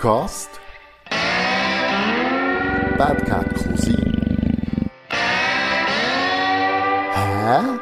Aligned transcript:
Podcast 0.00 0.48
Bad 2.96 3.22
Cat 3.26 3.44
Cousin 3.52 4.12
Hä? 7.14 7.78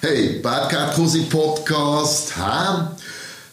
Hey, 0.00 0.40
Bad 0.42 0.70
Cat 0.70 0.94
Cousin 0.94 1.26
Podcast, 1.28 2.36
hä? 2.36 2.84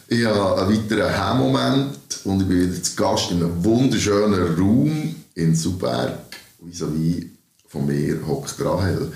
Ich 0.09 0.25
habe 0.25 0.61
einen 0.61 0.69
weiteren 0.69 1.13
Hä-Moment 1.13 1.97
und 2.25 2.41
ich 2.41 2.47
bin 2.47 2.69
wieder 2.69 2.83
zu 2.83 2.95
Gast 2.97 3.31
in 3.31 3.37
einem 3.37 3.63
wunderschönen 3.63 4.57
Raum 4.57 5.15
in 5.35 5.55
Suberg. 5.55 6.19
Vis-à-vis 6.59 7.27
von 7.69 7.85
mir 7.85 8.27
hockt 8.27 8.59
Rahel. 8.59 9.13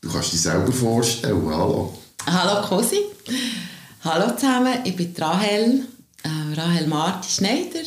Du 0.00 0.12
kannst 0.12 0.32
dich 0.32 0.42
selber 0.42 0.72
vorstellen, 0.72 1.48
hallo. 1.48 1.99
Hallo 2.32 2.64
Cosi. 2.64 3.00
Hallo 4.04 4.36
zusammen, 4.36 4.78
ich 4.84 4.94
bin 4.94 5.12
Rahel, 5.18 5.84
äh, 6.22 6.54
Rahel 6.54 6.86
Marti 6.86 7.28
Schneider. 7.28 7.80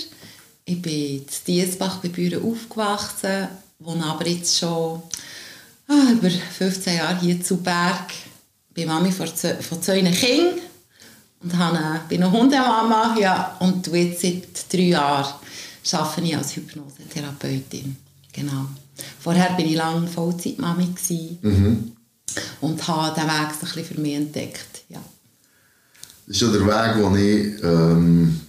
Ich 0.65 0.81
bin 0.81 1.21
in 1.21 1.25
Diesbach 1.47 1.99
bei 1.99 2.09
Büren 2.09 2.43
aufgewachsen, 2.43 3.47
wohne 3.79 4.05
aber 4.05 4.27
jetzt 4.27 4.59
schon 4.59 5.01
ah, 5.87 6.11
über 6.11 6.29
15 6.29 6.97
Jahre 6.97 7.21
hier 7.21 7.41
zu 7.41 7.55
Berg. 7.55 8.11
Ich 8.67 8.73
bin 8.73 8.89
Mami 8.89 9.13
von, 9.13 9.33
zwei, 9.33 9.53
Kindern 10.11 10.59
und 11.41 11.57
habe, 11.57 12.01
bin 12.09 12.21
eine 12.21 12.29
Hundemama 12.29 13.15
ja, 13.17 13.55
und 13.59 13.87
jetzt 13.87 14.23
seit 14.23 14.73
drei 14.73 14.89
Jahren 14.89 15.35
arbeite 15.93 16.21
ich 16.21 16.35
als 16.35 16.53
Hypnosetherapeutin. 16.57 17.95
Genau. 18.33 18.65
Vorher 19.21 19.51
war 19.51 19.59
ich 19.59 19.75
lange 19.75 20.05
Vollzeitmami 20.07 20.93
Mhm. 21.41 21.93
Und 22.61 22.87
habe 22.87 23.19
den 23.19 23.27
Weg 23.27 23.33
ein 23.33 23.59
bisschen 23.59 23.85
für 23.85 24.01
mich 24.01 24.15
entdeckt. 24.15 24.83
Ja. 24.89 24.99
Das 26.27 26.35
ist 26.35 26.41
ja 26.41 26.47
der 26.49 26.65
Weg, 26.65 27.03
wo 27.03 27.15
ich 27.15 27.63
ähm, 27.63 28.41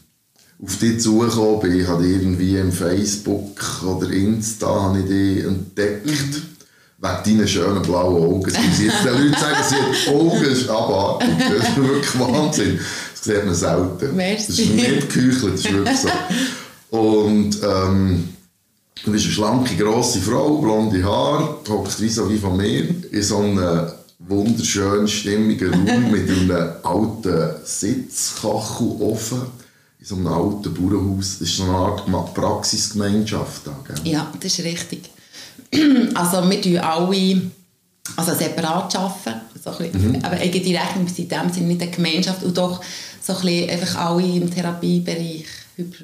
auf 0.62 0.78
dich 0.78 1.00
zugekommen 1.00 1.60
bin. 1.60 1.80
Ich 1.80 1.86
habe 1.86 2.06
irgendwie 2.06 2.56
im 2.56 2.72
Facebook 2.72 3.60
oder 3.84 4.10
Insta 4.10 4.66
habe 4.66 5.00
ich 5.00 5.06
dich 5.06 5.44
entdeckt. 5.44 6.06
Wegen 6.06 7.38
deinen 7.38 7.48
schönen 7.48 7.82
blauen 7.82 8.22
Augen. 8.22 8.48
Es 8.48 8.55
gibt 8.55 8.78
jetzt 8.78 9.05
die 9.05 9.08
Leute 9.08 9.38
sagen, 9.38 9.56
sie 9.68 9.74
hat 9.77 10.14
Augen 10.14 10.70
abartig. 10.70 11.28
Das 11.38 11.68
ist 11.68 11.77
wirklich 11.77 12.18
Wahnsinn. 12.18 12.78
Das 12.78 13.24
sieht 13.24 13.44
man 13.44 13.55
selten. 13.55 14.16
Merci. 14.16 14.46
Das 14.46 14.58
ist 14.58 14.70
nicht 14.70 15.12
geheuchelt, 15.12 15.55
das 15.55 15.64
ist 15.64 15.72
wirklich 15.72 15.98
so. 15.98 16.96
Und 16.96 17.58
ähm, 17.62 18.28
du 19.02 19.12
bist 19.12 19.24
eine 19.24 19.34
schlanke, 19.34 19.76
grosse 19.76 20.20
Frau, 20.20 20.58
blonde 20.58 21.02
Haare, 21.02 21.58
hockt 21.68 22.00
wie 22.00 22.08
so 22.08 22.30
wie 22.30 22.38
von 22.38 22.56
mir 22.56 22.88
in 23.10 23.22
so 23.22 23.38
einem 23.38 23.90
wunderschönen, 24.18 25.08
stimmigen 25.08 25.72
Raum 25.72 26.10
mit 26.10 26.28
einem 26.28 26.72
alten 26.82 27.64
Sitzkachelofen 27.64 29.42
in 30.00 30.06
so 30.06 30.16
einem 30.16 30.26
alten 30.26 30.74
Bauernhaus. 30.74 31.38
Das 31.38 31.48
ist 31.48 31.56
so 31.56 31.64
eine 31.64 31.72
Art 31.74 32.34
Praxisgemeinschaft 32.34 33.66
da, 33.66 33.76
gell? 33.86 34.12
Ja, 34.12 34.32
das 34.40 34.58
ist 34.58 34.64
richtig. 34.64 35.10
Also 36.14 36.48
wir 36.48 36.60
tun 36.60 36.78
alle 36.78 37.42
also 38.16 38.34
separat 38.34 38.94
arbeiten, 38.96 39.40
so 39.62 39.70
ein 39.70 39.90
bisschen, 39.90 40.24
aber 40.24 40.36
eigene 40.36 40.78
Rechnung 40.78 41.08
sind 41.08 41.32
in 41.32 41.40
dem 41.40 41.52
Sinne 41.52 41.66
nicht 41.68 41.82
eine 41.82 41.90
Gemeinschaft 41.90 42.42
und 42.42 42.56
doch 42.56 42.80
so 43.20 43.34
ein 43.34 43.40
bisschen 43.40 43.70
einfach 43.70 43.96
alle 43.96 44.22
im 44.22 44.50
Therapiebereich, 44.54 45.46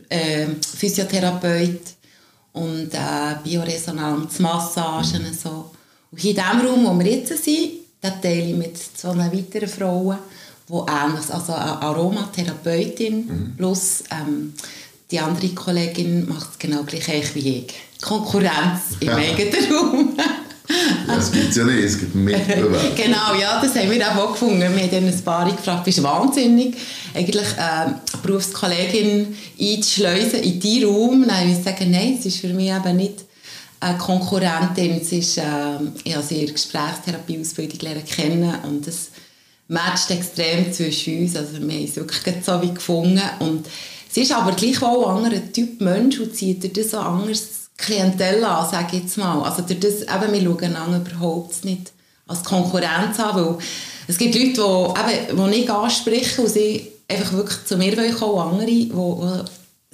äh, 0.08 0.46
Physiotherapeut 0.76 1.80
und 2.52 2.92
äh, 2.92 3.36
Bioresonanz, 3.44 4.38
Massagen 4.38 5.26
und 5.26 5.38
so. 5.38 5.70
Und 6.10 6.24
in 6.24 6.34
dem 6.34 6.66
Raum, 6.66 6.86
wo 6.86 6.98
wir 6.98 7.10
jetzt 7.10 7.42
sind, 7.42 7.70
da 8.00 8.10
teile 8.10 8.50
ich 8.50 8.56
mit 8.56 8.76
zwei 8.76 9.16
weiteren 9.16 9.68
Frauen, 9.68 10.18
die 10.68 10.72
ähnliches, 10.72 11.30
also 11.30 11.52
eine 11.52 11.82
Aromatherapeutin 11.82 13.54
plus 13.56 14.04
ähm, 14.10 14.54
die 15.10 15.18
andere 15.18 15.48
Kollegin 15.48 16.28
macht 16.28 16.52
es 16.52 16.58
genau 16.58 16.84
gleich 16.84 17.34
wie 17.34 17.58
ich. 17.58 17.74
Konkurrenz 18.00 18.96
im 19.00 19.10
eigenen 19.10 19.72
Raum. 19.72 20.16
Ja, 21.08 21.16
das 21.16 21.32
gibt 21.32 21.50
es 21.50 21.56
ja 21.56 21.64
nicht, 21.64 21.84
es 21.84 21.98
gibt 21.98 22.14
Mitbewerber. 22.14 22.78
genau, 22.96 23.34
ja, 23.40 23.60
das 23.60 23.74
haben 23.74 23.90
wir 23.90 24.08
auch 24.08 24.32
gefunden. 24.32 24.60
Wir 24.60 24.68
haben 24.68 24.90
dann 24.90 25.06
ein 25.06 25.24
paar 25.24 25.50
gefragt, 25.50 25.84
bist 25.84 25.98
du 25.98 26.02
wahnsinnig, 26.02 26.76
eigentlich 27.14 27.48
äh, 27.56 27.60
eine 27.60 28.00
Berufskollegin 28.22 29.34
einzuschleusen 29.58 30.42
in 30.42 30.60
deinen 30.60 30.84
Raum? 30.84 31.26
Habe 31.30 31.50
ich 31.50 31.64
sagen, 31.64 31.90
nein, 31.90 32.16
es 32.18 32.26
ist 32.26 32.38
für 32.38 32.48
mich 32.48 32.70
eben 32.70 32.96
nicht 32.96 33.24
eine 33.80 33.98
Konkurrentin. 33.98 35.00
Es 35.00 35.10
ist, 35.12 35.38
äh, 35.38 35.42
ich 36.04 36.14
habe 36.14 36.24
sie 36.24 36.44
in 36.44 36.52
Gesprächstherapieausbildung 36.52 38.04
kennen 38.04 38.54
und 38.64 38.86
es 38.86 39.10
matcht 39.68 40.10
extrem 40.10 40.72
zwischen 40.72 41.22
uns. 41.22 41.36
Also 41.36 41.54
wir 41.54 41.60
haben 41.60 41.84
es 41.84 41.96
wirklich 41.96 42.34
so 42.44 42.60
wie 42.62 42.74
gefunden. 42.74 43.22
Und 43.38 43.66
sie 44.10 44.22
ist 44.22 44.32
aber 44.32 44.52
gleichwohl 44.52 45.04
ein 45.06 45.24
anderer 45.24 45.52
Typ 45.52 45.80
Mensch 45.80 46.18
und 46.20 46.34
zieht 46.34 46.62
dir 46.62 46.70
das 46.70 46.92
so 46.92 46.98
anders 46.98 47.59
Klientel 47.80 48.44
an, 48.44 48.70
sage 48.70 48.96
ich 48.96 49.02
jetzt 49.02 49.16
mal. 49.18 49.42
Also 49.42 49.62
durch 49.62 49.80
das, 49.80 50.02
eben, 50.02 50.32
wir 50.32 50.42
schauen 50.42 50.64
einander 50.76 50.98
überhaupt 51.10 51.64
nicht 51.64 51.92
als 52.26 52.44
Konkurrenz 52.44 53.18
an, 53.18 53.34
weil 53.36 53.58
es 54.06 54.16
gibt 54.18 54.34
Leute, 54.34 54.52
die, 54.52 55.30
eben, 55.30 55.36
die 55.44 55.50
nicht 55.58 55.70
ansprechen 55.70 56.44
und 56.44 56.50
sie 56.50 56.88
einfach 57.08 57.32
wirklich 57.32 57.64
zu 57.64 57.76
mir 57.76 57.96
wollen 57.96 58.14
kommen, 58.14 58.38
andere, 58.38 58.66
die, 58.66 58.88
die 58.88 59.44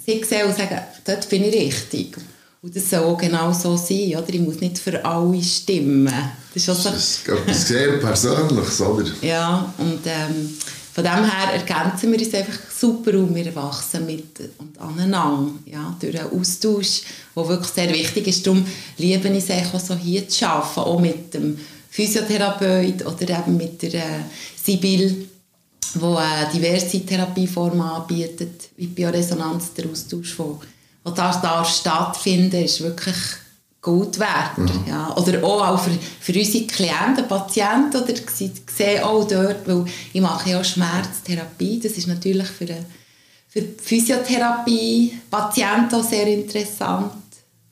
sie 0.05 0.23
sehen 0.23 0.47
und 0.47 0.55
sagen, 0.57 0.79
dort 1.05 1.27
bin 1.29 1.43
ich 1.43 1.53
richtig. 1.55 2.15
Und 2.61 2.75
das 2.75 2.89
soll 2.89 3.03
auch 3.03 3.17
genau 3.17 3.53
so 3.53 3.77
sein, 3.77 4.15
oder? 4.15 4.29
Ich 4.29 4.39
muss 4.41 4.59
nicht 4.59 4.79
für 4.79 5.03
alle 5.05 5.41
stimmen. 5.43 6.11
Das 6.53 6.63
ist 6.63 6.69
auch 6.69 6.75
so, 6.75 6.89
Das 6.89 7.03
ist 7.07 7.27
etwas 7.27 7.67
sehr 7.67 7.87
Persönliches, 7.99 8.81
oder? 8.81 9.05
ja, 9.21 9.73
und 9.77 9.99
ähm, 10.05 10.57
von 10.97 11.03
dem 11.03 11.29
her 11.29 11.53
ergänzen 11.53 12.11
wir 12.11 12.17
uns 12.17 12.33
einfach 12.33 12.57
super 12.75 13.11
und 13.19 13.35
wir 13.35 13.53
wachsen 13.53 14.03
mit 14.07 14.39
und 14.57 14.81
aneinander, 14.81 15.51
ja, 15.67 15.95
durch 15.99 16.19
einen 16.19 16.31
Austausch, 16.31 17.03
der 17.35 17.47
wirklich 17.47 17.71
sehr 17.71 17.93
wichtig 17.93 18.25
ist. 18.25 18.47
Darum 18.47 18.65
liebe 18.97 19.27
ich 19.27 19.47
es 19.47 19.73
auch 19.75 19.79
so 19.79 19.95
hier 19.95 20.27
zu 20.27 20.49
arbeiten, 20.49 20.79
auch 20.79 20.99
mit 20.99 21.31
dem 21.35 21.59
Physiotherapeut 21.91 23.05
oder 23.05 23.29
eben 23.29 23.57
mit 23.57 23.79
der 23.83 23.93
äh, 23.93 24.23
Sibyl, 24.59 25.27
die 25.93 25.99
äh, 25.99 26.51
diverse 26.51 27.05
Therapieformen 27.05 27.81
anbietet, 27.81 28.69
wie 28.77 28.87
Bioresonanz, 28.87 29.73
der 29.73 29.91
Austausch, 29.91 30.39
wo 30.39 30.59
das 31.03 31.41
darf 31.41 31.69
stattfinden, 31.69 32.63
ist 32.63 32.81
wirklich 32.81 33.15
gut 33.81 34.19
wert. 34.19 34.69
Ja. 34.87 35.15
Oder 35.15 35.43
auch, 35.43 35.67
auch 35.67 35.79
für, 35.79 35.91
für 36.19 36.37
unsere 36.37 36.65
Klienten, 36.65 37.27
Patienten, 37.27 37.95
oder 38.01 38.13
sie 38.33 38.51
sehen 38.75 39.03
auch 39.03 39.25
dort, 39.27 39.67
weil 39.67 39.85
ich 40.13 40.21
mache 40.21 40.49
ja 40.49 40.59
auch 40.59 40.65
Schmerztherapie, 40.65 41.79
das 41.81 41.93
ist 41.93 42.07
natürlich 42.07 42.47
für, 42.47 42.65
eine- 42.65 42.85
für 43.47 43.61
die 43.61 43.75
Physiotherapie, 43.81 45.19
Patienten 45.29 45.95
auch 45.95 46.03
sehr 46.03 46.27
interessant. 46.27 47.11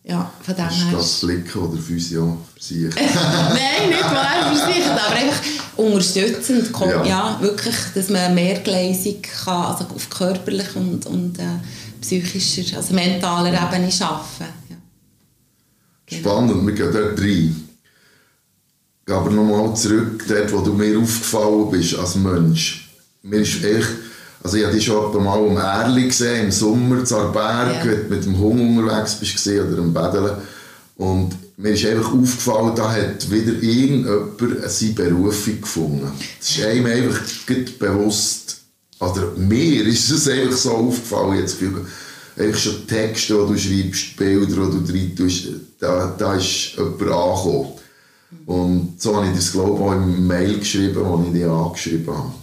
Ja, 0.07 0.31
von 0.43 0.55
dem 0.55 0.67
ist 0.67 0.85
das 0.93 1.19
Blicken 1.21 1.59
oder 1.63 1.81
Physio 1.81 2.37
für 2.55 2.63
sich. 2.63 2.95
Nein, 2.95 3.89
nicht 3.89 4.03
wahr 4.03 4.53
versichert, 4.53 4.91
aber 4.91 5.15
einfach 5.15 5.41
unterstützend. 5.77 6.69
Ja. 6.79 7.03
Ja. 7.05 7.37
wirklich, 7.41 7.75
dass 7.95 8.09
man 8.09 8.35
mehrgleisig 8.35 9.23
kann, 9.43 9.65
also 9.65 9.85
auf 9.95 10.07
körperlicher 10.11 10.75
und, 10.79 11.07
und 11.07 11.39
äh, 11.39 11.43
psychischer, 12.01 12.77
also 12.77 12.93
mentaler 12.93 13.49
Ebene 13.49 13.89
arbeiten. 13.99 14.53
Genau. 16.07 16.21
Spannend, 16.21 16.65
wir 16.67 16.73
gehen 16.73 16.91
dort 16.91 17.19
rein. 17.19 17.55
Aber 19.07 19.29
nochmal 19.29 19.75
zurück, 19.75 20.23
dort, 20.27 20.51
wo 20.51 20.61
du 20.61 20.73
mir 20.73 20.97
aufgefallen 20.97 21.69
bist 21.71 21.95
als 21.95 22.15
Mensch. 22.15 22.89
Mir 23.21 23.39
ist 23.41 23.63
echt, 23.63 23.87
also 24.43 24.57
ich 24.57 24.63
habe 24.63 24.73
dich 24.75 24.85
schon 24.85 25.09
etwa 25.09 25.19
mal 25.19 25.39
um 25.39 25.57
Erli 25.57 26.07
gesehen, 26.07 26.45
im 26.45 26.51
Sommer 26.51 27.03
zu 27.05 27.17
Arberg, 27.17 27.85
Ja. 27.85 27.91
wenn 27.91 28.07
du 28.09 28.15
mit 28.15 28.25
dem 28.25 28.37
Hund 28.39 28.59
unterwegs 28.79 29.15
bist 29.15 29.47
oder 29.47 29.77
am 29.79 29.93
Bedeln. 29.93 30.37
Und 30.97 31.35
mir 31.57 31.71
ist 31.71 31.85
einfach 31.85 32.13
aufgefallen, 32.13 32.73
da 32.75 32.91
hat 32.91 33.29
wieder 33.29 33.53
irgendjemand 33.61 34.71
seine 34.71 34.91
Berufung 34.93 35.61
gefunden. 35.61 36.11
Das 36.39 36.49
ist 36.49 36.63
einem 36.63 36.85
einfach 36.85 37.21
bewusst, 37.79 38.57
oder 38.99 39.33
mir 39.37 39.85
ist 39.85 40.09
es 40.09 40.27
einfach 40.27 40.57
so 40.57 40.71
aufgefallen, 40.71 41.39
jetzt 41.39 41.57
einfach 42.37 42.59
schon 42.59 42.87
Texte, 42.87 43.33
die 43.33 43.53
du 43.53 43.57
schreibst, 43.57 44.17
Bilder, 44.17 44.69
die 44.69 44.87
du 44.87 44.93
rein 44.93 45.15
tust, 45.15 45.47
da, 45.85 46.15
da 46.17 46.33
ist 46.35 46.75
jemand 46.75 47.01
angekommen. 47.01 47.67
Und 48.45 49.01
so 49.01 49.15
habe 49.15 49.27
ich 49.27 49.35
das, 49.35 49.51
glaube 49.51 49.75
ich, 49.75 49.81
auch 49.81 49.93
im 49.93 50.27
Mail 50.27 50.59
geschrieben, 50.59 51.01
wo 51.03 51.23
ich 51.25 51.33
dich 51.33 51.45
angeschrieben 51.45 52.15
habe. 52.15 52.33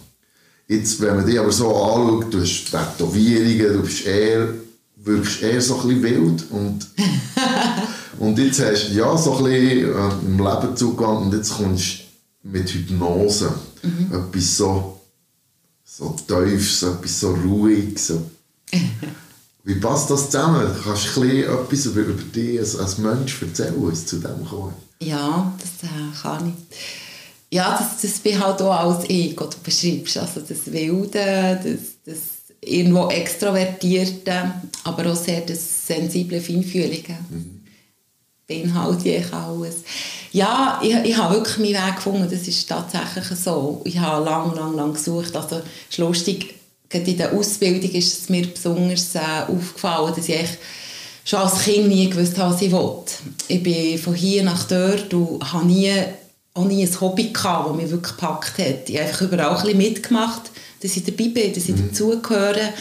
Jetzt, 0.67 1.01
wenn 1.01 1.15
man 1.15 1.25
dich 1.25 1.39
aber 1.39 1.51
so 1.51 1.75
anschaut, 1.75 2.33
du 2.33 2.41
hast 2.41 2.71
Tätowierungen, 2.71 3.73
du 3.73 3.81
bist 3.81 4.05
eher, 4.05 4.47
wirkst 4.95 5.41
eher 5.43 5.61
so 5.61 5.79
ein 5.79 5.87
bisschen 5.87 6.03
wild 6.03 6.43
und, 6.51 6.87
und 8.19 8.39
jetzt 8.39 8.61
hast 8.61 8.89
du 8.89 8.93
ja 8.93 9.17
so 9.17 9.37
ein 9.37 9.43
bisschen 9.43 9.93
äh, 9.93 10.25
im 10.25 10.37
Leben 10.37 10.75
zugegangen 10.75 11.23
und 11.23 11.33
jetzt 11.33 11.53
kommst 11.57 11.99
du 12.43 12.49
mit 12.49 12.69
Hypnose. 12.69 13.53
Etwas 14.11 14.57
so, 14.57 15.01
so 15.83 16.15
so 16.25 16.41
etwas 16.41 17.19
so 17.19 17.33
ruhig. 17.33 17.99
Wie 19.63 19.75
passt 19.75 20.09
das 20.09 20.29
zusammen? 20.29 20.67
Kannst 20.83 21.15
du 21.15 21.21
ein 21.21 21.29
bisschen 21.29 21.53
etwas 21.53 21.85
über, 21.85 22.01
über 22.01 22.21
dich 22.21 22.59
als, 22.59 22.77
als 22.77 22.97
Mensch 22.97 23.41
erzählen, 23.41 23.73
was 23.77 24.05
zu 24.05 24.17
dem 24.17 24.45
kommt? 24.45 24.73
Ja, 24.99 25.53
das 25.57 25.89
äh, 25.89 26.21
kann 26.21 26.53
ich. 26.69 27.55
ja, 27.55 27.77
das, 27.77 28.01
das 28.01 28.19
bin 28.19 28.43
halt 28.43 28.61
auch 28.61 28.71
als 28.73 29.05
ich, 29.07 29.35
du 29.35 29.47
beschreibst. 29.63 30.17
Also 30.17 30.41
das 30.41 30.71
Wilde, 30.71 31.59
das, 31.63 31.79
das 32.05 32.19
irgendwo 32.59 33.07
Extrovertierte, 33.07 34.53
aber 34.83 35.11
auch 35.11 35.15
sehr 35.15 35.41
das 35.41 35.87
sensible, 35.87 36.41
Feinfühlige. 36.41 37.13
Mhm. 37.29 37.61
Beinhalte 38.45 39.09
ich 39.09 39.33
alles. 39.33 39.75
Ja, 40.33 40.81
ich, 40.83 40.93
ich 40.93 41.15
habe 41.15 41.35
wirklich 41.35 41.57
meinen 41.59 41.87
Weg 41.87 41.95
gefunden, 41.95 42.27
das 42.29 42.47
ist 42.47 42.67
tatsächlich 42.67 43.39
so. 43.39 43.81
Ich 43.85 43.97
habe 43.97 44.25
lange, 44.25 44.55
lange, 44.55 44.75
lange 44.75 44.93
gesucht. 44.93 45.33
Also, 45.35 45.57
es 45.57 45.63
ist 45.91 45.97
lustig, 45.99 46.55
in 46.93 47.17
der 47.17 47.33
Ausbildung 47.33 47.91
ist 47.91 48.21
es 48.21 48.29
mir 48.29 48.47
besonders 48.47 49.15
äh, 49.15 49.19
aufgefallen, 49.47 50.13
dass 50.15 50.29
ich 50.29 50.49
schon 51.25 51.39
als 51.39 51.63
Kind 51.63 51.87
nie 51.87 52.09
gewusst 52.09 52.37
habe, 52.37 52.53
was 52.53 52.61
ich 52.61 52.71
wollte. 52.71 53.13
Ich 53.47 53.63
bin 53.63 53.97
von 53.97 54.13
hier 54.13 54.43
nach 54.43 54.65
dort 54.65 55.13
und 55.13 55.53
habe 55.53 55.65
nie, 55.65 55.91
auch 56.53 56.65
nie 56.65 56.85
ein 56.85 57.01
Hobby 57.01 57.31
gehabt, 57.31 57.69
das 57.69 57.75
mich 57.75 57.91
wirklich 57.91 58.15
gepackt 58.15 58.57
hat. 58.57 58.89
Ich 58.89 58.97
habe 58.97 59.07
einfach 59.07 59.21
überall 59.21 59.55
ein 59.55 59.61
bisschen 59.63 59.77
mitgemacht, 59.77 60.51
dass 60.81 60.97
ich 60.97 61.03
dabei 61.03 61.29
bin, 61.29 61.53
dass 61.53 61.69
ich 61.69 61.75
mhm. 61.75 61.89
dazugehöre 61.89 62.73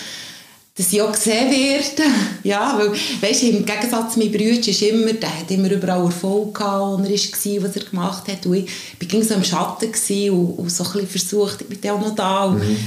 dass 0.74 0.92
ich 0.92 1.02
auch 1.02 1.12
gesehen 1.12 1.50
werde. 1.50 2.02
Ja, 2.44 2.76
weil, 2.76 2.90
weißt, 2.90 3.44
im 3.44 3.64
Gegensatz 3.64 4.14
zu 4.14 4.18
meinem 4.18 4.32
Bruder 4.32 4.66
ist 4.66 4.82
immer, 4.82 5.12
der 5.12 5.38
hat 5.38 5.50
immer 5.50 5.70
überall 5.70 6.06
Erfolg 6.06 6.54
gehabt, 6.54 6.98
und 6.98 7.04
er 7.04 7.10
war, 7.10 7.68
was 7.68 7.76
er 7.76 7.84
gemacht 7.84 8.26
hat. 8.26 8.46
Und 8.46 8.66
ich 8.98 9.12
war 9.12 9.22
so 9.22 9.34
im 9.34 9.44
Schatten 9.44 10.30
und, 10.30 10.58
und 10.58 10.72
so 10.72 10.82
ein 10.82 10.92
bisschen 10.92 11.08
versucht, 11.08 11.64
ich 11.68 11.80
bin 11.80 11.90
auch 11.90 12.00
noch 12.00 12.14
da. 12.16 12.44
Und 12.46 12.58
mhm. 12.58 12.78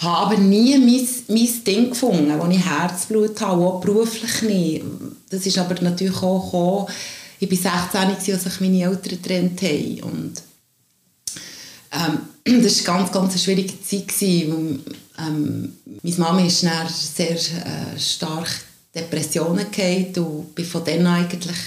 Habe 0.00 0.34
aber 0.34 0.38
nie 0.38 0.78
mein, 0.78 1.08
mein 1.28 1.64
Ding 1.64 1.90
gefunden, 1.90 2.32
wo 2.38 2.46
ich 2.46 2.64
Herzblut 2.64 3.40
habe, 3.40 3.62
auch 3.62 3.80
beruflich 3.80 4.42
nicht. 4.42 4.84
Das 5.28 5.44
ist 5.44 5.58
aber 5.58 5.80
natürlich 5.82 6.22
auch 6.22 6.44
gekommen, 6.44 6.86
ich 7.38 7.64
war 7.64 7.88
16, 7.92 8.34
als 8.34 8.44
sich 8.44 8.60
meine 8.60 8.82
Eltern 8.82 9.02
getrennt 9.02 9.62
haben. 9.62 10.02
Und, 10.02 10.42
ähm, 11.92 12.62
das 12.62 12.86
war 12.86 12.98
ganz, 12.98 13.12
ganz 13.12 13.32
eine 13.32 13.40
schwierige 13.40 13.82
Zeit. 13.82 14.22
Ähm, 14.22 15.72
meine 16.02 16.16
Mama 16.16 16.44
ist 16.44 16.60
sehr 16.60 17.32
äh, 17.32 17.98
stark 17.98 18.48
Depressionen 18.94 19.70
gehabt 19.70 20.18
und 20.18 20.54
bin 20.54 20.64
von 20.64 20.84
dann 20.84 21.06
eigentlich 21.06 21.58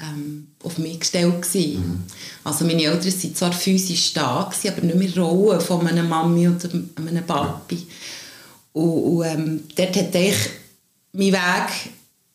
ähm, 0.00 0.48
auf 0.62 0.78
mich 0.78 1.00
gestellt 1.00 1.46
Mhm. 1.54 2.02
Also 2.44 2.64
meine 2.64 2.82
Eltern 2.82 3.12
waren 3.12 3.34
zwar 3.34 3.52
physisch 3.52 4.12
da, 4.12 4.50
gewesen, 4.50 4.76
aber 4.76 4.86
nicht 4.86 5.16
mehr 5.16 5.24
Rollen 5.24 5.60
von 5.60 5.86
einer 5.86 6.02
Mami 6.02 6.48
oder 6.48 6.68
einem 6.96 7.26
Papi. 7.26 7.86
Und, 8.72 8.84
und 8.84 9.24
ähm, 9.24 9.62
dort 9.74 9.96
hat 9.96 10.14
ich 10.14 10.36
mein 11.12 11.32
Weg, 11.32 11.92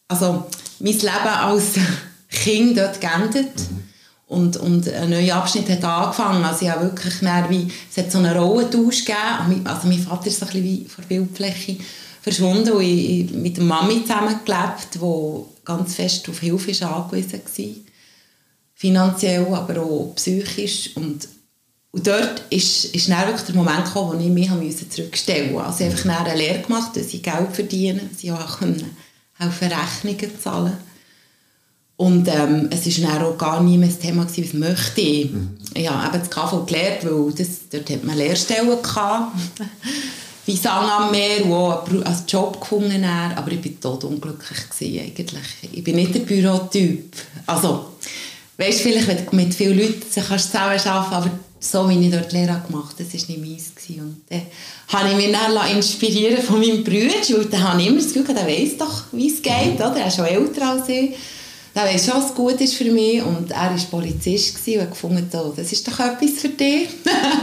also 0.07 0.45
mein 0.79 0.93
Leben 0.93 1.27
als 1.27 1.73
Kind 2.29 2.77
dort 2.77 2.99
geändert. 2.99 3.55
Mhm. 3.57 3.83
Und, 4.27 4.57
und 4.57 4.91
ein 4.91 5.11
neuer 5.11 5.35
Abschnitt 5.35 5.69
hat 5.69 5.83
angefangen. 5.83 6.43
Also 6.43 6.65
ich 6.65 6.71
habe 6.71 6.85
wirklich 6.85 7.21
wie, 7.49 7.71
es 7.89 7.97
hat 7.97 8.11
so 8.11 8.17
einen 8.17 8.35
Rollentausch 8.35 9.05
gegeben. 9.05 9.61
Also 9.65 9.87
mein 9.87 9.99
Vater 9.99 10.27
ist 10.27 10.39
so 10.39 10.45
ein 10.47 10.51
bisschen 10.51 10.63
wie 10.63 10.85
vor 10.85 11.05
Bildfläche 11.05 11.77
verschwunden 12.23 12.71
und 12.71 12.81
ich, 12.81 13.29
mit 13.31 13.57
der 13.57 13.63
Mami 13.63 14.01
zusammengelebt, 14.01 14.95
die 14.95 15.63
ganz 15.63 15.93
fest 15.93 16.27
auf 16.27 16.39
Hilfe 16.39 16.71
ist 16.71 16.81
angewiesen 16.81 17.33
war. 17.33 17.84
Finanziell, 18.85 19.47
aber 19.51 19.81
auch 19.81 20.13
psychisch. 20.15 20.91
Und, 20.95 21.27
und 21.91 22.07
dort 22.07 22.43
ist, 22.49 22.85
ist 22.85 23.09
dann 23.09 23.27
wirklich 23.27 23.45
der 23.47 23.55
Moment 23.55 23.85
gekommen, 23.85 24.19
wo 24.19 24.43
ich 24.43 24.49
mich 24.51 24.89
zurückstellen 24.89 25.53
musste. 25.53 25.67
Also 25.67 25.83
ich 25.83 25.89
habe 25.89 26.09
einfach 26.09 26.25
eine 26.25 26.37
Lehre 26.37 26.61
gemacht, 26.61 26.95
dass 26.95 27.13
ich 27.13 27.23
Geld 27.23 27.51
verdiene, 27.53 28.01
dass 28.11 28.23
ich 28.23 28.31
auch 28.31 28.61
helfen 28.61 29.67
Rechnungen 29.67 30.39
zahlen 30.41 30.77
und 31.97 32.27
ähm, 32.27 32.67
es 32.71 33.01
war 33.01 33.09
dann 33.09 33.23
auch 33.23 33.37
gar 33.37 33.63
nie 33.63 33.77
mehr 33.77 33.87
das 33.87 33.99
Thema, 33.99 34.25
gewesen, 34.25 34.43
was 34.43 34.53
möchte 34.53 35.01
ich. 35.01 35.31
Mhm. 35.31 35.57
Ich 35.73 35.89
habe 35.89 36.07
eben 36.07 36.19
das 36.19 36.29
KV 36.29 36.65
gelernt, 36.65 37.05
weil 37.05 37.31
das, 37.31 37.69
dort 37.71 37.89
hat 37.89 38.03
man 38.03 38.17
Lehrstellen 38.17 38.81
gehabt. 38.81 39.37
wie 40.45 40.57
Sang 40.57 40.87
am 40.87 41.11
Meer, 41.11 41.43
wo 41.45 41.69
als 42.03 42.23
Job 42.27 42.59
gefunden 42.59 43.03
hat, 43.07 43.35
aber 43.37 43.51
ich 43.51 43.65
war 43.65 43.81
tot 43.81 44.03
unglücklich 44.03 44.69
gewesen, 44.69 44.99
eigentlich. 44.99 45.41
Ich 45.71 45.83
bin 45.83 45.95
nicht 45.95 46.13
der 46.13 46.19
Bürotyp. 46.19 47.15
Also, 47.47 47.93
weißt 48.57 48.79
du, 48.79 48.83
vielleicht, 48.83 49.07
wenn 49.07 49.25
du 49.25 49.35
mit 49.35 49.53
vielen 49.53 49.77
Leuten 49.77 50.03
zusammen 50.09 50.39
arbeiten 50.53 50.89
aber 50.89 51.31
so 51.59 51.89
wie 51.89 52.05
ich 52.05 52.11
dort 52.11 52.31
die 52.31 52.37
Lehre 52.37 52.61
gemacht 52.67 52.93
habe, 52.93 53.03
das 53.03 53.13
war 53.13 53.35
nicht 53.35 53.41
meins. 53.41 53.73
Gewesen. 53.75 54.01
Und 54.01 54.21
dann 54.29 54.41
habe 54.89 55.09
ich 55.09 55.15
mich 55.15 55.31
dann 55.31 55.75
inspirieren 55.75 56.43
von 56.43 56.59
meinem 56.59 56.83
Bruder, 56.83 57.39
und 57.39 57.51
dann 57.51 57.63
habe 57.63 57.81
ich 57.81 57.87
immer 57.87 57.97
das 57.97 58.13
Gefühl, 58.13 58.35
der 58.35 58.47
weiss 58.47 58.77
doch, 58.77 59.03
wie 59.11 59.31
es 59.31 59.41
geht, 59.41 59.75
oder? 59.75 59.95
er 59.97 60.07
ist 60.07 60.15
schon 60.15 60.25
älter 60.25 60.69
als 60.69 60.89
ich 60.89 61.15
der 61.75 61.83
weiß 61.83 62.05
schon, 62.05 62.15
was 62.15 62.33
gut 62.33 62.61
ist 62.61 62.75
für 62.75 62.89
mich. 62.89 63.21
Und 63.21 63.51
er 63.51 63.71
war 63.71 63.77
Polizist 63.91 64.65
und 64.65 64.81
hat 64.81 64.89
gefunden, 64.91 65.29
oh, 65.33 65.53
das 65.55 65.71
ist 65.71 65.85
doch 65.85 65.99
etwas 65.99 66.31
für 66.39 66.49
dich. 66.49 66.87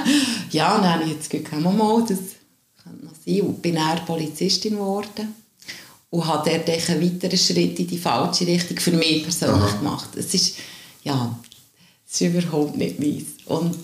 ja, 0.50 0.78
dann 0.78 0.94
habe 0.94 1.04
ich 1.04 1.10
jetzt 1.10 1.30
gesagt, 1.30 1.52
mal, 1.60 2.00
das 2.00 2.18
könnte 2.82 3.04
noch 3.04 3.12
sein. 3.24 3.40
Und 3.42 3.60
bin 3.60 3.74
dann 3.74 4.04
Polizistin 4.06 4.76
geworden. 4.76 5.34
Und 6.08 6.26
habe 6.26 6.50
dort 6.50 6.90
einen 6.90 7.02
weiteren 7.02 7.38
Schritt 7.38 7.78
in 7.78 7.86
die 7.86 7.98
falsche 7.98 8.46
Richtung 8.46 8.78
für 8.78 8.92
mich 8.92 9.22
persönlich 9.22 9.62
Aha. 9.62 9.78
gemacht. 9.78 10.08
Es 10.16 10.32
ist, 10.32 10.56
ja, 11.02 11.38
es 12.08 12.20
ist 12.20 12.34
überhaupt 12.34 12.76
nicht 12.76 12.98
meins. 12.98 13.24
Und 13.46 13.76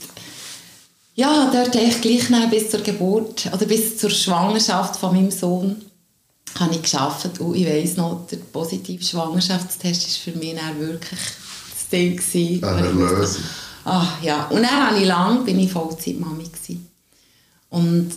ja, 1.14 1.50
dort 1.52 1.74
ich 1.74 2.00
gleich 2.00 2.50
bis 2.50 2.70
zur 2.70 2.80
Geburt 2.80 3.46
oder 3.52 3.66
bis 3.66 3.98
zur 3.98 4.10
Schwangerschaft 4.10 4.96
von 4.96 5.14
meinem 5.14 5.30
Sohn 5.30 5.82
habe 6.58 6.74
ich 6.74 6.82
geschafft 6.82 7.40
und 7.40 7.54
ich 7.56 7.66
weiss 7.66 7.96
noch, 7.96 8.26
der 8.30 8.36
positive 8.36 9.02
Schwangerschaftstest 9.02 10.26
war 10.26 10.32
für 10.32 10.38
mich 10.38 10.54
dann 10.54 10.78
wirklich 10.78 11.20
das 11.20 11.88
Ding. 11.90 12.16
Gewesen, 12.16 12.64
Eine. 12.64 13.28
Ach, 13.84 14.22
ja. 14.22 14.46
Und 14.46 14.62
dann 14.62 14.88
habe 14.88 14.98
ich 14.98 15.06
lange, 15.06 15.44
bin 15.44 15.58
ich 15.58 15.72
Vollzeitmami 15.72 16.44
gewesen. 16.44 16.88
Und 17.70 18.10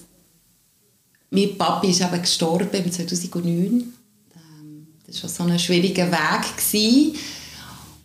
mein 1.30 1.57
Papi 1.57 1.89
ist 1.89 2.01
eben 2.01 2.21
gestorben 2.21 2.69
im 2.71 2.92
2009. 2.92 3.94
Ähm, 4.36 4.88
das 5.07 5.24
war 5.24 5.30
so 5.30 5.44
ein 5.44 5.59
schwieriger 5.59 6.12
Weg. 6.12 6.57
Gewesen. 6.57 7.15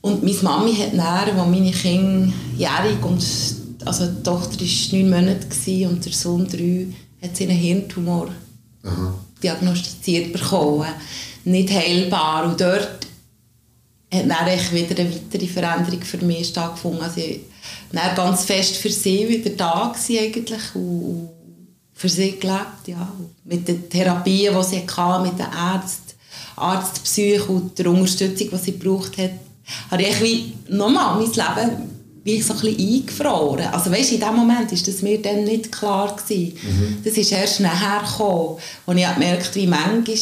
Und 0.07 0.23
meine 0.23 0.43
Mami 0.43 0.75
hat 0.75 0.93
dann, 0.93 1.39
als 1.39 1.51
meine 1.51 1.71
Kinder 1.71 2.33
jährig 2.57 3.03
und 3.03 3.25
also 3.85 4.07
die 4.07 4.23
Tochter 4.23 4.61
war 4.61 4.99
neun 4.99 5.11
Monate 5.11 5.89
und 5.89 6.05
der 6.05 6.13
Sohn 6.13 6.47
drei, 6.49 6.87
hat 7.23 7.37
sie 7.37 7.45
einen 7.45 7.57
Hirntumor. 7.57 8.29
Aha 8.83 9.15
diagnostiziert 9.43 10.33
bekommen. 10.33 10.89
Nicht 11.45 11.71
heilbar. 11.71 12.45
Und 12.45 12.61
dort 12.61 13.07
hat 14.13 14.31
dann 14.31 14.73
wieder 14.73 14.99
eine 14.99 15.15
weitere 15.15 15.47
Veränderung 15.47 16.03
für 16.03 16.25
mich 16.25 16.49
stattgefunden. 16.49 17.03
Also 17.03 17.21
ich 17.21 17.41
war 17.93 18.15
ganz 18.15 18.45
fest 18.45 18.77
für 18.77 18.91
sie 18.91 19.29
wieder 19.29 19.51
da 19.51 19.93
eigentlich 19.93 20.75
und 20.75 21.29
für 21.95 22.09
sie 22.09 22.39
gelebt. 22.39 22.87
Ja. 22.87 23.13
Mit 23.45 23.67
den 23.69 23.89
Therapien, 23.89 24.55
die 24.57 24.65
sie 24.65 24.87
hatte, 24.87 25.23
mit 25.23 25.39
den 25.39 25.47
Ärzten, 25.47 26.15
Arztpsyche 26.57 27.45
und 27.45 27.79
der 27.79 27.89
Unterstützung, 27.89 28.49
die 28.51 28.57
sie 28.57 28.73
gebraucht 28.79 29.19
hat, 29.19 29.31
habe 29.91 30.03
ich 30.03 30.23
wie 30.23 30.53
nochmal 30.69 31.17
mein 31.17 31.33
Leben 31.33 31.97
wie 32.27 32.43
so 32.43 32.55
ein 32.55 32.61
bisschen 32.61 32.95
eingefroren. 32.95 33.69
Also 33.69 33.91
weißt, 33.91 34.13
in 34.13 34.21
dem 34.21 34.35
Moment 34.35 34.73
war 34.73 34.79
das 34.79 35.03
mir 35.03 35.23
dann 35.23 35.45
nicht 35.45 35.71
klar. 35.71 36.17
Gewesen. 36.17 36.59
Mhm. 36.61 36.99
Das 37.05 37.17
ist 37.17 37.31
erst 37.31 37.61
nachher 37.61 38.05
gekommen, 38.05 38.59
als 38.87 38.99
ich 38.99 39.15
gemerkt 39.15 39.55
wie 39.55 39.67
manchmal, 39.69 40.17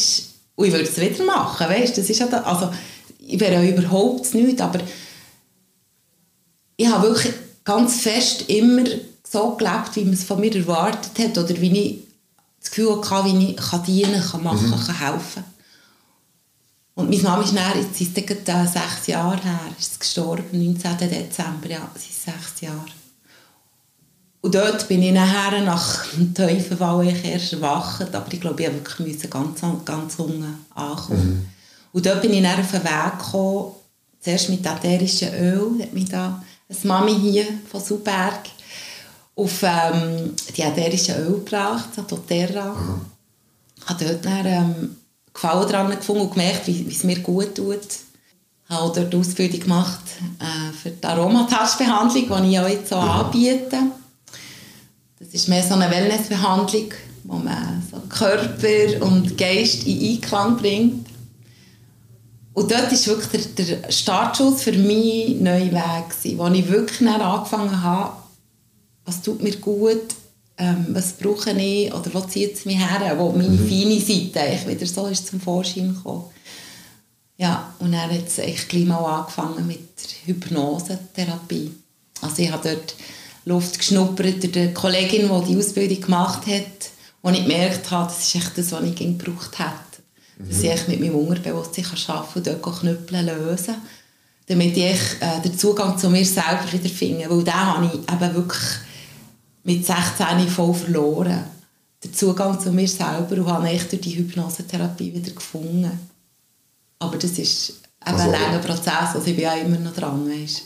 und 0.57 0.67
ich 0.67 0.73
würde 0.73 0.85
es 0.85 1.01
wieder 1.01 1.25
machen, 1.25 1.67
weißt, 1.67 1.97
das 1.97 2.11
ist 2.11 2.21
ja 2.21 2.27
da, 2.27 2.43
also 2.43 2.71
ich 3.19 3.41
wäre 3.41 3.55
ja 3.55 3.71
überhaupt 3.71 4.35
nichts, 4.35 4.61
aber 4.61 4.79
ich 6.77 6.87
habe 6.87 7.09
wirklich 7.09 7.33
ganz 7.65 8.03
fest 8.03 8.45
immer 8.49 8.85
so 9.29 9.57
gelebt, 9.57 9.97
wie 9.97 10.05
man 10.05 10.15
es 10.15 10.25
von 10.25 10.39
mir 10.39 10.55
erwartet 10.55 11.19
hat 11.19 11.39
oder 11.39 11.61
wie 11.61 11.79
ich 11.79 11.99
das 12.61 12.71
Gefühl 12.71 13.01
hatte, 13.11 13.25
wie 13.27 13.51
ich 13.51 13.57
kann 13.57 13.83
dienen 13.83 14.23
kann, 14.23 14.43
machen, 14.43 14.69
mhm. 14.69 14.87
kann 14.87 14.99
helfen 14.99 15.45
und 16.97 17.11
meine 17.11 17.23
Mama 17.23 17.43
ist 17.43 17.57
dann, 17.57 17.81
jetzt 17.81 18.01
ist 18.01 18.17
es 18.17 18.25
äh, 18.25 18.67
sechs 18.67 19.07
Jahre 19.09 19.43
her, 19.43 19.61
ist 19.79 19.99
gestorben, 19.99 20.45
19. 20.53 20.97
Dezember, 20.99 21.69
ja, 21.69 21.91
sie 21.97 22.11
ist 22.11 22.25
sechs 22.25 22.61
Jahre. 22.61 22.85
Und 24.41 24.55
dort 24.55 24.87
bin 24.89 25.03
ich 25.03 25.13
nachher 25.13 25.63
nach 25.63 26.07
dem 26.13 26.35
Teufelfall 26.35 27.17
erst 27.25 27.55
erwacht, 27.55 28.15
aber 28.15 28.33
ich 28.33 28.41
glaube, 28.41 28.63
ich 28.63 28.69
musste 28.69 29.05
wirklich 29.05 29.31
ganz, 29.31 29.61
ganz 29.85 30.19
unten 30.19 30.67
ankommen. 30.75 31.31
Mhm. 31.31 31.49
Und 31.93 32.07
dort 32.07 32.21
bin 32.21 32.35
ich 32.35 32.43
dann 32.43 32.61
auf 32.61 32.71
den 32.71 32.85
Weg 32.85 33.19
gekommen, 33.19 33.73
zuerst 34.21 34.51
mit 34.51 34.67
ätherischem 34.67 35.35
Öl, 35.35 35.83
hat 35.83 35.93
mich 35.95 36.09
da 36.11 36.43
eine 36.69 36.79
Mami 36.83 37.15
hier 37.19 37.47
von 37.71 37.83
Suberg 37.83 38.41
auf 39.35 39.63
ähm, 39.63 40.35
die 40.57 40.63
ätherischen 40.63 41.17
Öl 41.17 41.35
gebracht, 41.35 41.89
doTERRA. 42.07 42.75
Mhm. 42.75 43.01
Ich 43.79 43.89
habe 43.89 44.05
dort 44.05 44.25
dann, 44.25 44.47
ähm, 44.47 44.97
Gefallen 45.35 45.69
daran 45.69 45.91
gefunden 45.91 46.23
und 46.23 46.31
gemerkt, 46.31 46.67
wie, 46.67 46.89
wie 46.89 46.95
es 46.95 47.05
mir 47.05 47.19
gut 47.19 47.57
tut. 47.57 47.81
Ich 48.67 48.75
habe 48.75 48.93
dort 48.95 49.13
die 49.13 49.17
Ausbildung 49.17 49.61
gemacht 49.61 50.01
äh, 50.39 50.73
für 50.73 50.91
die 50.91 51.05
Aromatouch-Behandlung, 51.05 52.43
die 52.43 52.49
ich 52.49 52.73
jetzt 52.73 52.89
so 52.89 52.95
ja. 52.95 53.21
anbiete. 53.21 53.79
Das 55.19 55.29
ist 55.29 55.49
mehr 55.49 55.63
so 55.63 55.75
eine 55.75 55.91
Wellnessbehandlung, 55.91 56.93
wo 57.25 57.37
man 57.37 57.83
so 57.91 57.99
Körper 58.09 59.05
und 59.05 59.37
Geist 59.37 59.87
in 59.87 60.15
Einklang 60.15 60.57
bringt. 60.57 61.07
Und 62.55 62.71
dort 62.71 62.93
war 62.93 63.07
wirklich 63.07 63.55
der, 63.55 63.65
der 63.65 63.91
Startschuss 63.91 64.63
für 64.63 64.73
mich 64.73 65.41
neue 65.41 65.73
Weg, 65.73 66.39
wo 66.39 66.47
ich 66.47 66.69
wirklich 66.69 67.09
angefangen 67.09 67.83
habe, 67.83 68.17
was 69.05 69.21
tut 69.21 69.43
mir 69.43 69.57
gut, 69.57 70.15
ähm, 70.59 70.87
was 70.91 71.13
brauche 71.15 71.51
ich 71.51 71.93
oder 71.93 72.13
wo 72.15 72.21
zieht 72.21 72.55
es 72.55 72.65
mich 72.65 72.79
her, 72.79 73.15
wo 73.19 73.33
meine 73.33 73.49
Mhm. 73.49 73.69
feine 73.69 74.01
Seite 74.01 74.41
eigentlich 74.41 74.67
wieder 74.69 74.87
so 74.87 75.07
ist 75.07 75.27
zum 75.27 75.41
Vorschein 75.41 75.95
gekommen. 75.95 76.25
Ja, 77.37 77.75
und 77.81 77.93
dann 77.93 78.11
hat 78.11 78.29
es 78.29 78.39
echt 78.39 78.69
gleich 78.69 78.85
mal 78.85 78.99
angefangen 78.99 79.67
mit 79.67 79.81
der 79.99 80.35
Hypnosetherapie. 80.35 81.73
Also 82.21 82.43
ich 82.43 82.53
habe 82.53 82.69
dort 82.69 82.95
Luft 83.45 83.79
geschnuppert 83.79 84.43
durch 84.43 84.53
die 84.53 84.73
Kollegin, 84.73 85.29
die 85.29 85.53
die 85.53 85.59
Ausbildung 85.59 86.01
gemacht 86.01 86.47
hat, 86.47 86.91
wo 87.23 87.31
ich 87.31 87.43
gemerkt 87.43 87.91
habe, 87.91 88.07
das 88.13 88.23
ist 88.25 88.35
echt 88.37 88.57
das, 88.57 88.71
was 88.73 88.85
ich 88.85 88.95
gebraucht 88.95 89.59
hätte. 89.59 90.03
Dass 90.39 90.63
ich 90.63 90.89
mit 90.89 91.01
meinem 91.01 91.17
Unterbewusstsein 91.17 91.85
kann 91.85 92.17
arbeiten 92.17 92.39
und 92.39 92.47
dort 92.47 92.65
auch 92.65 92.81
Knüppel 92.81 93.21
lösen 93.25 93.75
damit 94.47 94.77
ich 94.77 95.01
äh, 95.21 95.41
den 95.43 95.59
Zugang 95.59 95.97
zu 95.97 96.11
mir 96.11 96.25
selber 96.25 96.71
wieder 96.71 96.89
finde. 96.91 97.31
Weil 97.31 97.45
den 97.45 97.55
habe 97.55 97.87
ich 97.87 97.95
eben 97.95 98.35
wirklich 98.35 98.63
mit 99.65 99.85
16 99.85 100.49
voll 100.49 100.75
verloren. 100.75 101.45
Den 102.03 102.13
Zugang 102.15 102.61
zu 102.61 102.71
mir 102.71 102.87
selber 102.89 103.37
und 103.37 103.47
habe 103.47 103.69
echt 103.69 103.91
durch 103.91 104.03
die 104.03 104.17
Hypnosetherapie 104.17 105.13
wieder 105.15 105.33
gefunden. 105.33 105.91
Aber 106.99 107.17
das 107.17 107.33
ist 107.39 107.71
eben 107.71 107.79
Also- 108.01 108.25
ein 108.25 108.33
langer 108.33 108.59
Prozess, 108.59 109.15
also 109.15 109.27
ich 109.27 109.35
bin 109.35 109.45
ja 109.45 109.55
immer 109.55 109.79
noch 109.79 109.95
dran. 109.95 110.29
Weißt. 110.29 110.63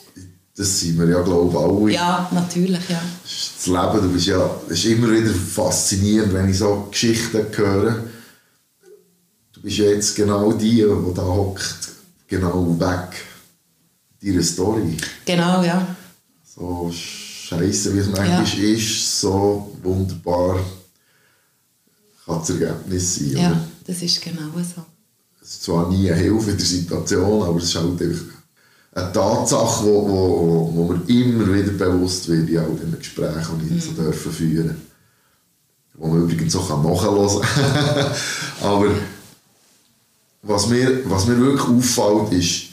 Das 0.56 0.80
sind 0.80 0.98
wir 0.98 1.08
ja, 1.08 1.22
glaube 1.22 1.50
ich, 1.50 1.56
alle. 1.56 1.92
Ja, 1.92 2.28
natürlich, 2.32 2.88
ja. 2.88 3.00
Das 3.22 3.66
Leben, 3.66 4.02
du 4.08 4.12
bist 4.12 4.26
ja, 4.26 4.50
ist 4.68 4.84
immer 4.86 5.12
wieder 5.12 5.32
faszinierend, 5.32 6.32
wenn 6.34 6.48
ich 6.50 6.58
so 6.58 6.88
Geschichten 6.90 7.46
höre. 7.56 8.02
Du 9.52 9.60
bist 9.62 9.76
ja 9.78 9.84
jetzt 9.84 10.16
genau 10.16 10.52
die, 10.52 10.82
die 10.82 11.14
da 11.14 11.22
hockt, 11.22 11.90
genau 12.26 12.76
weg 12.80 13.24
deiner 14.20 14.42
Story. 14.42 14.96
Genau, 15.24 15.62
ja. 15.62 15.86
So 16.44 16.90
scheiße, 17.48 17.94
wie 17.94 17.98
es 17.98 18.06
manchmal 18.06 18.44
Ja. 18.44 18.76
ist, 18.76 19.20
so 19.20 19.74
wunderbar 19.82 20.60
kann 22.26 22.38
das 22.40 22.50
Ergebnis 22.50 23.14
sein. 23.14 23.30
Ja, 23.30 23.50
Oder? 23.50 23.68
das 23.86 24.02
ist 24.02 24.20
genau 24.20 24.50
so. 24.56 24.84
Es 25.40 25.50
ist 25.50 25.62
zwar 25.62 25.88
nie 25.88 26.10
eine 26.10 26.20
Hilfe 26.20 26.50
in 26.50 26.58
der 26.58 26.66
Situation, 26.66 27.42
aber 27.42 27.56
es 27.58 27.64
ist 27.64 27.74
halt 27.76 28.02
einfach 28.02 28.24
eine 28.92 29.12
Tatsache, 29.12 29.84
wo, 29.84 30.08
wo, 30.08 30.72
wo 30.74 30.84
mir 30.92 31.00
immer 31.08 31.54
wieder 31.54 31.72
bewusst 31.72 32.28
wird 32.28 32.50
in 32.50 32.58
all 32.58 32.74
diesen 32.74 32.98
Gesprächen, 32.98 33.60
die 33.62 33.76
ich 33.76 33.84
so 33.84 33.92
dürfen 33.92 34.32
führen 34.32 34.76
Wo 35.94 36.08
man 36.08 36.22
übrigens 36.22 36.54
auch 36.56 36.68
nachhören 36.82 37.40
kann. 37.40 38.12
aber 38.62 38.90
was 40.42 40.66
mir, 40.68 41.02
was 41.04 41.26
mir 41.26 41.38
wirklich 41.38 41.66
auffällt, 41.66 42.32
ist, 42.32 42.64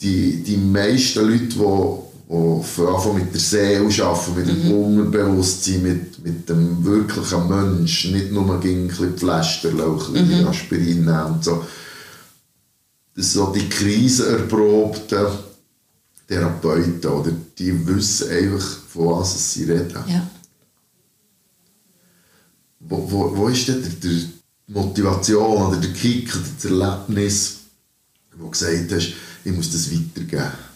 die, 0.00 0.42
die 0.42 0.56
meisten 0.56 1.20
Leute, 1.28 1.46
die, 1.46 2.11
die 2.32 2.64
von 2.64 2.86
Anfang 2.94 3.14
mit 3.14 3.34
der 3.34 3.40
Seele 3.40 4.04
arbeiten, 4.04 4.34
mit 4.34 4.48
dem 4.48 4.72
Unterbewusstsein, 4.72 5.82
mit, 5.82 6.24
mit 6.24 6.48
dem 6.48 6.82
wirklichen 6.82 7.48
Mensch, 7.48 8.06
nicht 8.06 8.32
nur 8.32 8.50
ein 8.50 8.60
bisschen 8.60 9.18
Pflasterlauch, 9.18 10.08
mhm. 10.08 10.46
Aspirin 10.46 11.04
nehmen 11.04 11.34
und 11.34 11.44
so. 11.44 11.64
Das 13.14 13.34
so 13.34 13.52
die 13.52 13.68
krisenerprobten 13.68 15.26
Therapeuten, 16.26 17.10
oder? 17.10 17.32
die 17.58 17.86
wissen 17.86 18.30
einfach, 18.30 18.66
von 18.88 19.20
was 19.20 19.52
sie 19.52 19.64
reden. 19.64 20.02
Ja. 20.06 20.26
Wo, 22.80 23.10
wo, 23.10 23.36
wo 23.36 23.48
ist 23.48 23.68
denn 23.68 23.82
der, 23.82 23.90
der 23.92 24.22
Motivation 24.68 25.66
oder 25.66 25.76
der 25.76 25.92
Kick 25.92 26.34
oder 26.34 26.44
das 26.54 26.64
Erlebnis, 26.64 27.56
wo 28.34 28.44
du 28.44 28.50
gesagt 28.50 28.92
hast, 28.92 29.12
ich 29.44 29.52
muss 29.52 29.70
das 29.70 29.92
weitergeben? 29.92 30.71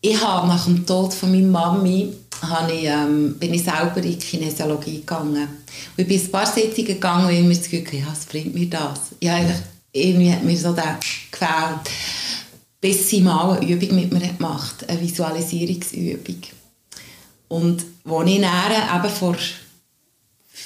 Ich 0.00 0.20
habe 0.20 0.48
nach 0.48 0.64
dem 0.64 0.84
Tod 0.86 1.14
von 1.14 1.30
meiner 1.30 1.46
Mami 1.46 2.12
habe 2.42 2.72
ich, 2.72 2.84
ähm, 2.84 3.36
bin 3.38 3.54
ich 3.54 3.62
selber 3.62 3.98
in 3.98 4.02
die 4.02 4.18
Kinesiologie 4.18 5.00
gegangen. 5.00 5.42
Und 5.42 5.48
ich 5.96 6.06
bin 6.08 6.20
ein 6.20 6.30
paar 6.30 6.46
Sitzungen 6.46 6.86
gegangen 6.86 7.26
und 7.26 7.48
mir 7.48 7.54
das 7.54 7.70
Gefühl, 7.70 8.00
ja, 8.00 8.06
was 8.10 8.24
bringt 8.24 8.54
mir 8.54 8.66
das? 8.68 9.12
Ja, 9.20 9.36
eigentlich, 9.36 9.58
irgendwie 9.92 10.32
hat 10.32 10.42
mir 10.42 10.56
so 10.56 10.72
der 10.72 10.98
gefällt. 11.30 11.90
Bis 12.80 13.08
sie 13.08 13.20
mal 13.20 13.56
eine 13.56 13.70
Übung 13.70 13.94
mit 13.94 14.12
mir 14.12 14.20
gemacht 14.20 14.82
hat, 14.82 14.88
eine 14.88 15.00
Visualisierungsübung. 15.00 16.42
Und 17.48 17.84
als 18.04 18.30
ich 18.30 18.40
dann 18.40 19.04
eben 19.04 19.14
vor 19.14 19.36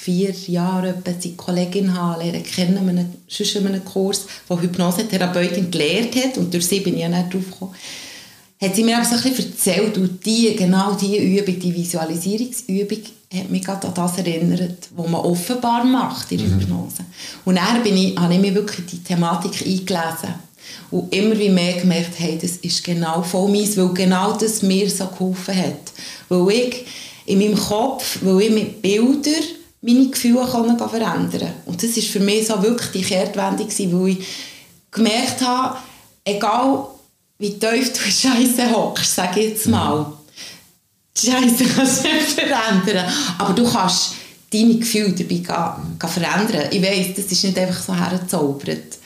vier 0.07 0.31
Jahren 0.47 1.03
die 1.21 1.35
Kollegin 1.35 1.93
habe 1.93 2.23
lernen 2.23 2.43
kennen, 2.43 2.77
an 2.77 2.87
einem, 2.87 3.09
sonst 3.27 3.57
an 3.57 3.67
einem 3.67 3.83
Kurs, 3.83 4.25
wo 4.47 4.57
Hypnosetherapeutin 4.57 5.69
gelehrt 5.69 6.15
hat, 6.15 6.37
und 6.37 6.53
durch 6.53 6.65
sie 6.65 6.79
bin 6.79 6.95
ich 6.95 7.01
ja 7.01 7.09
nicht 7.09 7.33
drauf 7.33 7.43
gekommen, 7.51 7.75
hat 8.61 8.73
sie 8.73 8.85
mir 8.85 8.95
aber 8.95 9.05
so 9.05 9.15
ein 9.15 9.21
bisschen 9.21 9.51
erzählt, 9.51 9.97
und 9.97 10.25
die, 10.25 10.55
genau 10.55 10.93
diese 10.93 11.17
Übung, 11.17 11.59
die 11.59 11.75
Visualisierungsübung, 11.75 12.99
hat 13.33 13.49
mich 13.49 13.65
gerade 13.65 13.85
an 13.85 13.93
das 13.93 14.17
erinnert, 14.17 14.87
was 14.95 15.09
man 15.09 15.19
offenbar 15.19 15.83
macht 15.83 16.31
in 16.31 16.37
der 16.37 16.47
Hypnose. 16.47 17.03
Und 17.43 17.55
dann 17.55 17.83
bin 17.83 17.97
ich, 17.97 18.17
habe 18.17 18.33
ich 18.33 18.39
mich 18.39 18.55
wirklich 18.55 18.79
in 18.79 18.87
die 18.87 19.03
Thematik 19.03 19.61
eingelesen 19.61 20.35
und 20.89 21.13
immer 21.13 21.37
wie 21.37 21.49
mehr 21.49 21.73
gemerkt, 21.73 22.17
hey, 22.17 22.37
das 22.41 22.51
ist 22.51 22.81
genau 22.81 23.21
voll 23.23 23.51
meins, 23.51 23.75
weil 23.75 23.89
genau 23.89 24.37
das 24.37 24.61
mir 24.61 24.89
so 24.89 25.05
geholfen 25.07 25.57
hat. 25.57 25.91
Weil 26.29 26.49
ich 26.55 26.85
in 27.25 27.39
meinem 27.39 27.57
Kopf, 27.57 28.19
weil 28.21 28.43
ich 28.43 28.51
mit 28.51 28.81
Bildern 28.81 29.43
meine 29.81 30.09
Gefühle 30.09 30.47
können 30.47 30.77
verändern. 30.77 31.53
Und 31.65 31.81
das 31.81 31.95
war 31.95 32.03
für 32.03 32.19
mich 32.19 32.47
so 32.47 32.61
wirklich 32.61 32.91
die 32.91 33.01
Kehrtwende, 33.01 33.63
gewesen, 33.63 34.01
weil 34.01 34.09
ich 34.09 34.27
gemerkt 34.91 35.41
habe, 35.41 35.77
egal 36.23 36.87
wie 37.39 37.57
tief 37.57 37.93
du 37.93 37.99
Scheiße 37.99 38.71
hockst, 38.71 39.15
sage 39.15 39.39
ich 39.39 39.49
jetzt 39.49 39.67
mal, 39.67 40.13
Scheiße 41.17 41.65
kannst 41.65 42.03
du 42.03 42.09
nicht 42.09 42.29
verändern, 42.35 43.11
aber 43.37 43.53
du 43.53 43.69
kannst 43.71 44.13
deine 44.51 44.75
Gefühle 44.75 45.11
dabei 45.11 45.35
gehen, 45.35 45.99
gehen 45.99 46.09
verändern. 46.09 46.69
Ich 46.71 46.81
weiss, 46.81 47.15
das 47.15 47.31
ist 47.31 47.43
nicht 47.43 47.57
einfach 47.57 47.81
so 47.81 47.95
hergezaubert. 47.95 48.97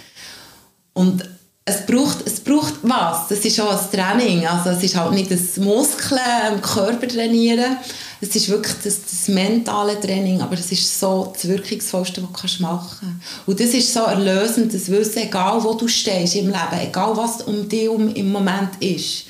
Und 0.93 1.23
es 1.65 1.85
braucht, 1.85 2.25
es 2.25 2.39
braucht 2.39 2.75
was. 2.83 3.27
Das 3.27 3.39
ist 3.39 3.59
auch 3.59 3.71
ein 3.71 3.91
Training. 3.91 4.45
Also 4.45 4.71
es 4.71 4.83
ist 4.83 4.95
halt 4.95 5.13
nicht 5.13 5.31
das 5.31 5.57
Muskeln 5.57 6.19
im 6.53 6.61
Körper 6.61 7.07
trainieren. 7.07 7.77
Es 8.21 8.35
ist 8.35 8.49
wirklich 8.49 8.75
das, 8.83 9.01
das 9.01 9.27
mentale 9.27 9.99
Training. 9.99 10.41
Aber 10.41 10.53
es 10.53 10.71
ist 10.71 10.99
so 10.99 11.31
das 11.33 11.47
Wirkungsvollste, 11.47 12.21
was 12.21 12.57
du 12.57 12.63
machen 12.63 12.97
kannst. 13.01 13.47
Und 13.47 13.59
das 13.59 13.69
ist 13.69 13.91
so 13.91 14.01
erlösend, 14.01 14.73
das 14.73 14.89
Wissen, 14.89 15.23
egal 15.23 15.63
wo 15.63 15.73
du 15.73 15.87
stehst 15.87 16.35
im 16.35 16.47
Leben, 16.47 16.79
egal 16.81 17.17
was 17.17 17.41
um 17.41 17.67
dich 17.67 17.89
um 17.89 18.13
im 18.13 18.31
Moment 18.31 18.69
ist. 18.79 19.25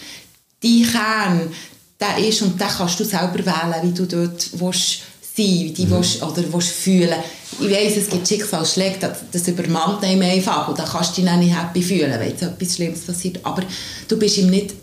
Dein 0.62 0.84
Kern, 0.92 1.52
der 2.00 2.18
ist 2.28 2.42
und 2.42 2.60
den 2.60 2.68
kannst 2.68 3.00
du 3.00 3.06
selber 3.06 3.40
wählen, 3.46 3.82
wie 3.84 3.94
du 3.94 4.06
dort 4.06 4.50
willst 4.60 5.04
sein 5.36 5.46
wie 5.46 5.72
die 5.72 5.90
willst, 5.90 6.22
oder 6.22 6.44
willst 6.52 6.70
fühlen 6.70 7.16
Ich 7.60 7.72
weiss, 7.72 7.98
es 7.98 8.10
gibt 8.10 8.28
Schicksalsschläge, 8.28 8.98
das, 9.00 9.20
das 9.32 9.48
übermannt 9.48 10.04
einem 10.04 10.22
einfach 10.22 10.68
und 10.68 10.78
dann 10.78 10.88
kannst 10.88 11.12
du 11.12 11.22
dich 11.22 11.30
dann 11.30 11.40
nicht 11.40 11.56
happy 11.58 11.82
fühlen, 11.82 12.20
wenn 12.20 12.32
etwas 12.32 12.76
Schlimmes 12.76 13.02
passiert. 13.02 13.40
Aber 13.44 13.64
du 14.08 14.18
bist 14.18 14.38
ihm 14.38 14.50
nicht 14.50 14.74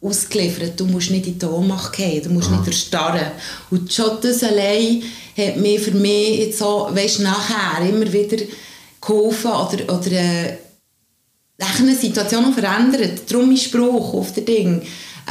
ausgeliefert, 0.00 0.78
du 0.78 0.86
musst 0.86 1.10
nicht 1.10 1.26
in 1.26 1.38
die 1.38 1.46
Ohnmacht 1.46 1.92
gehen, 1.94 2.22
du 2.22 2.30
musst 2.30 2.50
nicht 2.50 2.66
erstarren. 2.66 3.32
Und 3.70 3.92
schon 3.92 4.18
das 4.22 4.42
allein 4.42 5.02
hat 5.36 5.56
mir 5.56 5.80
für 5.80 5.92
mich 5.92 6.38
jetzt 6.38 6.58
so, 6.58 6.88
weißt, 6.90 7.20
nachher 7.20 7.88
immer 7.88 8.12
wieder 8.12 8.44
geholfen 9.00 9.50
oder, 9.50 9.92
oder 9.92 10.12
äh, 10.12 10.58
eine 11.58 11.94
Situation 11.96 12.52
verändert. 12.52 13.30
Darum 13.30 13.48
mein 13.48 13.56
Spruch 13.56 14.14
auf 14.14 14.32
der 14.32 14.44
Ding. 14.44 14.82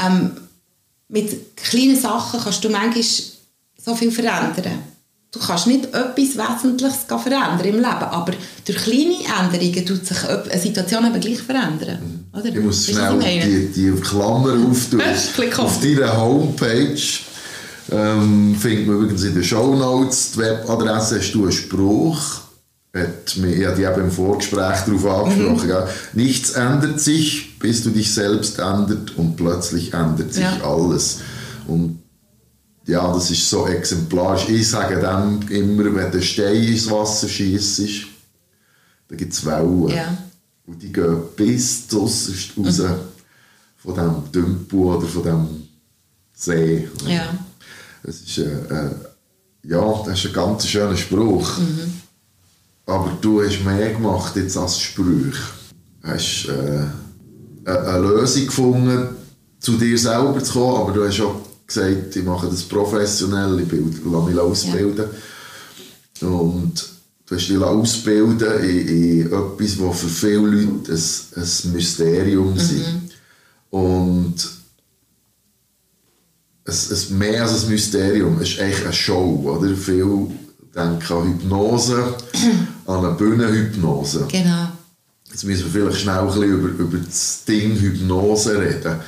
Ähm, 0.05 0.31
mit 1.09 1.55
kleinen 1.55 1.99
Sachen 1.99 2.39
kannst 2.41 2.63
du 2.63 2.69
manchmal 2.69 3.03
so 3.03 3.95
viel 3.95 4.11
verändern. 4.11 4.83
Du 5.31 5.39
kannst 5.39 5.67
nicht 5.67 5.85
etwas 5.85 6.15
Wesentliches 6.37 6.99
verändern 7.07 7.59
im 7.65 7.75
Leben, 7.75 7.85
aber 7.85 8.31
durch 8.65 8.77
kleine 8.77 9.15
Änderungen 9.39 9.85
tut 9.85 10.05
sich 10.05 10.17
eine 10.23 10.59
Situation 10.59 11.05
eben 11.05 11.19
gleich 11.19 11.41
verändern. 11.41 12.25
Oder? 12.33 12.45
Ich 12.45 12.59
muss 12.59 12.85
schnell 12.85 13.19
die, 13.19 13.67
die 13.73 13.91
Klammer 14.01 14.53
auftun. 14.69 15.01
Klick 15.35 15.59
auf. 15.59 15.79
Deiner 15.81 16.17
Homepage 16.17 16.97
ähm, 17.91 18.55
findet 18.59 18.87
man 18.87 18.95
übrigens 18.97 19.23
in 19.23 19.33
den 19.33 19.43
Shownotes 19.43 20.31
die 20.31 20.39
Webadresse, 20.39 21.19
hast 21.19 21.31
du 21.33 21.43
einen 21.43 21.51
Spruch. 21.51 22.21
Hat 22.95 23.37
mir, 23.37 23.53
ich 23.53 23.65
habe 23.65 23.75
die 23.75 23.83
eben 23.83 24.01
im 24.05 24.11
Vorgespräch 24.11 24.79
darauf 24.85 25.05
angesprochen. 25.27 25.69
Mhm. 25.69 26.21
Nichts 26.23 26.51
ändert 26.51 26.99
sich, 27.01 27.59
bis 27.59 27.83
du 27.83 27.89
dich 27.91 28.11
selbst 28.13 28.59
ändert 28.59 29.15
und 29.17 29.35
plötzlich 29.35 29.93
ändert 29.93 30.33
sich 30.33 30.43
Ja. 30.43 30.57
alles. 30.63 31.19
Und 31.67 31.99
ja, 32.87 33.13
das 33.13 33.29
ist 33.29 33.49
so 33.49 33.67
exemplarisch. 33.67 34.47
Ich 34.47 34.69
sage 34.69 34.95
dem 34.95 35.41
immer, 35.49 35.93
wenn 35.93 36.11
der 36.11 36.21
Stein 36.21 36.63
ins 36.63 36.89
Wasser 36.89 37.27
schießt, 37.27 37.81
dann 39.09 39.17
gibt 39.17 39.33
es 39.33 39.45
Wellen. 39.45 39.89
Ja. 39.89 40.17
Und 40.65 40.81
die 40.81 40.91
gehen 40.91 41.17
bis 41.35 41.87
zuerst 41.87 42.57
raus 42.57 42.81
von 43.77 43.93
diesem 43.93 44.31
Tümpel 44.31 44.79
oder 44.79 45.07
von 45.07 45.23
diesem 45.23 45.67
See. 46.33 46.87
Ja. 47.05 47.37
Es 48.03 48.21
ist, 48.21 48.37
äh, 48.37 48.43
äh, 48.43 48.91
ja, 49.63 50.03
das 50.05 50.19
ist 50.19 50.27
ein 50.27 50.33
ganz 50.33 50.65
schöner 50.65 50.95
Spruch. 50.95 51.57
Aber 52.85 53.17
du 53.19 53.43
hast 53.43 53.65
mehr 53.65 53.91
gemacht 53.93 54.35
jetzt 54.37 54.57
als 54.57 54.79
Sprüche. 54.79 55.41
Du 56.01 56.07
hast 56.07 56.45
äh, 56.47 56.85
eine, 57.65 57.79
eine 57.79 57.99
Lösung 57.99 58.45
gefunden, 58.45 59.09
zu 59.59 59.77
dir 59.77 59.97
selber 59.97 60.41
zu 60.41 60.53
kommen, 60.53 60.81
aber 60.81 60.91
du 60.93 61.05
hast 61.05 61.19
auch 61.19 61.41
gesagt, 61.67 62.15
ich 62.15 62.23
mache 62.23 62.47
das 62.47 62.63
professionell, 62.63 63.59
ich 63.59 63.67
bild, 63.67 64.05
lasse 64.05 64.29
mich 64.29 64.39
ausbilden. 64.39 65.05
Ja. 66.21 66.27
Und 66.27 66.85
du 67.27 67.35
hast 67.35 67.47
dich 67.47 67.57
ausbilden 67.57 68.63
in, 68.63 68.87
in 68.87 69.25
etwas, 69.27 69.77
das 69.77 69.99
für 69.99 70.07
viele 70.07 70.37
Leute 70.37 70.93
ein, 70.93 71.43
ein 71.43 71.73
Mysterium 71.73 72.51
mhm. 72.51 72.57
ist. 72.57 72.85
Und 73.69 74.35
es, 76.63 76.91
es, 76.91 77.09
mehr 77.09 77.43
als 77.43 77.63
ein 77.63 77.69
Mysterium, 77.69 78.39
es 78.41 78.49
ist 78.49 78.59
eigentlich 78.59 78.83
eine 78.83 78.93
Show. 78.93 79.41
Oder? 79.45 79.75
Viele 79.75 80.27
denken 80.75 81.13
an 81.13 81.27
Hypnose, 81.27 82.15
an 82.85 83.05
eine 83.05 83.15
Bühnenhypnose. 83.15 84.25
Genau. 84.29 84.69
Jetzt 85.29 85.43
müssen 85.43 85.65
wir 85.65 85.81
vielleicht 85.81 86.01
schnell 86.01 86.19
ein 86.19 86.27
bisschen 86.27 86.43
über, 86.43 86.69
über 86.69 86.97
das 86.97 87.43
Ding 87.45 87.75
Hypnose 87.75 88.59
reden. 88.59 88.99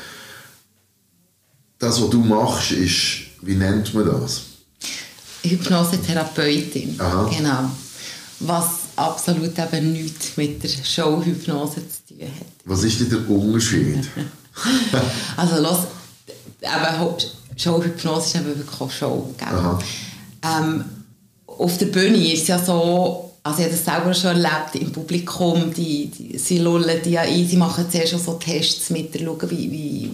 Das, 1.80 2.02
was 2.02 2.10
du 2.10 2.20
machst, 2.20 2.72
ist, 2.72 3.22
wie 3.42 3.56
nennt 3.56 3.94
man 3.94 4.06
das? 4.06 4.42
Hypnosetherapeutin. 5.44 7.00
Aha. 7.00 7.30
Genau. 7.36 7.72
Was 8.42 8.66
absolut 8.98 9.58
eben 9.58 9.94
nichts 9.94 10.36
mit 10.36 10.62
der 10.62 10.70
Showhypnose 10.70 11.82
zu 11.88 12.16
tun 12.16 12.28
hat. 12.28 12.48
Was 12.66 12.84
ist 12.84 13.00
denn 13.00 13.10
der 13.10 13.30
Unterschied? 13.30 14.08
also 15.38 15.62
los, 15.62 15.80
eben, 16.62 17.16
Showhypnose 17.56 18.26
ist 18.26 18.36
eben 18.36 18.58
wirklich 18.58 18.82
auch 18.82 18.92
Show. 18.92 19.34
Ähm, 20.44 20.84
auf 21.46 21.78
der 21.78 21.88
Bühne 21.88 22.34
ist 22.34 22.44
es 22.44 22.48
ja 22.48 22.60
so, 22.60 23.34
also 23.44 23.60
ich 23.60 23.66
habe 23.66 23.76
das 23.76 23.86
selber 23.86 24.14
schon 24.14 24.44
erlebt 24.44 24.76
im 24.76 24.92
Publikum, 24.92 25.74
die, 25.74 26.08
die, 26.08 26.38
sie 26.38 26.60
lullen 26.60 27.02
die 27.04 27.12
ja 27.12 27.22
ein, 27.22 27.48
sie 27.48 27.58
machen 27.58 27.86
zuerst 27.90 28.12
schon 28.12 28.22
so 28.22 28.34
Tests 28.34 28.90
mit, 28.90 29.18
schauen, 29.18 29.50
wie, 29.50 29.72
wie, 29.72 30.12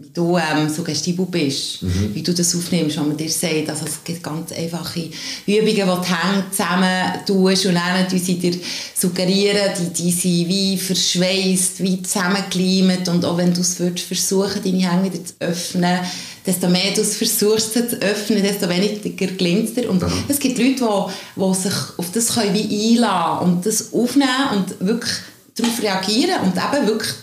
wie 0.00 0.10
du 0.10 0.38
ähm, 0.38 0.68
suggestibel 0.68 1.26
bist, 1.26 1.82
mhm. 1.82 2.14
wie 2.14 2.22
du 2.22 2.32
das 2.32 2.54
aufnimmst, 2.54 2.96
wenn 2.98 3.08
man 3.08 3.16
dir 3.16 3.28
sagt, 3.28 3.68
also 3.68 3.84
es 3.84 4.04
gibt 4.04 4.22
ganz 4.22 4.52
einfache 4.52 5.10
Übungen, 5.44 5.66
die 5.66 5.74
die 5.74 5.82
Hände 5.82 6.44
zusammen 6.50 7.26
tust 7.26 7.66
und 7.66 7.74
dann 7.74 8.18
sie 8.18 8.38
dir 8.38 8.54
suggerieren, 8.94 9.72
die, 9.76 10.02
die 10.02 10.10
sind 10.12 10.48
wie 10.48 10.76
verschweißt, 10.76 11.82
wie 11.82 12.00
zusammengeleimt 12.00 13.08
und 13.08 13.24
auch 13.24 13.36
wenn 13.36 13.52
du 13.52 13.60
es 13.60 13.74
versuchen, 13.74 14.62
deine 14.62 14.88
Hände 14.88 15.12
wieder 15.12 15.24
zu 15.24 15.34
öffnen, 15.40 15.98
desto 16.46 16.68
mehr 16.68 16.92
du 16.94 17.00
es 17.00 17.16
versuchst 17.16 17.72
zu 17.72 18.00
öffnen, 18.00 18.42
desto 18.42 18.68
weniger 18.68 19.10
gelingt 19.26 19.68
es 19.68 19.74
dir. 19.74 19.90
Und 19.90 20.00
mhm. 20.00 20.24
es 20.28 20.38
gibt 20.38 20.58
Leute, 20.58 20.74
die, 20.74 21.40
die 21.40 21.54
sich 21.54 21.74
auf 21.96 22.12
das 22.12 22.34
können 22.34 22.54
wie 22.54 22.94
einladen 22.94 23.48
und 23.48 23.66
das 23.66 23.92
aufnehmen 23.92 24.30
und 24.54 24.86
wirklich 24.86 25.14
darauf 25.56 25.82
reagieren 25.82 26.40
und 26.44 26.54
eben 26.56 26.86
wirklich 26.86 27.14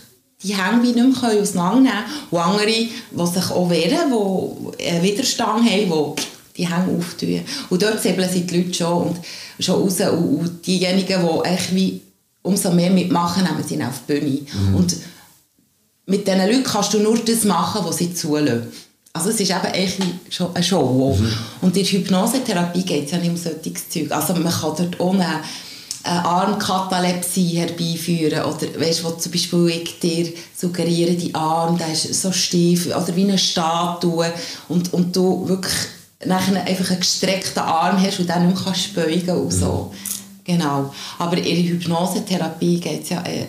die 0.42 0.54
Hände 0.54 0.82
wie 0.82 0.92
nicht 0.92 1.22
mehr 1.22 1.40
auseinandernehmen 1.40 2.04
können. 2.04 2.30
Und 2.30 2.38
andere, 2.38 2.66
die 2.66 3.26
sich 3.26 3.50
auch 3.50 3.70
wehren, 3.70 4.12
die 4.12 4.86
einen 4.86 5.02
Widerstand 5.02 5.70
haben, 5.70 6.16
die 6.16 6.22
die 6.56 6.68
Hände 6.68 6.96
auftun. 6.96 7.40
Und 7.70 7.82
dort 7.82 8.02
säbeln 8.02 8.30
sich 8.30 8.46
die 8.46 8.58
Leute 8.58 8.74
schon, 8.74 9.02
und 9.08 9.16
schon 9.60 9.82
raus. 9.82 10.00
Und, 10.00 10.38
und 10.38 10.66
diejenigen, 10.66 11.22
die 11.22 11.48
eigentlich 11.48 11.74
wie 11.74 12.00
umso 12.42 12.70
mehr 12.70 12.90
mitmachen, 12.90 13.44
nehmen 13.44 13.64
sie 13.66 13.82
auf 13.82 14.00
die 14.08 14.12
Bühne. 14.12 14.40
Mhm. 14.52 14.74
Und 14.76 14.96
mit 16.06 16.26
diesen 16.26 16.46
Leuten 16.46 16.64
kannst 16.64 16.94
du 16.94 17.00
nur 17.00 17.18
das 17.18 17.44
machen, 17.44 17.84
was 17.84 17.98
sie 17.98 18.14
zulassen. 18.14 18.68
Also 19.12 19.30
es 19.30 19.40
ist 19.40 19.50
eben 19.50 20.20
schon 20.28 20.54
eine 20.54 20.62
Show. 20.62 21.16
Mhm. 21.18 21.32
Und 21.62 21.76
in 21.76 21.82
der 21.82 21.92
Hypnosetherapie 21.92 22.82
geht 22.82 23.06
es 23.06 23.12
ja 23.12 23.18
nicht 23.18 23.30
um 23.30 23.36
solches 23.36 23.88
Zeug. 23.88 24.12
Also 24.12 24.34
man 24.34 24.52
kann 24.52 24.74
dort 24.76 25.00
ohne 25.00 25.40
Armkatalepsie 26.06 27.56
herbeiführen 27.56 28.44
oder 28.44 28.80
weißt, 28.80 29.04
wo 29.04 29.10
zum 29.10 29.32
Beispiel 29.32 29.68
ich 29.68 29.98
dir 30.00 30.32
suggeriere, 30.56 31.14
die 31.14 31.34
Arm, 31.34 31.78
der 31.78 31.92
ist 31.92 32.20
so 32.20 32.32
steif 32.32 32.86
oder 32.86 33.14
wie 33.14 33.24
eine 33.24 33.38
Statue 33.38 34.32
und, 34.68 34.92
und 34.92 35.14
du 35.14 35.48
wirklich 35.48 35.74
nachher 36.24 36.64
einfach 36.64 36.90
einen 36.90 37.00
gestreckten 37.00 37.62
Arm 37.62 38.00
hast 38.00 38.20
und 38.20 38.28
dann 38.28 38.46
nicht 38.46 38.56
mehr 38.56 38.64
kannst 38.64 38.94
beugen 38.94 39.36
und 39.36 39.52
so. 39.52 39.90
Mhm. 39.92 40.16
Genau. 40.44 40.94
Aber 41.18 41.36
in 41.36 41.44
der 41.44 41.72
Hypnosetherapie 41.74 42.78
geht 42.78 43.02
es 43.02 43.08
ja, 43.10 43.22
äh, 43.24 43.46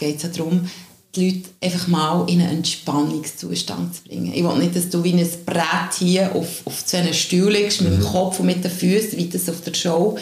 ja 0.00 0.28
darum, 0.28 0.68
die 1.16 1.30
Leute 1.30 1.48
einfach 1.62 1.88
mal 1.88 2.28
in 2.28 2.40
einen 2.40 2.58
Entspannungszustand 2.58 3.94
zu 3.94 4.02
bringen. 4.02 4.32
Ich 4.34 4.44
will 4.44 4.58
nicht, 4.58 4.76
dass 4.76 4.90
du 4.90 5.02
wie 5.02 5.12
ein 5.12 5.28
Brett 5.46 5.94
hier 5.98 6.34
auf, 6.34 6.62
auf 6.64 6.82
so 6.84 6.96
einen 6.96 7.14
Stuhl 7.14 7.52
liegst, 7.52 7.80
mit 7.80 7.92
dem 7.92 8.00
mhm. 8.00 8.04
Kopf 8.04 8.40
und 8.40 8.46
mit 8.46 8.62
den 8.62 8.70
Füßen, 8.70 9.16
wie 9.16 9.28
das 9.28 9.48
auf 9.48 9.60
der 9.62 9.74
Show 9.74 10.18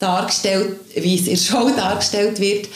dargestellt, 0.00 0.76
wie 0.96 1.14
es 1.14 1.28
in 1.28 1.34
der 1.34 1.36
Show 1.36 1.70
dargestellt 1.76 2.40
wird. 2.40 2.68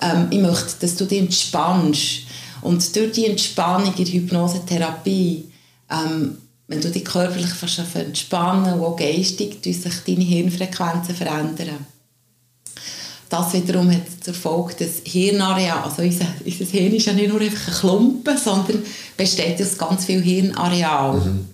Ähm, 0.00 0.28
ich 0.30 0.38
möchte, 0.38 0.74
dass 0.80 0.96
du 0.96 1.04
dich 1.04 1.20
entspannst. 1.20 2.20
Und 2.62 2.96
durch 2.96 3.12
die 3.12 3.26
Entspannung 3.26 3.92
in 3.94 4.04
der 4.04 4.14
Hypnosetherapie, 4.14 5.44
ähm, 5.90 6.38
wenn 6.66 6.80
du 6.80 6.90
dich 6.90 7.04
körperlich 7.04 7.50
entspannen 7.94 8.74
und 8.74 8.84
auch 8.84 8.96
geistig, 8.96 9.58
sich 9.62 9.78
deine 10.06 10.24
Hirnfrequenzen 10.24 11.14
verändern. 11.14 11.86
Das 13.28 13.52
wiederum 13.52 13.90
hat 13.90 14.02
zur 14.22 14.34
Folge, 14.34 14.74
dass 14.78 15.02
Hirnareal, 15.04 15.82
also 15.82 16.02
unser, 16.02 16.26
unser 16.44 16.64
Hirn 16.64 16.94
ist 16.94 17.06
ja 17.06 17.12
nicht 17.12 17.28
nur 17.28 17.40
einfach 17.40 17.68
ein 17.68 17.74
Klumpen, 17.74 18.38
sondern 18.38 18.82
besteht 19.16 19.60
aus 19.60 19.76
ganz 19.76 20.06
viel 20.06 20.22
Hirnareal. 20.22 21.20
Mhm. 21.20 21.48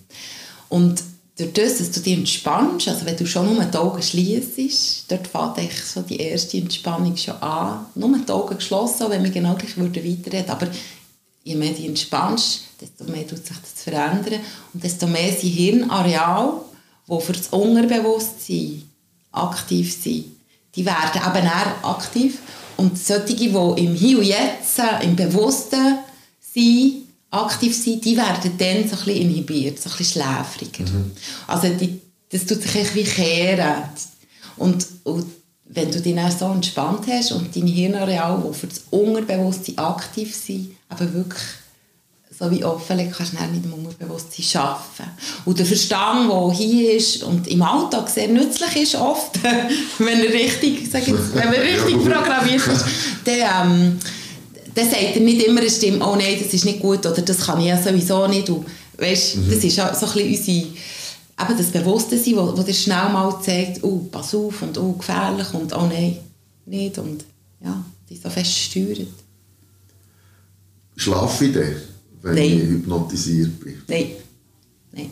Und 0.69 1.03
durch 1.37 1.51
das, 1.51 1.77
dass 1.79 1.91
du 1.91 1.99
dich 1.99 2.17
entspannst, 2.17 2.87
also 2.87 3.05
wenn 3.05 3.17
du 3.17 3.25
schon 3.25 3.53
nur 3.53 3.63
die 3.63 3.77
Augen 3.77 4.01
schließt, 4.01 5.11
dort 5.11 5.27
fängt 5.27 5.73
so 5.73 6.01
die 6.01 6.17
erste 6.17 6.57
Entspannung 6.57 7.17
schon 7.17 7.35
an. 7.41 7.87
Nur 7.95 8.17
die 8.17 8.31
Augen 8.31 8.55
geschlossen, 8.55 9.09
wenn 9.09 9.23
wir 9.23 9.31
genau 9.31 9.55
gleich 9.55 9.77
weiterreden 9.77 10.25
würden. 10.25 10.49
Aber 10.49 10.67
je 11.43 11.55
mehr 11.55 11.73
du 11.73 11.83
entspannst, 11.83 12.61
desto 12.79 13.03
mehr 13.11 13.27
tut 13.27 13.45
sich 13.45 13.57
das 13.57 13.83
verändern 13.83 14.39
und 14.73 14.81
desto 14.81 15.07
mehr 15.07 15.31
sind 15.33 15.49
Hirnareal, 15.49 16.53
die 17.07 17.21
für 17.21 17.33
das 17.33 17.49
Unterbewusstsein 17.49 18.83
aktiv 19.33 19.93
sind, 20.01 20.25
die 20.73 20.85
werden 20.85 21.21
eben 21.21 21.45
eher 21.45 21.75
aktiv. 21.83 22.39
Und 22.77 22.97
solche, 22.97 23.35
die 23.35 23.47
im 23.47 23.93
Hier 23.93 24.19
und 24.19 24.25
Jetzt, 24.25 24.79
im 25.01 25.15
Bewussten 25.15 25.99
sind, 26.39 27.04
aktiv 27.35 27.75
sind, 27.75 28.03
die 28.05 28.17
werden 28.17 28.51
dann 28.57 28.87
so 28.87 28.95
ein 28.95 29.05
bisschen 29.05 29.09
inhibiert, 29.09 29.81
so 29.81 29.89
ein 29.89 29.97
bisschen 29.97 30.21
schläfriger. 30.21 30.89
Mhm. 30.89 31.11
Also 31.47 31.69
die, 31.69 32.01
das 32.29 32.45
tut 32.45 32.61
sich 32.61 32.95
wie 32.95 33.03
kehren. 33.03 33.83
Und, 34.57 34.85
und 35.03 35.25
wenn 35.65 35.91
du 35.91 35.99
dich 35.99 36.15
dann 36.15 36.31
so 36.31 36.45
entspannt 36.45 37.05
hast 37.09 37.31
und 37.31 37.55
deine 37.55 37.69
Hirnareale, 37.69 38.43
die 38.47 38.57
für 38.57 38.67
das 38.67 38.83
Unterbewusstsein 38.91 39.77
aktiv 39.77 40.35
sind, 40.35 40.75
aber 40.89 41.11
wirklich 41.13 41.41
so 42.37 42.51
wie 42.51 42.63
offen 42.65 42.97
kannst 43.15 43.33
du 43.33 43.37
nicht 43.37 43.63
im 43.63 43.73
Unterbewusstsein 43.73 44.61
arbeiten. 44.61 45.11
Und 45.45 45.57
der 45.59 45.65
Verstand, 45.65 46.29
der 46.29 46.51
hier 46.51 46.93
ist 46.93 47.23
und 47.23 47.47
im 47.47 47.61
Alltag 47.61 48.09
sehr 48.09 48.27
nützlich 48.27 48.75
ist, 48.75 48.95
oft, 48.95 49.39
wenn 49.99 50.23
er 50.23 50.33
richtig, 50.33 50.89
sag 50.91 51.07
jetzt, 51.07 51.33
wenn 51.33 51.45
man 51.45 51.53
richtig 51.59 51.95
programmiert 51.95 52.67
ist, 52.67 52.85
dann, 53.25 53.71
ähm, 53.71 53.99
dann 54.75 54.89
sagt 54.89 55.15
er 55.15 55.21
nicht 55.21 55.45
immer 55.45 55.61
eine 55.61 55.69
Stimme, 55.69 56.05
oh 56.05 56.15
nein, 56.15 56.37
das 56.41 56.53
ist 56.53 56.65
nicht 56.65 56.79
gut 56.79 57.05
oder 57.05 57.21
das 57.21 57.39
kann 57.39 57.59
ich 57.61 57.67
ja 57.67 57.81
sowieso 57.81 58.27
nicht. 58.27 58.49
Und, 58.49 58.65
weißt, 58.97 59.37
mhm. 59.37 59.49
Das 59.49 59.63
ist 59.63 59.75
ja 59.75 59.95
so 59.95 60.05
ein 60.05 60.13
bisschen 60.13 60.63
unsere, 60.63 61.51
eben 61.51 61.57
das 61.57 61.67
Bewusstsein, 61.67 62.35
wo, 62.35 62.57
wo 62.57 62.61
dir 62.61 62.73
schnell 62.73 63.09
mal 63.09 63.39
zeigt, 63.41 63.83
oh, 63.83 64.07
pass 64.11 64.35
auf 64.35 64.61
und 64.61 64.77
oh, 64.77 64.93
gefährlich 64.93 65.53
und 65.53 65.73
oh 65.75 65.87
nein, 65.87 66.17
nicht. 66.65 66.97
Und 66.97 67.25
ja, 67.63 67.83
die 68.09 68.17
so 68.17 68.29
fest 68.29 68.51
steuert. 68.51 69.07
Schlafe 70.97 71.45
ich 71.45 71.53
denn? 71.53 71.75
wenn 72.25 72.35
Nein. 72.35 72.45
ich 72.45 72.69
hypnotisiert 72.69 73.59
bin? 73.59 73.75
Nein. 73.87 74.11
Nein. 74.91 75.11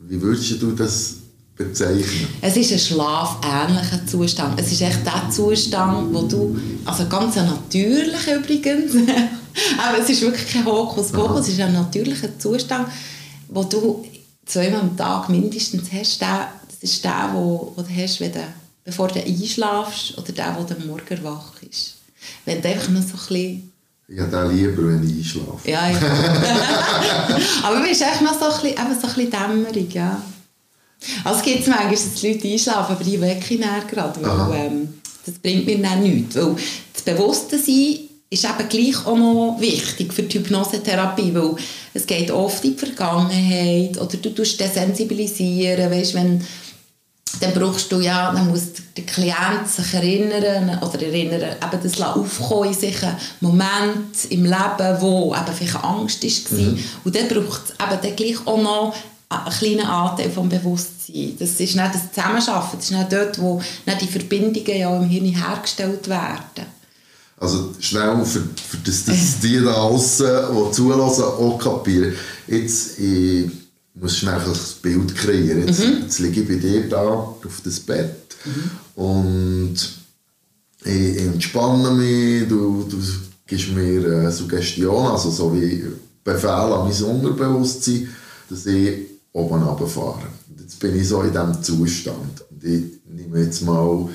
Wie 0.00 0.20
würdest 0.20 0.60
du 0.60 0.72
das 0.72 1.16
bezeichnen? 1.56 2.28
Es 2.40 2.56
ist 2.56 2.72
ein 2.72 2.78
schlafähnlicher 2.78 4.06
Zustand. 4.06 4.60
Es 4.60 4.70
ist 4.70 4.82
echt 4.82 5.04
der 5.04 5.30
Zustand, 5.30 6.14
wo 6.14 6.22
du, 6.22 6.58
also 6.84 7.06
ganz 7.06 7.36
natürlich 7.36 8.26
übrigens, 8.28 8.94
aber 9.78 9.98
es 10.00 10.10
ist 10.10 10.22
wirklich 10.22 10.52
kein 10.52 10.66
Hokuspokus, 10.66 11.40
es 11.40 11.54
ist 11.54 11.60
ein 11.60 11.72
natürlicher 11.72 12.38
Zustand, 12.38 12.88
wo 13.48 13.64
du 13.64 14.04
zweimal 14.44 14.82
am 14.82 14.96
Tag 14.96 15.28
mindestens 15.28 15.90
hast. 15.92 16.20
das 16.22 16.48
ist 16.80 17.04
der, 17.04 17.30
wo, 17.32 17.72
wo 17.74 17.82
du 17.82 17.88
hast, 17.88 18.20
wenn 18.20 18.32
du, 18.32 18.40
bevor 18.84 19.08
du 19.08 19.20
einschlafst 19.20 20.16
oder 20.18 20.32
der, 20.32 20.56
wo 20.58 20.64
du 20.64 20.86
morgen 20.86 21.24
wach 21.24 21.54
ist. 21.68 21.94
Wenn 22.44 22.60
du 22.60 22.68
einfach 22.68 22.88
nur 22.88 23.02
so 23.02 23.14
ein 23.14 23.26
bisschen 23.28 23.72
ich 24.08 24.20
habe 24.20 24.30
den 24.30 24.56
lieber, 24.56 24.86
wenn 24.86 25.02
ich 25.02 25.16
einschlafe. 25.16 25.68
Ja, 25.68 25.90
ja. 25.90 25.98
Aber 27.64 27.80
du 27.80 27.88
bist 27.88 28.00
echt 28.02 28.22
noch 28.22 28.38
so 28.38 28.44
ein 28.44 28.52
bisschen, 28.52 28.68
eben 28.68 29.00
so 29.00 29.08
ein 29.08 29.14
bisschen 29.14 29.30
dämmerig, 29.32 29.94
ja. 29.94 30.22
Also 31.24 31.38
es 31.38 31.44
gibt 31.44 31.66
manchmal, 31.66 31.90
dass 31.90 32.14
die 32.14 32.32
Leute 32.32 32.48
einschlafen, 32.48 32.94
aber 32.94 33.04
die 33.04 33.20
wecke 33.20 33.54
ich 33.54 33.60
dann 33.60 33.86
gerade, 33.86 34.22
weil 34.22 34.66
ähm, 34.66 34.88
das 35.24 35.34
bringt 35.36 35.66
mir 35.66 35.78
dann 35.78 36.02
nichts. 36.02 36.36
Weil 36.36 36.56
das 36.92 37.02
Bewusstsein 37.02 37.60
ist 38.28 38.44
eben 38.44 38.68
gleich 38.68 39.06
auch 39.06 39.16
noch 39.16 39.56
wichtig 39.60 40.12
für 40.12 40.22
die 40.22 40.38
Hypnosetherapie, 40.38 41.34
weil 41.34 41.56
es 41.94 42.06
geht 42.06 42.30
oft 42.30 42.64
in 42.64 42.72
die 42.72 42.78
Vergangenheit 42.78 44.00
oder 44.00 44.16
du 44.16 44.30
tust 44.34 44.58
desensibilisieren, 44.58 45.90
weißt, 45.90 46.14
wenn 46.14 46.44
dann 47.40 47.52
brauchst 47.52 47.92
du 47.92 48.00
ja, 48.00 48.32
dann 48.32 48.48
muss 48.48 48.72
der 48.96 49.04
Klient 49.04 49.68
sich 49.68 49.92
erinnern 49.92 50.78
oder 50.82 51.02
erinnern, 51.02 51.42
eben 51.42 51.82
das 51.82 52.00
aufkommen 52.00 52.68
in 52.68 52.74
sich 52.74 53.02
einen 53.02 53.16
Moment 53.40 54.24
im 54.30 54.44
Leben, 54.44 55.00
wo 55.00 55.34
eben 55.34 55.54
vielleicht 55.54 55.84
Angst 55.84 56.24
war. 56.24 56.58
Mhm. 56.58 56.78
Und 57.04 57.14
dann 57.14 57.28
braucht 57.28 57.62
es 57.64 57.70
eben 57.72 58.00
dann 58.02 58.16
gleich 58.16 58.46
auch 58.46 58.62
noch 58.62 58.94
einen 59.28 59.50
kleinen 59.50 59.86
Anteil 59.86 60.30
vom 60.30 60.48
Bewusstsein. 60.48 61.36
Das 61.38 61.50
ist 61.60 61.76
nicht 61.76 61.78
das 61.78 62.12
Zusammenarbeiten, 62.12 62.76
das 62.76 62.84
ist 62.84 62.90
nicht 62.92 63.12
dort, 63.12 63.38
wo 63.40 63.62
nicht 63.86 64.00
die 64.00 64.06
Verbindungen 64.06 64.78
ja 64.78 64.96
im 64.96 65.08
Hirn 65.08 65.24
hergestellt 65.24 66.08
werden. 66.08 66.66
Also 67.38 67.74
schnell, 67.80 68.24
für, 68.24 68.40
für 68.40 68.76
das, 68.84 69.04
dass 69.04 69.40
die 69.42 69.60
da 69.60 69.74
außen, 69.74 70.26
die 70.50 70.72
zulassen, 70.72 71.24
auch 71.24 71.58
kapieren. 71.58 72.14
Jetzt, 72.46 72.98
ich 72.98 73.50
muss 73.94 74.18
schnell 74.18 74.40
ein 74.40 74.52
Bild 74.82 75.14
kreieren. 75.14 75.66
Jetzt, 75.66 75.80
mhm. 75.80 76.02
jetzt 76.02 76.18
liege 76.20 76.42
ich 76.42 76.48
bei 76.48 76.54
dir 76.54 76.88
da 76.88 77.02
auf 77.02 77.60
das 77.64 77.80
Bett 77.80 78.36
mhm. 78.44 79.02
und 79.02 79.76
ich 80.84 81.18
entspanne 81.18 81.90
mich, 81.90 82.48
du, 82.48 82.86
du 82.88 82.96
gibst 83.46 83.70
mir 83.70 84.20
eine 84.20 84.30
Suggestion, 84.30 85.06
also 85.06 85.30
so 85.30 85.54
wie 85.54 85.84
Befehl 86.22 86.48
an 86.48 86.88
mein 86.88 87.02
Unterbewusstsein, 87.02 88.08
dass 88.48 88.66
ich 88.66 89.15
oben 89.36 89.62
runterfahre. 89.62 90.26
Und 90.48 90.60
jetzt 90.60 90.78
bin 90.80 90.98
ich 90.98 91.08
so 91.08 91.22
in 91.22 91.32
diesem 91.32 91.62
Zustand. 91.62 92.44
Und 92.50 92.64
ich 92.64 92.84
nehme 93.08 93.40
jetzt 93.40 93.62
mal 93.62 94.08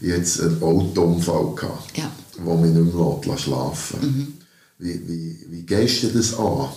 jetzt 0.00 0.40
einen 0.40 0.62
Autounfall 0.62 1.54
gehabt. 1.54 1.96
Ja 1.96 2.10
wo 2.38 2.56
mich 2.56 2.72
nicht 2.72 2.94
mehr 2.94 3.38
schlafen 3.38 4.00
mhm. 4.00 4.38
wie, 4.78 5.08
wie, 5.08 5.46
wie 5.50 5.62
gehst 5.62 6.02
du 6.02 6.08
das 6.08 6.34
an? 6.34 6.68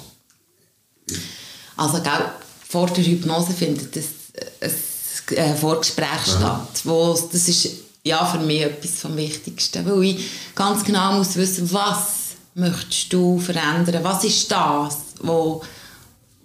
Also, 1.76 2.02
gell, 2.02 2.32
vor 2.68 2.88
der 2.88 3.04
Hypnose 3.04 3.54
findet 3.54 3.96
das, 3.96 4.06
ein 4.62 5.38
äh, 5.38 5.56
Vorgespräch 5.56 6.08
Aha. 6.08 6.26
statt. 6.26 6.82
Wo, 6.84 7.14
das 7.32 7.48
ist 7.48 7.70
ja, 8.04 8.26
für 8.26 8.40
mich 8.40 8.62
etwas 8.62 8.92
vom 8.92 9.16
Wichtigsten, 9.16 9.86
weil 9.86 10.04
ich 10.04 10.30
ganz 10.56 10.84
genau 10.84 11.18
muss 11.18 11.36
wissen, 11.36 11.72
was 11.72 12.36
möchtest 12.56 13.14
du 13.14 13.38
verändern, 13.40 14.04
was 14.04 14.24
ist 14.24 14.52
das, 14.52 14.98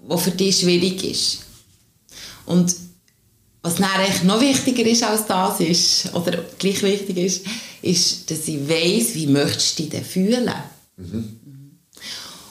was 0.07 0.23
für 0.23 0.31
dich 0.31 0.61
schwierig 0.61 1.05
ist. 1.05 1.39
Und 2.47 2.75
was 3.63 3.81
eigentlich 3.81 4.25
noch 4.25 4.41
wichtiger 4.41 4.85
ist 4.85 5.05
als 5.05 5.27
das 5.27 5.61
ist, 5.61 6.15
oder 6.15 6.45
gleich 6.59 6.83
wichtig 6.83 7.17
ist, 7.17 7.47
ist, 7.81 8.31
dass 8.31 8.49
ich 8.49 8.69
weiss, 8.69 9.15
wie 9.15 9.29
möchtest 9.29 9.79
du 9.79 9.85
dich 9.85 10.05
fühlen. 10.05 10.51
Mhm. 10.97 11.39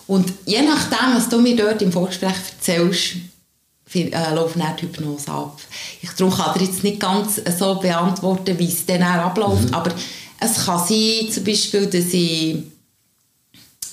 Und 0.08 0.34
je 0.46 0.62
nachdem, 0.62 1.16
was 1.16 1.30
du 1.30 1.40
mir 1.40 1.56
dort 1.56 1.82
im 1.82 1.92
Vorgespräch 1.92 2.36
erzählst, 2.54 3.18
äh, 3.94 4.34
läuft 4.34 4.58
dann 4.58 4.76
die 4.78 4.84
Hypnose 4.84 5.30
ab. 5.30 5.60
Ich 6.02 6.12
darum 6.12 6.34
kann 6.34 6.58
dir 6.58 6.66
jetzt 6.66 6.84
nicht 6.84 7.00
ganz 7.00 7.42
so 7.58 7.76
beantworten, 7.76 8.58
wie 8.58 8.68
es 8.68 8.86
dann 8.86 9.04
abläuft, 9.04 9.70
mhm. 9.70 9.74
aber 9.74 9.94
es 10.40 10.66
kann 10.66 10.80
sein, 10.80 11.32
zum 11.32 11.44
Beispiel, 11.44 11.86
dass 11.88 12.14
ich 12.14 12.58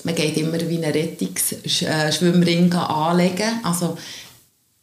man 0.05 0.15
geht 0.15 0.37
immer 0.37 0.61
wie 0.61 0.77
einen 0.77 0.93
Rettungsschwimmring 0.93 2.73
anlegen. 2.73 3.61
Also, 3.63 3.97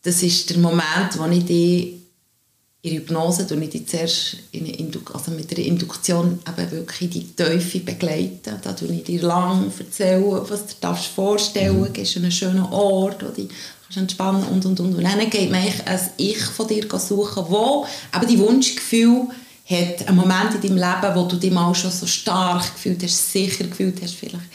das 0.04 0.22
ist 0.22 0.50
der 0.50 0.58
Moment, 0.58 1.18
wo 1.18 1.26
ich 1.28 1.46
dich 1.46 1.96
in 2.86 2.92
der 2.92 3.00
Hypnose 3.00 3.48
tue 3.48 3.64
ich 3.64 3.70
die 3.72 3.84
zuerst 3.84 4.38
in 4.52 4.92
also 5.12 5.32
mit 5.32 5.50
der 5.50 5.66
Induktion 5.66 6.38
eben 6.48 6.72
wirklich 6.72 7.10
die 7.10 7.36
Teufel 7.36 7.82
begleiten. 7.82 8.60
Da 8.62 8.74
tue 8.74 8.90
ich 8.90 9.04
dir 9.04 9.24
lang 9.24 9.72
erzählen, 9.76 10.24
was 10.24 10.68
du 10.68 10.76
dir 10.80 10.94
vorstellen 10.94 11.80
darfst. 11.80 11.98
Mhm. 11.98 12.04
Es 12.04 12.10
ist 12.10 12.18
einen 12.18 12.32
schönen 12.32 12.64
Ort, 12.66 13.24
wo 13.24 13.30
du 13.30 13.48
kannst 13.48 13.98
entspannen 13.98 14.44
und, 14.44 14.64
und, 14.68 14.80
und. 14.80 14.94
Und 14.94 15.04
dann 15.04 15.30
geht 15.32 15.50
man 15.50 15.62
ein 15.62 16.00
Ich 16.18 16.38
von 16.38 16.68
dir 16.68 16.88
suchen, 17.00 17.46
wo 17.50 17.88
eben 18.16 18.28
die 18.28 18.38
Wunschgefühl 18.38 19.30
hat, 19.68 20.08
einen 20.08 20.18
Moment 20.18 20.54
in 20.54 20.62
deinem 20.62 20.78
Leben, 20.78 21.16
wo 21.16 21.24
du 21.24 21.38
dich 21.38 21.52
mal 21.52 21.74
schon 21.74 21.90
so 21.90 22.06
stark 22.06 22.72
gefühlt 22.76 23.02
hast, 23.02 23.32
sicher 23.32 23.64
gefühlt 23.64 24.00
hast 24.04 24.14
vielleicht. 24.14 24.46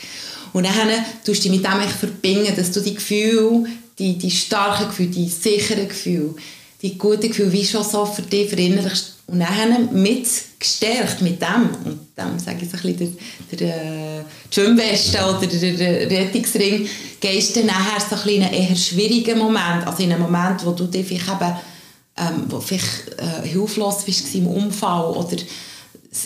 Und 0.53 0.65
dann 0.65 0.89
tust 1.25 1.45
du 1.45 1.49
dich 1.49 1.61
mit 1.61 1.65
dem 1.65 1.89
verbinden, 1.89 2.55
dass 2.57 2.73
du 2.73 2.81
die 2.81 2.95
Gefühle, 2.95 3.65
die, 3.99 4.19
die 4.19 4.31
starken 4.31 4.89
Gefühle, 4.89 5.11
die 5.11 5.29
sicheren 5.29 5.89
Gefühle, 5.89 6.35
die 6.83 6.97
guten 6.97 7.29
Gefühle 7.29 7.53
wie 7.53 7.65
schon 7.65 7.85
so 7.85 8.05
für 8.07 8.23
dich 8.23 8.49
verinnerlichst 8.49 9.15
und 9.27 9.41
dann 9.41 10.03
mit 10.03 10.27
gestärkt 10.59 11.23
mit 11.23 11.41
dem. 11.41 11.71
Und 11.85 12.01
dem 12.19 12.39
sage 12.39 12.59
ich 12.63 12.71
so 12.71 12.77
ein 12.77 12.97
bisschen 12.97 13.17
der, 13.51 13.59
der, 13.59 13.79
der 13.79 14.25
Schwimmweste 14.51 15.19
oder 15.19 15.47
der, 15.47 16.07
der 16.07 16.21
Rettungsring 16.21 16.89
gehst 17.21 17.57
du 17.57 17.65
nachher 17.65 18.01
so 18.01 18.17
ein 18.17 18.35
in 18.35 18.43
einen 18.43 18.55
eher 18.55 18.77
schwierigen 18.77 19.39
Moment. 19.39 19.87
Also 19.87 20.03
in 20.03 20.13
einem 20.13 20.23
Moment 20.23 20.65
wo 20.65 20.73
du 20.73 20.87
dich 20.87 21.07
vielleicht 21.07 21.29
eben 21.29 21.57
ähm, 22.17 22.45
wo 22.49 22.61
vielleicht 22.61 23.09
äh, 23.19 23.49
hilflos 23.49 24.05
bist 24.05 24.35
im 24.35 24.47
Unfall 24.47 25.13
oder 25.13 25.37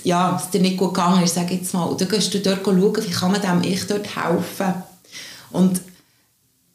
ja, 0.05 0.41
es 0.43 0.51
dir 0.51 0.61
nicht 0.61 0.79
gut 0.79 0.95
gegangen 0.95 1.23
ist, 1.23 1.35
sage 1.35 1.55
jetzt 1.55 1.75
mal. 1.75 1.85
Und 1.85 2.01
dann 2.01 2.09
gehst 2.09 2.33
du 2.33 2.41
dort 2.41 2.65
schauen, 2.65 2.97
wie 3.07 3.11
kann 3.11 3.33
man 3.33 3.41
dem 3.41 3.71
ich 3.71 3.87
dort 3.87 4.17
helfen. 4.17 4.75
Und 5.51 5.81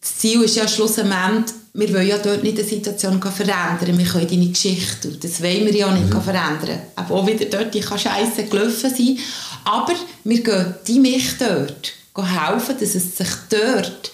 das 0.01 0.17
Ziel 0.17 0.41
ist 0.43 0.55
ja 0.55 0.67
schlussendlich, 0.67 1.55
wir 1.73 1.93
wollen 1.93 2.07
ja 2.07 2.17
dort 2.17 2.43
nicht 2.43 2.57
die 2.57 2.63
Situation 2.63 3.21
verändern. 3.21 3.97
Wir 3.97 4.05
können 4.05 4.27
deine 4.27 4.47
Geschichte, 4.47 5.09
und 5.09 5.23
das 5.23 5.41
wollen 5.41 5.65
wir 5.65 5.75
ja 5.75 5.91
nicht 5.91 6.13
mhm. 6.13 6.21
verändern. 6.21 6.81
Aber 6.95 7.15
auch 7.15 7.27
wieder 7.27 7.45
dort, 7.45 7.73
die 7.73 7.79
kann 7.79 7.99
scheiße 7.99 8.45
gelaufen 8.45 8.89
sein. 8.89 9.17
Aber 9.65 9.93
wir 10.23 10.43
gehen 10.43 10.75
die 10.87 10.99
mich 10.99 11.37
dort 11.37 11.93
helfen, 12.15 12.75
dass 12.77 12.95
es 12.95 13.17
sich 13.17 13.29
dort 13.49 14.11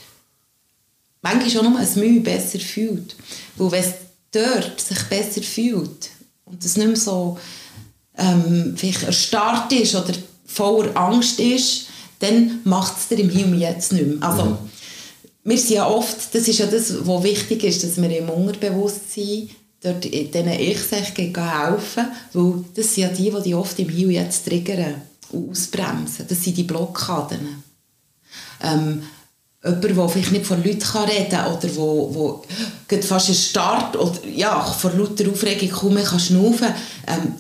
manchmal 1.22 1.50
schon 1.50 1.72
nur 1.72 1.80
ein 1.80 1.90
Mühe 1.96 2.22
besser 2.22 2.60
fühlt. 2.60 3.16
Weil 3.58 3.72
wenn 3.72 3.84
es 3.84 3.94
dort 4.32 4.80
sich 4.80 5.04
besser 5.04 5.42
fühlt 5.42 6.10
und 6.46 6.64
es 6.64 6.78
nicht 6.78 6.88
mehr 6.88 6.96
so 6.96 7.40
ähm, 8.18 8.74
vielleicht 8.76 9.04
erstarrt 9.04 9.72
ist 9.74 9.96
oder 9.96 10.14
voller 10.46 10.96
Angst 10.96 11.40
ist, 11.40 11.88
dann 12.20 12.60
macht 12.64 12.98
es 12.98 13.08
dir 13.08 13.20
im 13.20 13.30
Himmel 13.30 13.62
jetzt 13.62 13.92
nicht 13.92 14.06
mehr. 14.06 14.28
Also, 14.28 14.46
mhm 14.46 14.58
wir 15.46 15.58
sind 15.60 15.76
ja 15.76 15.88
oft, 15.88 16.34
das 16.34 16.48
ist 16.48 16.58
ja 16.58 16.66
das, 16.66 17.06
was 17.06 17.24
wichtig 17.24 17.64
ist, 17.64 17.84
dass 17.84 18.02
wir 18.02 18.18
im 18.18 18.30
Unterbewusstsein 18.30 19.50
dort 19.82 20.04
diesen 20.04 20.50
Ich-Sich 20.50 21.14
helfen, 21.16 22.08
weil 22.34 22.66
das 22.74 22.96
sind 22.96 23.04
ja 23.04 23.10
die, 23.10 23.32
die 23.44 23.54
oft 23.54 23.78
im 23.78 23.90
Hier 23.90 24.10
jetzt 24.10 24.48
triggern 24.48 24.96
und 25.30 25.52
ausbremsen. 25.52 26.26
Das 26.28 26.44
sind 26.44 26.58
die 26.58 26.64
Blockaden. 26.64 27.64
Ähm, 28.64 29.04
jemand, 29.64 29.84
der 29.84 30.10
vielleicht 30.10 30.32
nicht 30.32 30.46
vor 30.48 30.58
Leuten 30.58 30.82
reden 30.82 31.30
kann 31.30 31.54
oder 31.54 31.76
wo, 31.76 32.16
wo 32.16 32.46
fast 33.02 33.30
erstarrt 33.30 33.96
oder 33.98 34.26
ja, 34.28 34.64
vor 34.64 34.94
lauter 34.94 35.30
Aufregung 35.30 35.70
kaum 35.70 35.94
mehr 35.94 36.04
kann 36.04 36.20
schnaufen 36.20 36.70
ähm, 37.06 37.34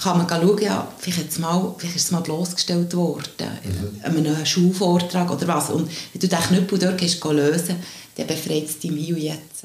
kann 0.00 0.18
man 0.18 0.28
schauen, 0.28 0.62
ja, 0.62 0.86
vielleicht, 0.98 1.18
jetzt 1.18 1.38
mal, 1.40 1.74
vielleicht 1.76 1.96
ist 1.96 2.04
es 2.06 2.10
mal 2.12 2.20
bloßgestellt 2.20 2.94
worden, 2.94 3.48
mhm. 3.64 4.04
an 4.04 4.16
einem 4.16 4.46
Schulvortrag 4.46 5.30
oder 5.30 5.48
was. 5.48 5.70
Und 5.70 5.90
wenn 6.12 6.20
du 6.20 6.28
den 6.28 6.38
Knüppel 6.38 6.78
dort 6.78 6.98
gehst, 6.98 7.24
lösen 7.24 7.76
dann 8.16 8.26
befreit 8.26 8.64
es 8.64 8.78
dich 8.78 8.90
im 8.90 8.96
Hier 8.96 9.18
jetzt. 9.18 9.64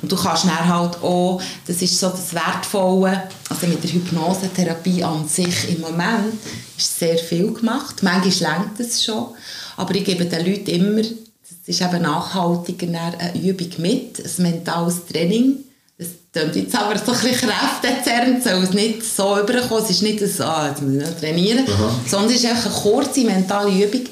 Und 0.00 0.10
du 0.10 0.16
kannst 0.16 0.44
dann 0.44 0.68
halt 0.68 1.00
auch, 1.02 1.40
das 1.66 1.80
ist 1.80 1.98
so 1.98 2.08
das 2.08 2.34
Wertvolle, 2.34 3.28
also 3.48 3.66
mit 3.68 3.84
der 3.84 3.92
Hypnosetherapie 3.92 5.04
an 5.04 5.28
sich 5.28 5.70
im 5.70 5.80
Moment 5.80 6.34
ist 6.76 6.98
sehr 6.98 7.16
viel 7.18 7.52
gemacht. 7.52 8.02
Manchmal 8.02 8.52
längt 8.52 8.80
es 8.80 9.04
schon, 9.04 9.28
aber 9.76 9.94
ich 9.94 10.04
gebe 10.04 10.24
den 10.24 10.44
Leuten 10.44 10.70
immer, 10.70 11.02
das 11.02 11.68
ist 11.68 11.80
eben 11.80 12.02
nachhaltiger, 12.02 12.88
eine 12.88 13.40
Übung 13.40 13.70
mit, 13.78 14.18
ein 14.18 14.42
mentales 14.42 15.06
Training, 15.06 15.58
klingt 16.32 16.56
jetzt 16.56 16.74
aber 16.74 16.98
so 16.98 17.12
ein 17.12 17.20
bisschen 17.20 17.50
kräftezerrend, 17.50 18.42
soll 18.42 18.62
es 18.64 18.70
nicht 18.70 19.04
so 19.04 19.38
überkommen. 19.38 19.84
Es 19.84 19.90
ist 19.90 20.02
nicht 20.02 20.26
so, 20.26 20.44
ah, 20.44 20.68
jetzt 20.68 20.82
muss 20.82 21.02
ich 21.02 21.20
trainieren, 21.20 21.66
Aha. 21.68 22.00
sondern 22.08 22.30
es 22.30 22.42
ist 22.42 22.46
einfach 22.46 22.66
eine 22.66 22.82
kurze 22.82 23.20
mentale 23.24 23.84
Übung, 23.84 24.06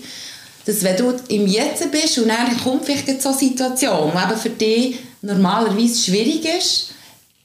dass 0.67 0.83
wenn 0.83 0.97
du 0.97 1.15
im 1.29 1.47
Jetzt 1.47 1.91
bist 1.91 2.19
und 2.19 2.29
dann 2.29 2.57
kommt 2.63 2.85
vielleicht 2.85 3.23
so 3.23 3.31
eine 3.31 3.39
Situation, 3.39 4.13
die 4.13 4.31
eben 4.31 4.41
für 4.41 4.51
dich 4.51 4.99
normalerweise 5.23 6.03
schwierig 6.03 6.45
ist, 6.45 6.91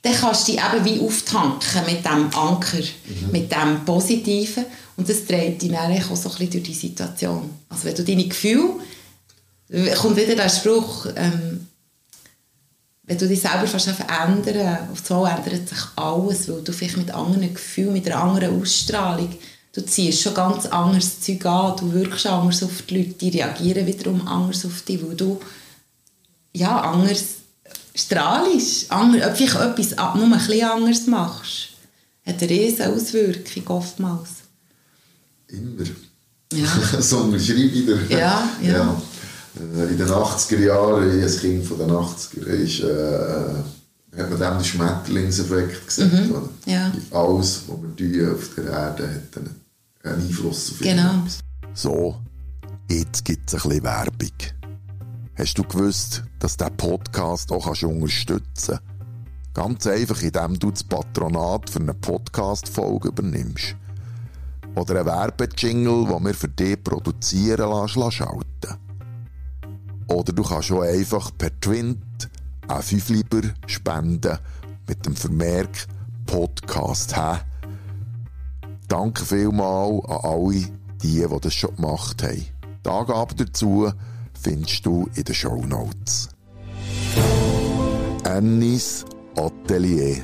dann 0.01 0.13
kannst 0.13 0.47
du 0.47 0.51
dich 0.51 0.61
eben 0.61 0.85
wie 0.85 0.99
auftanken 0.99 1.81
mit 1.87 2.05
dem 2.05 2.29
Anker, 2.35 2.77
mhm. 2.77 3.31
mit 3.31 3.51
dem 3.51 3.83
Positiven 3.85 4.65
und 4.97 5.09
das 5.09 5.25
dreht 5.25 5.61
dich 5.61 5.71
dann 5.71 5.91
auch 5.91 6.15
so 6.15 6.29
ein 6.29 6.35
bisschen 6.35 6.51
durch 6.51 6.63
die 6.63 6.73
Situation. 6.73 7.49
Also 7.69 7.85
wenn 7.85 7.95
du 7.95 8.03
deine 8.03 8.27
Gefühle, 8.27 8.75
kommt 9.97 10.17
wieder 10.17 10.35
der 10.35 10.49
Spruch, 10.49 11.07
ähm, 11.15 11.67
wenn 13.07 13.17
du 13.17 13.27
dich 13.27 13.41
selber 13.41 13.67
fast 13.67 13.89
verändern 13.89 14.89
auf 14.91 15.05
so 15.05 15.25
ändert 15.25 15.69
sich 15.69 15.79
alles, 15.95 16.49
weil 16.49 16.61
du 16.61 16.71
vielleicht 16.71 16.97
mit 16.97 17.11
anderen 17.11 17.53
Gefühlen, 17.53 17.93
mit 17.93 18.07
einer 18.07 18.23
anderen 18.23 18.61
Ausstrahlung, 18.61 19.29
du 19.73 19.85
ziehst 19.85 20.21
schon 20.21 20.33
ganz 20.33 20.65
anderes 20.65 21.21
Zeug 21.21 21.45
an, 21.45 21.77
du 21.77 21.93
wirkst 21.93 22.25
anders 22.25 22.63
auf 22.63 22.81
die 22.83 22.97
Leute, 22.97 23.13
die 23.13 23.29
reagieren 23.29 23.85
wiederum 23.85 24.27
anders 24.27 24.65
auf 24.65 24.81
dich, 24.81 25.03
weil 25.03 25.15
du 25.15 25.39
ja, 26.53 26.81
anders 26.81 27.23
strahlst, 27.93 28.91
anders, 28.91 29.37
vielleicht 29.37 29.55
etwas 29.55 29.91
nur 30.15 30.23
ein 30.23 30.31
bisschen 30.31 30.63
anders 30.63 31.07
machst. 31.07 31.69
Hat 32.25 32.41
eine 32.41 32.49
riesige 32.49 32.89
Auswirkung 32.89 33.67
oftmals. 33.67 34.29
Immer. 35.47 35.85
Ja. 36.53 36.67
so 37.01 37.19
unterschreibe 37.19 37.61
ich 37.61 38.09
Ja, 38.09 38.49
ja. 38.61 38.71
ja. 38.71 39.01
Äh, 39.57 39.91
in 39.91 39.97
den 39.97 40.07
80er 40.07 40.59
Jahren, 40.59 41.17
ich 41.17 41.23
als 41.23 41.39
Kind 41.39 41.65
von 41.65 41.77
den 41.79 41.89
80er, 41.89 42.45
ist, 42.45 42.79
äh, 42.81 44.19
hat 44.21 44.29
man 44.29 44.39
dem 44.39 44.57
den 44.57 44.63
Schmetterlingseffekt 44.63 45.87
gesagt. 45.87 46.11
Oder? 46.13 46.39
Mhm. 46.41 46.49
Ja. 46.65 46.91
Alles, 47.11 47.63
was 47.67 47.77
wir 47.81 47.95
tun 47.95 48.33
auf 48.35 48.49
der 48.55 48.65
Erde, 48.65 49.07
hat 49.07 49.37
einen, 49.37 49.55
einen 50.03 50.21
Einfluss 50.27 50.71
auf 50.71 50.79
Genau. 50.79 51.03
irgendetwas. 51.03 51.39
So, 51.73 52.15
jetzt 52.89 53.25
gibt 53.25 53.47
es 53.49 53.55
ein 53.55 53.69
bisschen 53.69 53.83
Werbung. 53.83 54.31
Hast 55.37 55.57
du 55.57 55.63
gewusst, 55.63 56.23
dass 56.39 56.55
der 56.55 56.69
Podcast 56.69 57.51
auch 57.51 57.65
kannst 57.65 57.83
unterstützen 57.83 58.79
kannst? 58.79 58.81
Ganz 59.53 59.87
einfach, 59.87 60.21
indem 60.21 60.59
du 60.59 60.71
das 60.71 60.83
Patronat 60.83 61.69
für 61.69 61.79
eine 61.79 61.93
Podcast-Folge 61.93 63.09
übernimmst. 63.09 63.75
Oder 64.75 64.95
einen 64.99 65.05
Werbejingle, 65.05 66.05
den 66.07 66.25
wir 66.25 66.33
für 66.33 66.49
dich 66.49 66.81
produzieren 66.83 67.69
lassen, 67.69 67.99
lassen 67.99 68.11
schalten. 68.11 68.84
Oder 70.07 70.33
du 70.33 70.43
kannst 70.43 70.71
auch 70.71 70.81
einfach 70.81 71.31
per 71.37 71.57
Twint 71.59 72.29
einen 72.67 72.81
5 72.81 73.09
lieber 73.09 73.41
spenden 73.67 74.37
mit 74.87 75.05
dem 75.05 75.15
Vermerk 75.15 75.87
Podcast 76.25 77.15
hä. 77.15 77.39
Danke 78.87 79.25
vielmals 79.25 80.05
an 80.05 80.17
alle, 80.23 80.67
die, 81.01 81.27
die 81.27 81.39
das 81.41 81.53
schon 81.53 81.75
gemacht 81.75 82.23
haben. 82.23 82.45
Die 82.85 82.89
Angaben 82.89 83.35
dazu 83.37 83.91
findest 84.39 84.85
du 84.85 85.09
in 85.15 85.23
den 85.23 85.35
Shownotes. 85.35 86.29
Annis 88.23 89.05
Atelier. 89.35 90.17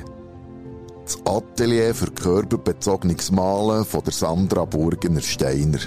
Das 1.04 1.18
Atelier 1.26 1.94
für 1.94 2.10
körperbezogenes 2.10 3.32
Malen 3.32 3.84
von 3.84 4.04
der 4.04 4.12
Sandra 4.12 4.64
Burgener 4.64 5.20
Steiner. 5.20 5.80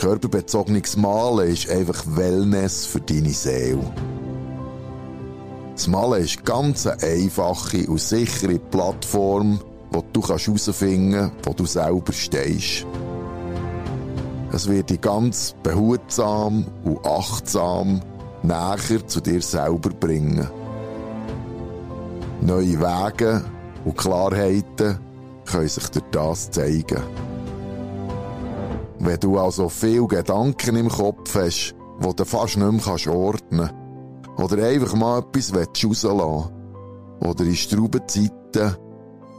Körperbezogenes 0.00 0.96
Malen 0.96 1.50
ist 1.50 1.68
einfach 1.68 2.02
Wellness 2.06 2.86
für 2.86 3.02
deine 3.02 3.34
Seele. 3.34 3.84
Das 5.74 5.88
Malen 5.88 6.24
ist 6.24 6.42
ganz 6.42 6.86
eine 6.86 7.02
einfache 7.02 7.86
und 7.86 8.00
sichere 8.00 8.58
Plattform, 8.58 9.60
wo 9.90 10.02
du 10.10 10.22
herausfinden 10.22 11.12
kannst, 11.12 11.46
wo 11.46 11.52
du 11.52 11.66
selber 11.66 12.14
stehst. 12.14 12.86
Es 14.50 14.66
wird 14.70 14.88
dich 14.88 15.02
ganz 15.02 15.54
behutsam 15.62 16.64
und 16.82 17.04
achtsam 17.04 18.00
näher 18.42 19.06
zu 19.06 19.20
dir 19.20 19.42
selber 19.42 19.90
bringen. 19.90 20.48
Neue 22.40 22.80
Wege 22.80 23.44
und 23.84 23.98
Klarheiten 23.98 24.98
können 25.44 25.68
sich 25.68 25.88
durch 25.90 26.06
das 26.10 26.50
zeigen. 26.50 27.29
Wenn 29.02 29.18
du 29.18 29.38
also 29.38 29.70
viel 29.70 30.06
Gedanken 30.06 30.76
im 30.76 30.90
Kopf 30.90 31.34
hast, 31.34 31.74
die 32.04 32.14
du 32.14 32.24
fast 32.26 32.58
nicht 32.58 32.86
mehr 32.86 33.14
ordnen 33.14 33.70
kannst, 33.70 34.38
oder 34.38 34.66
einfach 34.66 34.94
mal 34.94 35.20
etwas 35.20 35.54
rauslassen 35.54 36.18
willst, 36.18 36.50
oder 37.20 37.44
in 37.44 37.56
Straubenzeiten 37.56 38.76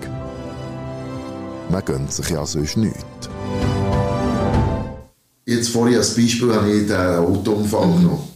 Man 1.70 1.84
gönnt 1.84 2.12
sich 2.12 2.30
ja 2.30 2.44
sonst 2.44 2.76
nichts. 2.76 3.13
Jetzt 5.46 5.68
vorhin 5.68 5.96
als 5.98 6.14
Beispiel 6.14 6.52
habe 6.54 6.70
ich 6.72 6.86
den 6.86 6.96
Autounfall 6.96 7.92
genommen. 7.92 8.28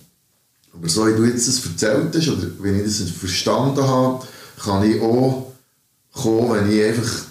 Aber 0.75 0.88
so 0.88 1.07
wie 1.07 1.16
du 1.16 1.25
jetzt 1.25 1.49
das 1.49 1.64
erzählt 1.64 2.14
hast, 2.14 2.29
oder 2.29 2.49
wenn 2.61 2.77
ich 2.79 2.85
das 2.85 3.11
verstanden 3.11 3.83
habe, 3.83 4.25
kann 4.62 4.88
ich 4.88 5.01
auch 5.01 5.53
kommen, 6.12 6.51
wenn 6.53 6.71
ich 6.71 6.85
einfach, 6.85 7.23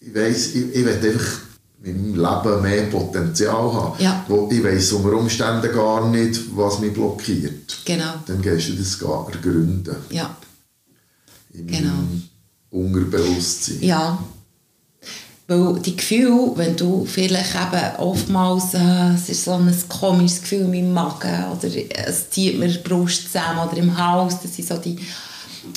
ich 0.00 0.14
weiss, 0.14 0.54
ich, 0.54 0.74
ich 0.74 0.84
will 0.84 0.88
einfach 0.88 1.40
in 1.84 2.14
meinem 2.14 2.44
Leben 2.44 2.62
mehr 2.62 2.82
Potenzial 2.86 3.72
haben. 3.72 4.02
Ja. 4.02 4.24
Wo 4.28 4.48
ich 4.52 4.62
weiss 4.62 4.92
unter 4.92 5.16
Umständen 5.16 5.72
gar 5.72 6.08
nicht, 6.08 6.40
was 6.54 6.78
mich 6.78 6.92
blockiert. 6.92 7.78
Genau. 7.84 8.14
Dann 8.26 8.40
gehst 8.40 8.68
du 8.68 8.74
das 8.74 8.98
gar 8.98 9.28
ergründen. 9.32 9.96
Ja. 10.10 10.36
In 11.54 11.66
Genau. 11.66 11.92
Unterbewusstsein. 12.70 13.82
Ja. 13.82 14.22
Weil 15.52 15.80
die 15.80 15.96
Gefühle, 15.96 16.52
wenn 16.56 16.76
du 16.76 17.04
vielleicht 17.04 17.54
eben 17.54 17.96
oftmals, 17.98 18.74
äh, 18.74 19.14
es 19.14 19.28
ist 19.28 19.44
so 19.44 19.52
ein 19.52 19.74
komisches 19.88 20.40
Gefühl 20.42 20.60
in 20.60 20.70
meinem 20.70 20.92
Magen 20.92 21.44
oder 21.50 21.68
es 22.06 22.30
zieht 22.30 22.58
mir 22.58 22.68
die 22.68 22.78
Brust 22.78 23.24
zusammen 23.24 23.68
oder 23.68 23.76
im 23.76 23.96
Hals, 23.96 24.40
das 24.42 24.56
sind 24.56 24.68
so 24.68 24.76
die 24.76 24.98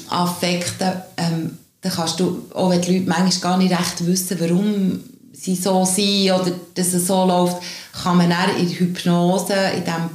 Affekte, 0.09 1.03
ähm, 1.17 1.57
dann 1.81 1.91
kannst 1.91 2.19
du, 2.19 2.45
auch 2.53 2.69
wenn 2.69 2.81
die 2.81 2.99
Leute 2.99 3.09
manchmal 3.09 3.51
gar 3.51 3.57
nicht 3.57 3.71
recht 3.71 4.05
wissen, 4.05 4.39
warum 4.39 4.99
sie 5.33 5.55
so 5.55 5.85
sind 5.85 6.31
oder 6.31 6.51
dass 6.73 6.93
es 6.93 7.07
so 7.07 7.25
läuft, 7.25 7.57
kann 8.01 8.17
man 8.17 8.29
dann 8.29 8.55
in 8.57 8.69
Hypnose, 8.69 9.53
in 9.75 9.83
diesem 9.83 10.09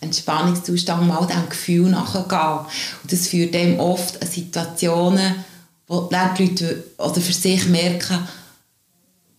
Entspannungszustand 0.00 1.06
mal 1.06 1.26
diesem 1.26 1.48
Gefühl 1.48 1.90
nachgehen. 1.90 2.58
Und 3.02 3.12
das 3.12 3.28
führt 3.28 3.54
dem 3.54 3.80
oft 3.80 4.22
an 4.22 4.28
Situationen, 4.28 5.44
wo 5.88 6.02
dann 6.02 6.34
die 6.34 6.46
Leute 6.46 6.84
oder 6.98 7.20
für 7.20 7.32
sich 7.32 7.66
merken, 7.66 8.18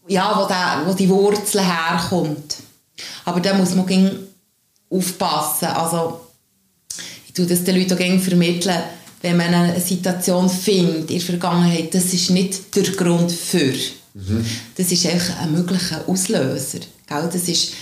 ja, 0.09 0.37
wo, 0.37 0.47
der, 0.47 0.83
wo 0.85 0.93
die 0.93 1.09
Wurzel 1.09 1.61
herkommt. 1.61 2.57
Aber 3.25 3.39
da 3.39 3.53
muss 3.53 3.75
man 3.75 4.27
aufpassen. 4.89 5.67
Also, 5.67 6.21
ich 7.27 7.33
tue 7.33 7.45
das 7.45 7.63
den 7.63 7.77
Leuten 7.77 7.93
auch 7.93 8.23
vermitteln, 8.23 8.83
wenn 9.21 9.37
man 9.37 9.53
eine 9.53 9.79
Situation 9.79 10.49
findet 10.49 11.11
in 11.11 11.17
der 11.17 11.21
Vergangenheit, 11.21 11.93
das 11.93 12.13
ist 12.13 12.29
nicht 12.31 12.75
der 12.75 12.83
Grund 12.91 13.31
für. 13.31 13.73
Das 14.75 14.91
ist 14.91 15.05
einfach 15.05 15.39
ein 15.41 15.51
möglicher 15.51 16.03
Auslöser. 16.07 16.79
Gell? 17.07 17.29
Das 17.31 17.47
ist, 17.47 17.73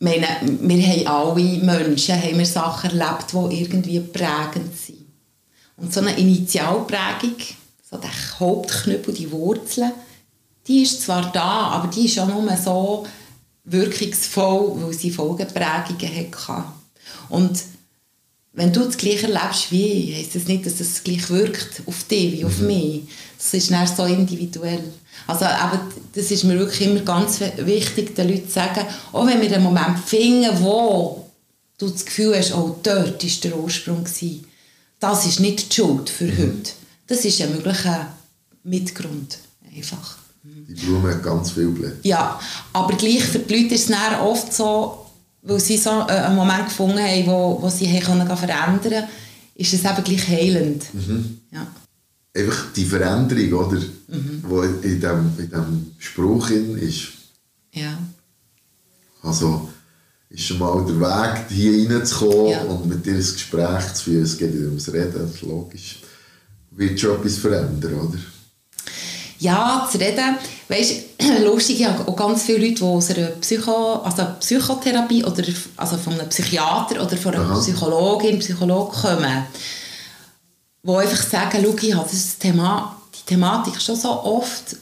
meine, 0.00 0.26
wir 0.42 0.86
haben 0.86 1.06
alle 1.06 1.58
Menschen 1.58 2.20
haben 2.20 2.38
wir 2.38 2.46
Sachen 2.46 2.98
erlebt, 2.98 3.32
die 3.32 3.60
irgendwie 3.60 4.00
prägend 4.00 4.76
sind. 4.76 5.04
Und 5.76 5.92
so 5.92 6.00
eine 6.00 6.16
Initialprägung, 6.18 7.36
so 7.88 7.98
der 7.98 8.10
Hauptknüppel, 8.40 9.12
die 9.12 9.30
Wurzeln, 9.30 9.92
die 10.66 10.82
ist 10.82 11.02
zwar 11.02 11.30
da, 11.32 11.68
aber 11.68 11.88
die 11.88 12.06
ist 12.06 12.18
auch 12.18 12.26
nur 12.26 12.56
so 12.56 13.06
wirkungsvoll, 13.64 14.72
weil 14.82 14.92
sie 14.92 15.10
Folgeprägungen 15.10 16.30
hatte. 16.48 16.64
Und 17.28 17.62
wenn 18.52 18.72
du 18.72 18.84
das 18.84 18.96
Gleiche 18.96 19.30
erlebst 19.30 19.70
wie 19.70 19.86
ich, 19.86 20.16
heisst 20.16 20.34
das 20.34 20.46
nicht, 20.46 20.64
dass 20.64 20.80
es 20.80 21.04
gleich 21.04 21.28
wirkt 21.28 21.82
auf 21.84 22.04
dich 22.04 22.32
wie 22.32 22.44
auf 22.44 22.58
mich. 22.58 23.02
Das 23.36 23.52
ist 23.52 23.70
dann 23.70 23.86
so 23.86 24.04
individuell. 24.04 24.82
Also 25.26 25.44
aber 25.44 25.80
das 26.14 26.30
ist 26.30 26.44
mir 26.44 26.58
wirklich 26.58 26.88
immer 26.88 27.00
ganz 27.00 27.40
wichtig, 27.40 28.14
den 28.14 28.28
Leuten 28.28 28.48
zu 28.48 28.54
sagen, 28.54 28.86
auch 29.12 29.26
wenn 29.26 29.42
wir 29.42 29.52
einen 29.52 29.62
Moment 29.62 29.98
finden, 29.98 30.50
wo 30.62 31.30
du 31.78 31.88
das 31.88 32.04
Gefühl 32.04 32.36
hast, 32.36 32.54
oh, 32.54 32.78
dort 32.82 33.22
war 33.22 33.40
der 33.42 33.58
Ursprung. 33.58 34.04
Gewesen. 34.04 34.46
Das 34.98 35.26
ist 35.26 35.40
nicht 35.40 35.70
die 35.70 35.74
Schuld 35.74 36.08
für 36.08 36.26
heute. 36.26 36.70
Das 37.06 37.24
ist 37.24 37.40
ein 37.42 37.52
möglicher 37.52 38.16
Mitgrund. 38.64 39.38
Einfach. 39.74 40.16
Die 40.68 40.74
Blume 40.74 41.10
hat 41.14 41.22
ganz 41.22 41.52
viele 41.52 41.68
Blätter. 41.68 41.96
Ja, 42.02 42.40
aber 42.72 42.94
gleich 42.96 43.24
für 43.24 43.38
die 43.38 43.54
Leute 43.62 43.74
ist 43.74 43.88
es 43.90 43.96
oft 44.20 44.52
so, 44.52 45.06
weil 45.42 45.60
sie 45.60 45.76
so 45.76 45.90
äh, 45.90 46.12
einen 46.12 46.36
Moment 46.36 46.66
gefunden 46.66 46.98
haben, 46.98 47.26
wo, 47.26 47.58
wo 47.62 47.68
sie 47.68 47.98
können 48.00 48.26
verändern 48.26 48.80
konnten, 48.80 49.04
ist 49.54 49.72
es 49.72 49.84
eben 49.84 50.04
gleich 50.04 50.28
heilend. 50.28 50.84
Ja. 51.50 51.66
Einfach 52.36 52.66
die 52.74 52.84
Veränderung, 52.84 53.66
oder? 53.66 53.80
Mhm. 54.08 54.42
wo 54.46 54.62
in 54.62 54.80
diesem 54.82 55.32
in 55.38 55.50
dem 55.50 55.90
Spruch 55.98 56.50
ist. 56.50 57.08
Ja. 57.72 57.98
Also 59.22 59.68
ist 60.28 60.44
schon 60.44 60.58
mal 60.58 60.84
der 60.84 61.00
Weg, 61.00 61.46
hier 61.50 61.88
reinzukommen 61.90 62.48
Ja. 62.50 62.62
und 62.62 62.86
mit 62.86 63.04
dir 63.06 63.12
ein 63.12 63.18
Gespräch 63.18 63.94
zu 63.94 64.04
führen. 64.04 64.24
Es 64.24 64.36
geht 64.36 64.54
nicht 64.54 64.64
ums 64.66 64.92
Reden, 64.92 65.14
das 65.14 65.34
ist 65.34 65.42
logisch. 65.42 66.00
Wird 66.72 67.00
schon 67.00 67.16
etwas 67.18 67.36
verändern, 67.36 67.94
oder? 67.94 68.18
Ja, 69.38 69.88
zu 69.90 69.98
reden. 69.98 70.36
Weißt, 70.68 70.94
lustig, 71.44 71.80
ich 71.80 71.86
habe 71.86 72.06
auch 72.06 72.16
ganz 72.16 72.44
viele 72.44 72.58
Leute, 72.58 72.74
die 72.74 72.82
aus 72.82 73.10
einer 73.10 73.28
Psycho, 73.28 74.00
also 74.02 74.26
Psychotherapie 74.40 75.24
oder 75.24 75.44
also 75.76 75.96
von 75.96 76.14
einem 76.14 76.28
Psychiater 76.28 77.02
oder 77.02 77.16
von 77.16 77.34
einer 77.34 77.44
Aha. 77.44 77.60
Psychologin, 77.60 78.38
Psychologe 78.38 78.96
kommen, 78.96 79.46
die 80.82 80.90
einfach 80.94 81.22
sagen, 81.22 81.58
schau, 81.62 81.76
ich 81.80 81.94
habe 81.94 82.08
das 82.10 82.38
Thema, 82.38 82.96
die 83.14 83.26
Thematik 83.26 83.80
schon 83.80 83.96
so 83.96 84.10
oft 84.10 84.76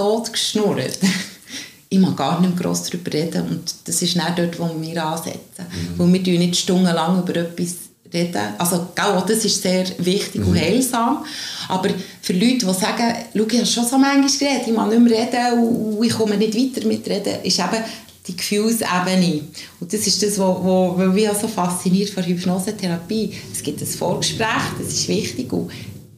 Tod 0.00 0.32
geschnurrt. 0.32 0.98
ich 1.88 1.98
mag 1.98 2.16
gar 2.16 2.40
nicht 2.40 2.54
mehr 2.54 2.58
gross 2.58 2.84
darüber 2.84 3.12
reden 3.12 3.48
und 3.48 3.74
das 3.84 4.00
ist 4.00 4.16
nicht 4.16 4.38
dort, 4.38 4.58
wo 4.58 4.80
wir 4.80 5.04
ansetzen. 5.04 5.66
Weil 5.96 6.12
wir 6.12 6.38
nicht 6.38 6.56
stundenlang 6.56 7.22
über 7.22 7.36
etwas 7.36 7.74
reden. 8.12 8.42
Also, 8.58 8.88
gell, 8.94 9.04
auch 9.04 9.26
das 9.26 9.44
ist 9.44 9.62
sehr 9.62 9.84
wichtig 9.98 10.44
und 10.44 10.58
heilsam. 10.58 11.24
Aber 11.68 11.90
für 12.20 12.32
Leute, 12.32 12.66
die 12.66 12.74
sagen, 12.74 13.14
schau, 13.34 13.44
ich 13.44 13.56
habe 13.56 13.66
schon 13.66 13.84
so 13.86 13.98
manchmal 13.98 14.30
geredet, 14.30 14.66
ich 14.66 14.72
mag 14.72 14.88
nicht 14.88 15.00
mehr 15.00 15.18
reden 15.18 15.64
und 15.64 16.04
ich 16.04 16.12
komme 16.12 16.36
nicht 16.36 16.54
weiter 16.54 16.86
mit 16.86 17.08
reden, 17.08 17.42
ist 17.42 17.58
eben 17.58 17.84
die 18.26 18.36
Gefühlsebene. 18.36 19.42
Und 19.80 19.92
das 19.92 20.06
ist 20.06 20.22
das, 20.22 20.38
was 20.38 21.14
mich 21.14 21.28
so 21.40 21.48
fasziniert 21.48 22.10
von 22.10 22.24
Hypnosetherapie. 22.24 23.32
Es 23.52 23.62
gibt 23.62 23.80
ein 23.80 23.86
Vorgespräch, 23.86 24.62
das 24.78 24.88
ist 24.88 25.08
wichtig. 25.08 25.52
Und 25.52 25.70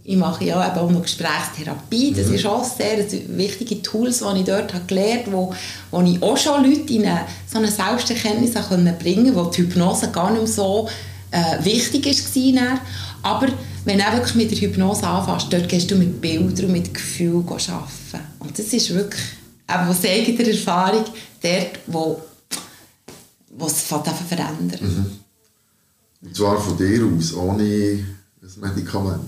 ich 0.04 0.16
mache 0.16 0.44
ja 0.44 0.66
eben 0.66 0.78
auch 0.78 0.90
noch 0.90 1.02
Gesprächstherapie. 1.02 2.12
Das 2.12 2.26
mhm. 2.26 2.34
ist 2.34 2.46
auch 2.46 2.64
sehr 2.64 2.98
wichtige 3.28 3.82
Tools, 3.82 4.18
die 4.18 4.40
ich 4.40 4.44
dort 4.44 4.74
habe 4.74 4.84
gelernt 4.86 5.26
habe, 5.26 5.32
wo, 5.32 5.54
wo 5.90 6.00
ich 6.02 6.20
auch 6.22 6.36
schon 6.36 6.64
Leute 6.64 6.92
in 6.92 7.06
eine, 7.06 7.26
so 7.50 7.58
eine 7.58 7.70
Selbsterkenntnis 7.70 8.52
bringen 8.98 9.32
konnte, 9.32 9.36
wo 9.36 9.44
die 9.44 9.62
Hypnose 9.62 10.10
gar 10.10 10.30
nicht 10.32 10.42
mehr 10.42 10.52
so 10.52 10.88
äh, 11.32 11.64
wichtig 11.64 12.06
war. 12.06 12.80
Aber 13.22 13.48
wenn 13.84 13.98
du 13.98 14.04
wirklich 14.12 14.34
mit 14.34 14.50
der 14.50 14.58
Hypnose 14.58 15.06
anfängst, 15.06 15.52
dort 15.52 15.68
gehst 15.68 15.90
du 15.90 15.96
mit 15.96 16.20
Bildern 16.20 16.66
und 16.66 16.72
mit 16.72 16.94
Gefühlen 16.94 17.48
arbeiten. 17.48 18.26
Und 18.38 18.56
das 18.58 18.72
ist 18.72 18.90
wirklich, 18.90 19.22
eben 19.68 19.88
aus 19.88 20.04
eigener 20.04 20.48
Erfahrung, 20.48 21.04
dort, 21.42 21.78
wo, 21.86 22.22
wo 23.50 23.66
es 23.66 23.82
verändert. 23.82 24.82
Mhm. 24.82 25.06
Und 26.22 26.36
zwar 26.36 26.60
von 26.60 26.76
dir 26.76 27.04
aus, 27.04 27.34
ohne 27.34 27.64
ein 27.64 28.06
Medikament. 28.60 29.24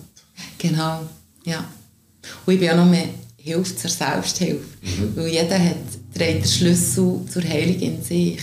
Genau, 0.59 1.01
ja. 1.45 1.65
Und 2.47 2.55
ich 2.55 2.61
bin 2.61 2.71
auch 2.71 2.77
noch 2.77 2.87
mehr 2.87 3.09
Hilfe 3.37 3.77
zur 3.77 3.91
Selbsthilfe. 3.91 4.65
Mhm. 4.83 5.17
Weil 5.17 5.29
jeder 5.29 5.59
hat 5.59 5.77
den 6.17 6.45
Schlüssel 6.45 7.21
zur 7.31 7.43
Heilung 7.43 7.81
in 7.81 8.03
sich. 8.03 8.41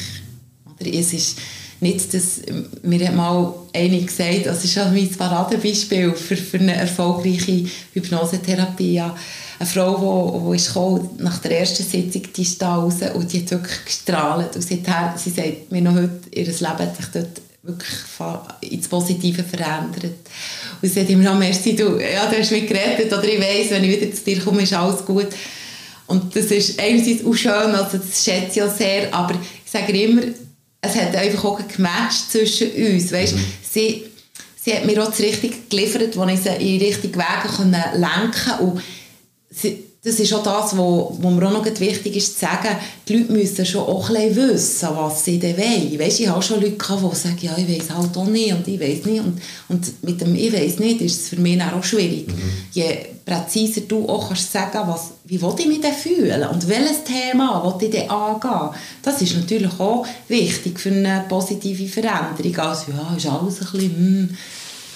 Oder 0.65 0.93
es 0.93 1.13
ist 1.13 1.37
nicht, 1.81 2.13
dass 2.13 2.41
mir 2.83 3.07
hat 3.07 3.15
mal 3.15 3.53
eine 3.73 4.01
gesagt, 4.01 4.45
das 4.45 4.63
ist 4.63 4.77
mein 4.77 5.09
Paradebeispiel 5.09 6.13
für, 6.13 6.37
für 6.37 6.59
eine 6.59 6.75
erfolgreiche 6.75 7.65
Hypnosetherapie. 7.93 8.99
Eine 8.99 9.69
Frau, 9.69 10.39
die, 10.39 10.49
die 10.49 10.55
ist 10.57 10.67
gekommen, 10.67 11.09
nach 11.17 11.39
der 11.39 11.59
ersten 11.59 11.83
Sitzung, 11.83 12.21
die 12.35 12.41
ist 12.43 12.61
da 12.61 12.75
raus 12.75 12.97
und 13.15 13.33
die 13.33 13.41
hat 13.41 13.51
wirklich 13.51 13.85
gestrahlt. 13.85 14.55
Und 14.55 14.61
seither, 14.61 15.15
sie 15.17 15.31
sagt 15.31 15.71
mir 15.71 15.81
noch 15.81 15.95
heute, 15.95 16.21
ihr 16.31 16.45
Leben 16.45 16.63
hat 16.63 16.97
sich 16.97 17.05
dort 17.13 17.41
wirklich 17.63 18.71
ins 18.71 18.87
Positive 18.87 19.43
verändert. 19.43 20.19
Und 20.81 20.87
sie 20.87 20.99
sagt 20.99 21.09
immer, 21.09 21.31
oh, 21.31 21.35
merci, 21.35 21.75
du, 21.75 21.99
ja, 21.99 22.27
du 22.29 22.37
hast 22.37 22.51
mich 22.51 22.67
gerettet, 22.67 23.11
oder 23.11 23.27
ich 23.27 23.39
weiss, 23.39 23.71
wenn 23.71 23.83
ich 23.83 24.01
wieder 24.01 24.13
zu 24.13 24.23
dir 24.23 24.39
komme, 24.39 24.61
ist 24.61 24.73
alles 24.73 25.03
gut. 25.03 25.29
Und 26.05 26.35
das 26.35 26.45
ist 26.45 26.79
einerseits 26.79 27.25
auch 27.25 27.33
schön, 27.33 27.51
also 27.73 27.97
das 27.97 28.23
schätze 28.23 28.59
ich 28.59 28.63
auch 28.63 28.75
sehr, 28.75 29.13
aber 29.13 29.33
ich 29.33 29.71
sage 29.71 29.93
immer, 29.93 30.23
es 30.81 30.95
hat 30.95 31.15
einfach 31.15 31.45
auch 31.45 31.59
gematcht 31.67 32.31
zwischen 32.31 32.71
uns, 32.71 33.11
weißt? 33.11 33.35
Mhm. 33.35 33.45
Sie, 33.69 34.05
sie 34.63 34.73
hat 34.73 34.85
mir 34.85 35.01
auch 35.01 35.09
das 35.09 35.19
Richtige 35.19 35.55
geliefert, 35.69 36.17
wo 36.17 36.25
ich 36.25 36.41
sie 36.41 36.49
in 36.49 36.79
den 36.79 36.87
richtigen 36.87 37.15
Weg 37.15 37.93
lenken 37.93 38.31
konnte. 38.31 38.63
Und 38.63 38.81
sie, 39.49 39.83
das 40.03 40.19
ist 40.19 40.33
auch 40.33 40.41
das, 40.41 40.75
wo, 40.75 41.15
wo 41.21 41.29
mir 41.29 41.47
auch 41.47 41.51
noch 41.51 41.79
wichtig 41.79 42.15
ist 42.15 42.33
zu 42.33 42.45
sagen, 42.45 42.75
die 43.07 43.17
Leute 43.17 43.31
müssen 43.33 43.65
schon 43.67 43.81
auch 43.81 44.09
ein 44.09 44.35
wissen, 44.35 44.89
was 44.95 45.23
sie 45.23 45.37
denn 45.37 45.55
wollen. 45.55 45.99
Weißt, 45.99 46.21
ich 46.21 46.27
habe 46.27 46.41
schon 46.41 46.59
Leute 46.59 46.75
gehabt, 46.75 47.03
die 47.03 47.15
sagen, 47.15 47.37
ja, 47.41 47.55
ich 47.55 47.69
weiß 47.69 47.95
halt 47.95 48.17
auch 48.17 48.25
nicht 48.25 48.51
und 48.51 48.67
ich 48.67 48.79
weiß 48.79 49.05
nicht. 49.05 49.19
Und, 49.23 49.39
und 49.69 50.03
mit 50.03 50.19
dem 50.19 50.35
«Ich 50.35 50.51
weiß 50.51 50.79
nicht» 50.79 51.01
ist 51.01 51.21
es 51.21 51.29
für 51.29 51.35
mich 51.35 51.61
auch 51.61 51.83
schwierig. 51.83 52.27
Mhm. 52.29 52.51
Je 52.71 52.97
präziser 53.23 53.81
du 53.81 54.09
auch 54.09 54.29
kannst 54.29 54.51
sagen, 54.51 54.79
was, 54.87 55.11
wie 55.25 55.39
will 55.39 55.53
ich 55.59 55.67
mich 55.67 55.81
denn 55.81 55.93
fühlen 55.93 56.47
und 56.47 56.67
welches 56.67 57.03
Thema 57.03 57.63
will 57.63 57.87
ich 57.87 57.91
denn 57.91 58.09
angehen, 58.09 58.69
das 59.03 59.21
ist 59.21 59.35
natürlich 59.35 59.79
auch 59.79 60.07
wichtig 60.27 60.79
für 60.79 60.89
eine 60.89 61.25
positive 61.29 61.87
Veränderung. 61.87 62.57
Also 62.57 62.91
ja, 62.91 63.15
ist 63.15 63.27
alles 63.27 63.61
ein 63.61 63.71
bisschen 63.71 63.95
hm. 63.95 64.37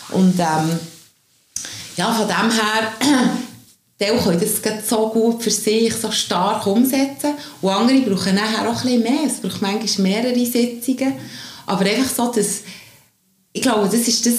Und 0.09 0.39
ähm, 0.39 0.79
ja, 1.95 2.11
von 2.11 2.27
dem 2.27 2.51
her 2.51 2.91
Teil 3.97 4.17
können 4.17 4.39
das 4.39 4.89
so 4.89 5.09
gut 5.09 5.41
für 5.41 5.51
sich 5.51 5.93
so 5.93 6.11
stark 6.11 6.67
umsetzen 6.67 7.33
und 7.61 7.69
andere 7.69 8.01
brauchen 8.01 8.35
nachher 8.35 8.69
auch 8.69 8.81
bisschen 8.81 9.03
mehr. 9.03 9.25
Es 9.25 9.39
braucht 9.39 9.61
manchmal 9.61 10.07
mehrere 10.07 10.45
Sitzungen. 10.45 11.13
Aber 11.65 11.85
einfach 11.85 12.13
so, 12.13 12.31
dass, 12.31 12.61
ich 13.53 13.61
glaube, 13.61 13.85
das 13.85 14.07
ist 14.07 14.25
das, 14.25 14.33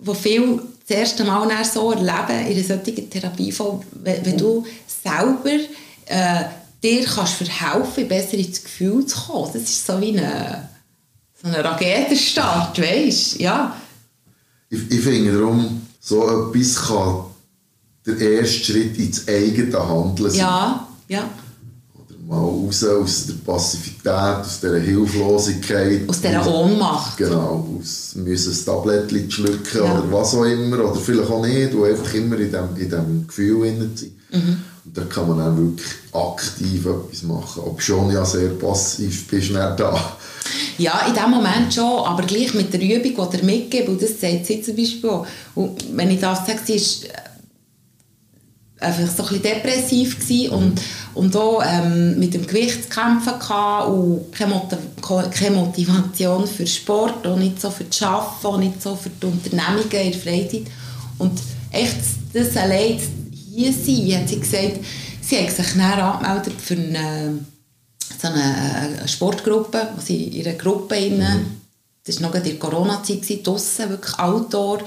was 0.00 0.18
viele 0.18 0.62
das 0.86 0.96
erste 0.96 1.24
Mal 1.24 1.48
so 1.64 1.92
erleben 1.92 2.46
in 2.46 2.56
einer 2.56 2.64
solchen 2.64 3.10
Therapieform, 3.10 3.82
wenn, 4.02 4.26
wenn 4.26 4.36
du 4.36 4.66
selber 4.86 5.64
äh, 6.06 6.44
dir 6.82 7.04
kannst 7.04 7.34
verhelfen, 7.34 8.08
besser 8.08 8.34
ins 8.34 8.64
Gefühl 8.64 9.06
zu 9.06 9.16
kommen. 9.16 9.50
Das 9.52 9.62
ist 9.62 9.86
so 9.86 10.00
wie 10.00 10.18
eine, 10.18 10.68
so 11.40 11.48
ein 11.48 11.54
Raketenstart, 11.54 12.80
weißt? 12.80 13.38
Ja. 13.38 13.76
Ich, 14.70 14.90
ich 14.90 15.00
finde 15.00 15.38
darum, 15.38 15.86
so 16.00 16.48
etwas 16.50 16.86
kann 16.86 17.27
der 18.08 18.40
erste 18.40 18.64
Schritt 18.64 18.98
ins 18.98 19.26
eigene 19.28 19.88
Handeln 19.88 20.30
sein. 20.30 20.40
Ja, 20.40 20.88
ja. 21.08 21.30
Oder 21.94 22.18
mal 22.26 22.38
raus 22.38 22.84
aus 22.84 23.26
der 23.26 23.34
Passivität, 23.34 24.06
aus 24.06 24.60
dieser 24.60 24.78
Hilflosigkeit. 24.78 26.08
Aus 26.08 26.20
dieser 26.20 26.46
Ohnmacht. 26.46 27.16
Genau, 27.16 27.66
aus 27.78 28.14
müssen 28.14 28.52
ein 28.52 28.64
Tablettchen 28.64 29.30
schlucken 29.30 29.76
ja. 29.76 29.82
oder 29.82 30.12
was 30.12 30.34
auch 30.34 30.44
immer, 30.44 30.84
oder 30.84 31.00
vielleicht 31.00 31.30
auch 31.30 31.44
nicht, 31.44 31.74
und 31.74 31.84
einfach 31.84 32.14
immer 32.14 32.38
in 32.38 32.50
diesem 32.50 32.76
in 32.76 32.90
dem 32.90 33.26
Gefühl 33.26 33.66
sein. 33.94 34.12
Mhm. 34.30 34.56
Und 34.84 34.96
da 34.96 35.02
kann 35.02 35.28
man 35.28 35.40
auch 35.40 35.56
wirklich 35.56 35.86
aktiv 36.12 36.86
etwas 36.86 37.22
machen, 37.22 37.62
ob 37.64 37.82
schon 37.82 38.10
ja 38.10 38.24
sehr 38.24 38.48
passiv 38.50 39.28
bist, 39.28 39.50
nicht 39.50 39.54
da. 39.54 40.16
Ja, 40.78 41.06
in 41.06 41.14
dem 41.14 41.30
Moment 41.30 41.74
schon, 41.74 41.84
aber 42.06 42.22
gleich 42.22 42.54
mit 42.54 42.72
der 42.72 42.80
Übung, 42.80 43.28
die 43.30 43.36
er 43.36 43.44
mitgibt, 43.44 43.88
und 43.88 44.00
das 44.00 44.20
sagt 44.20 44.46
sie 44.46 44.62
zum 44.62 44.76
Beispiel 44.76 45.10
auch. 45.10 45.26
Und 45.54 45.84
wenn 45.94 46.10
ich 46.10 46.20
das 46.20 46.46
sage, 46.46 46.60
sie 46.64 46.76
ist 46.76 47.06
einfach 48.80 49.08
so 49.08 49.22
ein 49.24 49.28
bisschen 49.28 49.42
depressiv 49.42 50.20
gewesen 50.20 50.50
und, 50.50 50.80
und 51.14 51.36
auch 51.36 51.62
ähm, 51.66 52.18
mit 52.18 52.34
dem 52.34 52.46
Gewicht 52.46 52.84
zu 52.84 52.88
kämpfen 52.88 53.38
gehabt 53.38 53.88
und 53.88 54.32
keine, 54.32 54.54
Motiv 54.54 54.78
keine 55.32 55.56
Motivation 55.56 56.46
für 56.46 56.66
Sport, 56.66 57.26
auch 57.26 57.36
nicht 57.36 57.60
so 57.60 57.70
für 57.70 57.84
das 57.84 58.02
Arbeiten, 58.02 58.46
auch 58.46 58.58
nicht 58.58 58.82
so 58.82 58.94
für 58.94 59.10
die 59.10 59.26
Unternehmungen 59.26 59.90
in 59.90 60.12
der 60.12 60.20
Freizeit. 60.20 60.66
Und 61.18 61.40
echt 61.72 61.96
das 62.32 62.56
allein 62.56 63.00
hier 63.32 63.72
sein, 63.72 64.20
hat 64.20 64.28
sie 64.28 64.40
gesagt, 64.40 64.78
sie 65.20 65.38
hat 65.38 65.50
sich 65.50 65.66
dann 65.74 66.00
angemeldet 66.00 66.60
für 66.60 66.74
eine, 66.74 67.38
so 68.20 68.28
eine, 68.28 68.98
eine 68.98 69.08
Sportgruppe, 69.08 69.88
wo 69.96 70.00
sie 70.00 70.24
in 70.24 70.46
einer 70.46 70.56
Gruppe, 70.56 70.96
in, 70.96 71.18
mhm. 71.18 71.46
das 72.04 72.22
war 72.22 72.28
noch 72.28 72.36
in 72.36 72.44
der 72.44 72.58
Corona-Zeit, 72.58 73.44
draussen, 73.44 73.90
wirklich 73.90 74.18
Outdoor, 74.18 74.78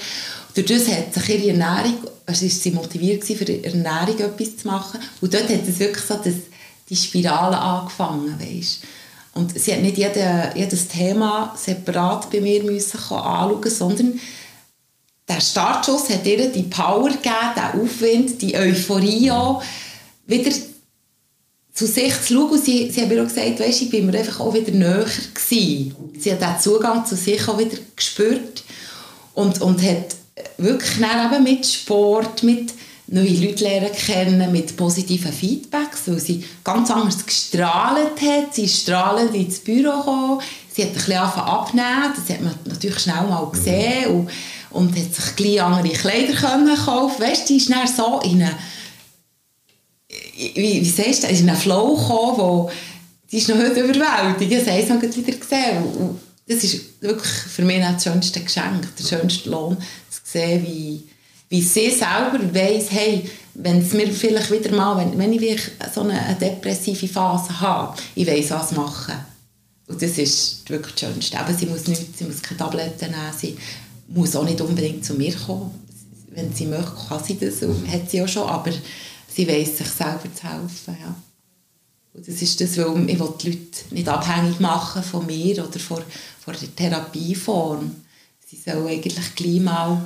durch 0.54 0.68
das 0.68 0.88
hat 0.88 1.14
sich 1.14 1.30
ihre 1.30 1.50
Ernährung, 1.50 1.98
also 2.26 2.46
ist 2.46 2.62
sie 2.62 2.72
motiviert 2.72 3.24
für 3.24 3.46
die 3.46 3.64
Ernährung 3.64 4.20
etwas 4.20 4.58
zu 4.58 4.68
machen. 4.68 5.00
Und 5.22 5.34
dort 5.34 5.50
hat 5.50 5.68
es 5.68 5.80
wirklich 5.80 6.06
so 6.06 6.16
das, 6.16 6.34
die 6.90 6.96
Spirale 6.96 7.58
angefangen, 7.58 8.38
weißt? 8.40 8.84
Und 9.34 9.58
sie 9.58 9.74
hat 9.74 9.82
nicht 9.82 9.98
jede, 9.98 10.52
jedes 10.56 10.88
Thema 10.90 11.56
separat 11.58 12.30
bei 12.30 12.42
mir 12.42 12.64
müssen 12.64 12.98
anschauen, 12.98 13.70
sondern 13.70 14.20
der 15.28 15.40
Startschuss 15.40 16.10
hat 16.10 16.26
ihr 16.26 16.50
die 16.52 16.64
Power 16.64 17.10
gegeben, 17.10 17.56
den 17.56 17.82
Aufwind, 17.82 18.42
die 18.42 18.58
Euphorie 18.58 19.32
auch, 19.32 19.64
wieder 20.26 20.52
zu 21.74 21.88
sich 21.88 22.14
zu 22.22 22.34
schauen. 22.34 22.52
Und 22.52 22.66
sie, 22.66 22.92
sie 22.92 23.02
hat 23.02 23.08
mir 23.08 23.22
auch 23.22 23.28
gesagt, 23.28 23.60
weißt, 23.62 23.84
ich 23.84 23.90
bin 23.90 24.08
mir 24.08 24.18
einfach 24.18 24.42
auch 24.42 24.54
wieder 24.54 24.72
näher 24.72 25.06
gewesen. 25.06 25.96
Sie 26.20 26.32
hat 26.32 26.42
den 26.42 26.60
Zugang 26.60 27.06
zu 27.06 27.16
sich 27.16 27.48
auch 27.48 27.58
wieder 27.58 27.78
gespürt 27.96 28.64
und, 29.34 29.62
und 29.62 29.82
hat 29.82 30.16
wirklich 30.58 30.98
eben 30.98 31.44
mit 31.44 31.66
Sport, 31.66 32.44
mit 32.44 32.74
neue 33.08 33.46
Leute 33.46 33.64
lernen 33.64 33.92
kennen, 33.92 34.52
mit 34.52 34.76
positiven 34.78 35.34
Feedbacks, 35.34 36.04
weil 36.08 36.20
sie 36.20 36.44
ganz 36.64 36.90
anders 36.90 37.26
gestrahlt 37.26 38.22
hat. 38.22 38.54
Sie 38.54 38.68
strahlend 38.68 39.36
ins 39.36 39.60
Büro 39.60 39.98
gekommen, 39.98 40.42
sie 40.74 40.84
hat 40.84 40.90
ein 40.90 40.96
bisschen 40.96 41.18
abnehmen, 41.18 42.14
das 42.16 42.30
hat 42.30 42.42
man 42.42 42.56
natürlich 42.66 43.00
schnell 43.00 43.24
mal 43.28 43.50
gesehen 43.52 44.12
und, 44.12 44.30
und 44.70 44.98
hat 44.98 45.14
sich 45.14 45.36
gleich 45.36 45.62
andere 45.62 45.94
Kleider 45.94 46.34
können 46.34 46.76
kaufen 46.76 47.22
Weißt, 47.22 47.48
sie 47.48 47.58
ist 47.58 47.70
dann 47.70 47.88
so 47.88 48.22
in 48.24 48.42
eine, 48.42 48.56
wie, 50.38 50.82
wie 50.82 50.90
sagst 50.90 51.24
du, 51.24 51.28
in 51.28 51.50
einen 51.50 51.58
Flow 51.58 51.96
gekommen, 51.96 52.38
wo 52.38 52.72
die 53.30 53.38
ist 53.38 53.50
noch 53.50 53.58
heute 53.58 53.82
überwältigend, 53.82 54.68
das 54.68 54.90
haben 54.90 55.02
wir 55.02 55.16
wieder 55.16 55.38
gesehen. 55.38 55.84
Und 55.84 56.20
das 56.48 56.64
ist 56.64 57.02
wirklich 57.02 57.32
für 57.32 57.64
mich 57.64 57.80
das 57.80 58.04
schönste 58.04 58.42
Geschenk, 58.42 58.88
der 58.96 59.04
schönste 59.04 59.50
Lohn, 59.50 59.78
sehen, 60.24 60.66
wie, 60.66 61.04
wie 61.50 61.62
sie 61.62 61.90
selber 61.90 62.40
weiss, 62.54 62.92
hey, 62.92 63.30
wenn 63.54 63.80
es 63.80 63.94
mir 63.94 64.12
vielleicht 64.12 64.52
wieder 64.52 64.74
mal, 64.76 64.98
wenn, 64.98 65.18
wenn 65.18 65.34
ich 65.34 65.62
so 65.94 66.02
eine, 66.02 66.20
eine 66.20 66.36
depressive 66.36 67.08
Phase 67.08 67.60
habe, 67.60 67.98
ich 68.16 68.28
weiss, 68.28 68.52
was 68.52 68.72
machen. 68.72 69.16
Und 69.88 70.02
das 70.02 70.18
ist 70.18 70.70
wirklich 70.70 70.96
das 70.96 71.02
Schönste. 71.02 71.40
Aber 71.40 71.54
sie 71.54 71.66
muss 71.66 71.88
nichts, 71.88 72.18
sie 72.18 72.24
muss 72.24 72.42
keine 72.42 72.60
Tabletten 72.60 73.12
nehmen, 73.12 73.34
sie 73.38 73.58
muss 74.08 74.36
auch 74.36 74.46
nicht 74.46 74.62
unbedingt 74.62 75.04
zu 75.04 75.16
mir 75.16 75.36
kommen. 75.36 75.72
Wenn 76.30 76.54
sie 76.54 76.66
möchte, 76.66 76.94
kann 77.10 77.24
sie 77.24 77.38
das, 77.38 77.62
hat 77.62 78.10
sie 78.10 78.22
auch 78.22 78.28
schon, 78.28 78.48
aber 78.48 78.72
sie 79.28 79.48
weiss, 79.48 79.78
sich 79.78 79.88
selber 79.88 80.34
zu 80.34 80.44
helfen. 80.44 80.98
Ja. 81.02 81.16
Und 82.14 82.28
das 82.28 82.42
ist 82.42 82.60
das, 82.60 82.78
weil 82.78 83.10
ich 83.10 83.18
die 83.18 83.50
Leute 83.50 83.60
nicht 83.92 84.08
abhängig 84.08 84.60
machen 84.60 85.04
von 85.04 85.26
mir 85.26 85.66
oder 85.66 85.80
von, 85.80 86.02
von 86.44 86.56
der 86.60 86.76
Therapieform 86.76 87.92
sie 88.52 88.58
soll 88.58 88.88
eigentlich 88.88 89.36
gleich 89.36 89.62
mal 89.62 90.02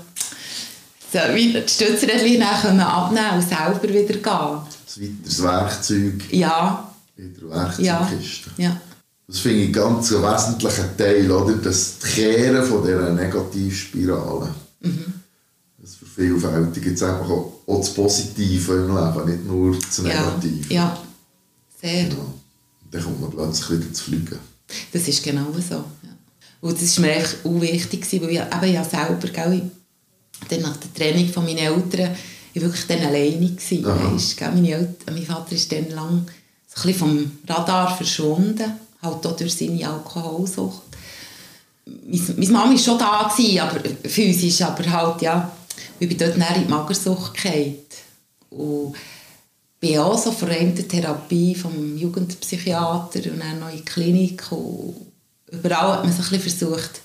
so 1.11 1.19
wieder 1.33 1.61
die 1.61 1.71
Stützrädchen 1.71 2.41
abnehmen 2.41 3.35
und 3.35 3.47
selber 3.49 3.81
wieder 3.81 4.13
gehen. 4.13 4.21
Weiteres 4.97 5.43
Werkzeug 5.43 6.31
ja. 6.31 6.93
in 7.17 7.33
der 7.33 7.49
Werkzeugkiste. 7.49 8.51
Ja. 8.57 8.69
ja. 8.69 8.81
Das 9.27 9.39
finde 9.39 9.63
ich 9.63 9.73
ganz 9.73 10.13
einen 10.13 10.23
wesentlichen 10.23 10.97
Teil, 10.97 11.31
oder? 11.31 11.55
Das 11.55 11.95
Kehren 12.13 12.63
von 12.63 12.83
dieser 12.83 13.09
Negativspirale. 13.11 14.53
Mhm. 14.81 15.13
Das 15.79 15.95
vervielfältigt 15.95 16.85
jetzt 16.85 17.03
einfach 17.03 17.29
auch, 17.29 17.61
auch 17.65 17.79
das 17.79 17.93
Positive 17.93 18.73
im 18.73 18.95
Leben, 18.95 19.31
nicht 19.31 19.45
nur 19.45 19.75
das 19.75 19.99
Negative. 19.99 20.73
Ja, 20.73 20.83
ja. 20.83 20.97
sehr. 21.81 22.03
Ja. 22.03 22.15
Dann 22.91 23.03
kommt 23.03 23.21
man 23.21 23.31
plötzlich 23.31 23.79
wieder 23.79 23.93
zu 23.93 24.03
fliegen. 24.03 24.39
Das 24.93 25.07
ist 25.07 25.23
genau 25.23 25.47
so. 25.53 25.75
Ja. 25.75 26.14
Und 26.65 26.81
das 26.81 26.97
war 26.97 27.05
mir 27.05 27.15
echt 27.17 27.37
auch 27.43 27.61
wichtig, 27.61 28.07
weil 28.23 28.31
ich 28.31 28.39
eben 28.39 28.73
ja 28.73 28.83
selber, 28.83 29.27
gell, 29.27 29.69
dann 30.49 30.61
nach 30.61 30.77
der 30.77 30.93
Training 30.95 31.31
von 31.31 31.45
meinen 31.45 31.59
Eltern, 31.59 32.15
ich 32.55 32.59
war 32.59 32.69
wirklich 32.69 32.87
dann 32.87 33.05
alleine. 33.05 33.51
Gewesen, 33.51 33.85
weißt, 33.85 34.35
gell, 34.35 34.51
meine 34.51 34.71
Eltern, 34.71 35.13
mein 35.13 35.25
Vater 35.27 35.51
ist 35.51 35.71
dann 35.71 35.91
lang 35.91 36.25
so 36.73 36.87
ein 36.87 36.95
vom 36.95 37.31
Radar 37.47 37.95
verschwunden, 37.95 38.79
halt 38.99 39.27
auch 39.27 39.35
durch 39.35 39.53
seine 39.53 39.87
Alkoholsucht. 39.87 40.81
Meine 41.85 42.51
Mama 42.51 42.71
war 42.71 42.77
schon 42.79 42.97
da, 42.97 43.31
gewesen, 43.31 43.59
aber 43.59 43.79
physisch, 44.09 44.63
aber 44.63 44.91
halt, 44.91 45.21
ja, 45.21 45.51
ich 45.99 46.09
bin 46.09 46.17
dort 46.17 46.35
in 46.35 46.63
die 46.63 46.67
Magersucht 46.67 47.35
gefallen. 47.35 47.75
Und 48.49 48.95
bin 49.79 49.99
auch 49.99 50.17
so 50.17 50.31
vor 50.31 50.49
der 50.49 50.87
Therapie 50.87 51.53
vom 51.53 51.95
Jugendpsychiater 51.95 53.19
und 53.31 53.39
dann 53.39 53.59
noch 53.59 53.69
in 53.69 53.77
die 53.77 53.85
Klinik. 53.85 54.51
Und 54.51 55.04
überall 55.57 55.93
hat 55.93 56.03
man 56.03 56.13
so 56.13 56.23
ein 56.23 56.39
versucht, 56.39 57.01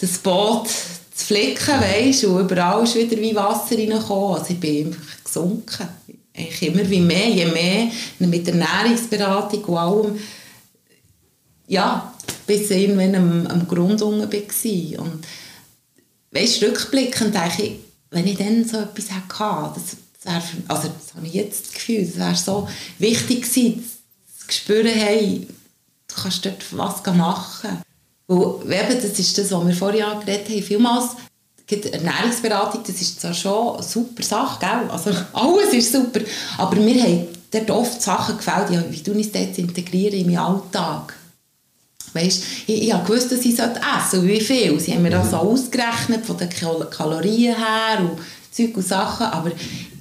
das 0.00 0.18
Boot 0.18 0.68
zu 0.68 1.26
flicken, 1.26 1.80
weißt, 1.80 2.24
und 2.24 2.40
überall 2.40 2.84
ist 2.84 2.96
wieder 2.96 3.16
wie 3.16 3.34
Wasser 3.34 3.76
reingekommen. 3.76 4.38
Also 4.38 4.50
ich 4.50 4.60
bin 4.60 4.86
einfach 4.86 5.24
gesunken. 5.24 5.88
Eigentlich 6.36 6.62
immer 6.62 6.90
wie 6.90 7.00
mehr, 7.00 7.28
je 7.28 7.46
mehr 7.46 7.88
mit 8.18 8.46
der 8.46 8.54
Ernährungsberatung 8.54 9.64
und 9.64 9.76
allem. 9.76 10.18
Ja, 11.68 12.12
bis 12.46 12.70
ich 12.70 12.82
irgendwann 12.82 13.14
am, 13.14 13.46
am 13.46 13.68
Grund 13.68 14.02
unten 14.02 14.32
war. 14.32 15.04
Und 15.04 15.24
weißt, 16.32 16.62
rückblickend 16.62 17.36
ich, 17.58 17.76
wenn 18.10 18.26
ich 18.26 18.36
dann 18.36 18.64
so 18.64 18.78
etwas 18.78 19.12
hatte, 19.12 19.80
das, 19.80 19.96
das 20.22 20.32
wäre, 20.32 20.62
also 20.68 20.88
das 20.88 21.14
habe 21.14 21.26
ich 21.26 21.34
jetzt 21.34 21.66
das 21.66 21.72
Gefühl, 21.74 22.04
das 22.04 22.16
wäre 22.16 22.34
so 22.36 22.68
wichtig 22.98 23.42
gewesen, 23.42 23.84
zu 24.46 24.52
spüren, 24.52 24.86
hey, 24.88 25.46
du 26.08 26.14
kannst 26.14 26.44
dort 26.44 26.64
was 26.72 27.04
machen. 27.14 27.83
Weil, 28.26 28.80
eben, 28.80 29.02
das 29.02 29.18
ist 29.18 29.36
das, 29.36 29.50
was 29.50 29.66
wir 29.66 29.74
vorher 29.74 30.20
geredet 30.24 30.48
haben, 30.48 30.62
vielmals, 30.62 31.10
Ernährungsberatung, 31.70 32.82
das 32.86 33.00
ist 33.00 33.20
zwar 33.20 33.34
schon 33.34 33.74
eine 33.74 33.82
super 33.82 34.22
Sache, 34.22 34.60
gell? 34.60 34.90
also 34.90 35.10
alles 35.32 35.72
ist 35.72 35.92
super, 35.92 36.20
aber 36.58 36.76
mir 36.76 37.02
haben 37.02 37.26
dort 37.50 37.70
oft 37.70 38.02
Sachen 38.02 38.36
gefällt, 38.36 38.70
ja, 38.70 38.84
wie 38.90 39.02
du 39.02 39.12
es 39.12 39.32
dort 39.32 39.56
integrieren 39.58 40.18
in 40.18 40.26
meinen 40.26 40.38
Alltag. 40.38 41.14
Weißt, 42.12 42.42
ich, 42.66 42.82
ich 42.82 42.92
habe 42.92 43.04
gewusst, 43.06 43.32
dass 43.32 43.40
ich 43.40 43.58
essen 43.58 43.74
sollte 44.10 44.28
wie 44.28 44.40
viel. 44.40 44.78
Sie 44.78 44.92
haben 44.92 45.02
mir 45.02 45.10
das 45.10 45.26
mhm. 45.26 45.30
so 45.30 45.36
ausgerechnet, 45.38 46.24
von 46.24 46.36
den 46.36 46.48
Kalorien 46.48 47.56
her 47.56 48.00
und 48.00 48.20
Zeug 48.52 48.76
und 48.76 48.86
Sachen, 48.86 49.26
aber 49.26 49.50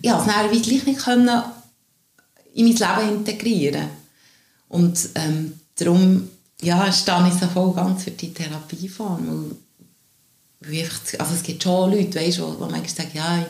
ich 0.01 0.11
konnte 0.11 0.29
es 0.29 0.35
dann 0.35 0.61
gleich 0.61 0.85
nicht 0.85 0.99
können 0.99 1.43
in 2.53 2.65
mein 2.67 2.75
Leben 2.75 3.15
integrieren. 3.15 3.87
Und 4.69 5.09
ähm, 5.15 5.53
darum 5.75 6.29
ja, 6.63 6.91
stehe 6.91 7.27
ich 7.27 7.33
so 7.39 7.47
voll 7.47 7.73
ganz 7.73 8.03
für 8.03 8.11
die 8.11 8.33
Therapieform. 8.33 9.55
also 10.65 11.33
es 11.33 11.43
gibt 11.43 11.61
schon 11.63 11.91
Leute, 11.91 12.19
weißt, 12.19 12.37
die, 12.37 12.41
die 12.41 12.59
manchmal 12.59 12.87
sagen, 12.87 13.11
ja, 13.13 13.45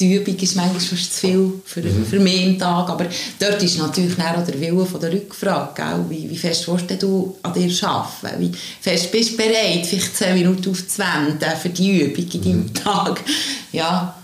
die 0.00 0.14
Übung 0.14 0.36
ist 0.36 0.56
manchmal 0.56 0.80
fast 0.80 1.14
zu 1.14 1.20
viel 1.20 1.62
für, 1.64 1.82
mhm. 1.82 2.04
für 2.04 2.18
mich 2.18 2.42
im 2.42 2.58
Tag. 2.58 2.88
Aber 2.88 3.06
dort 3.38 3.62
ist 3.62 3.78
natürlich 3.78 4.18
auch 4.18 4.44
der 4.44 4.60
Wille 4.60 4.84
von 4.84 5.00
der 5.00 5.12
Rückfrage. 5.12 5.70
Gell? 5.74 6.04
Wie, 6.08 6.30
wie 6.30 6.36
fest 6.36 6.66
willst 6.66 7.02
du 7.02 7.36
an 7.42 7.52
dir 7.52 7.70
arbeiten? 7.86 8.40
Wie 8.40 8.52
fest 8.80 9.12
bist 9.12 9.32
du 9.32 9.36
bereit, 9.36 9.86
vielleicht 9.86 10.16
10 10.16 10.34
Minuten 10.34 10.70
aufzuwenden 10.70 11.50
für 11.60 11.68
die 11.68 12.02
Übung 12.02 12.28
in 12.28 12.42
deinem 12.42 12.58
mhm. 12.62 12.74
Tag? 12.74 13.20
Ja, 13.70 14.16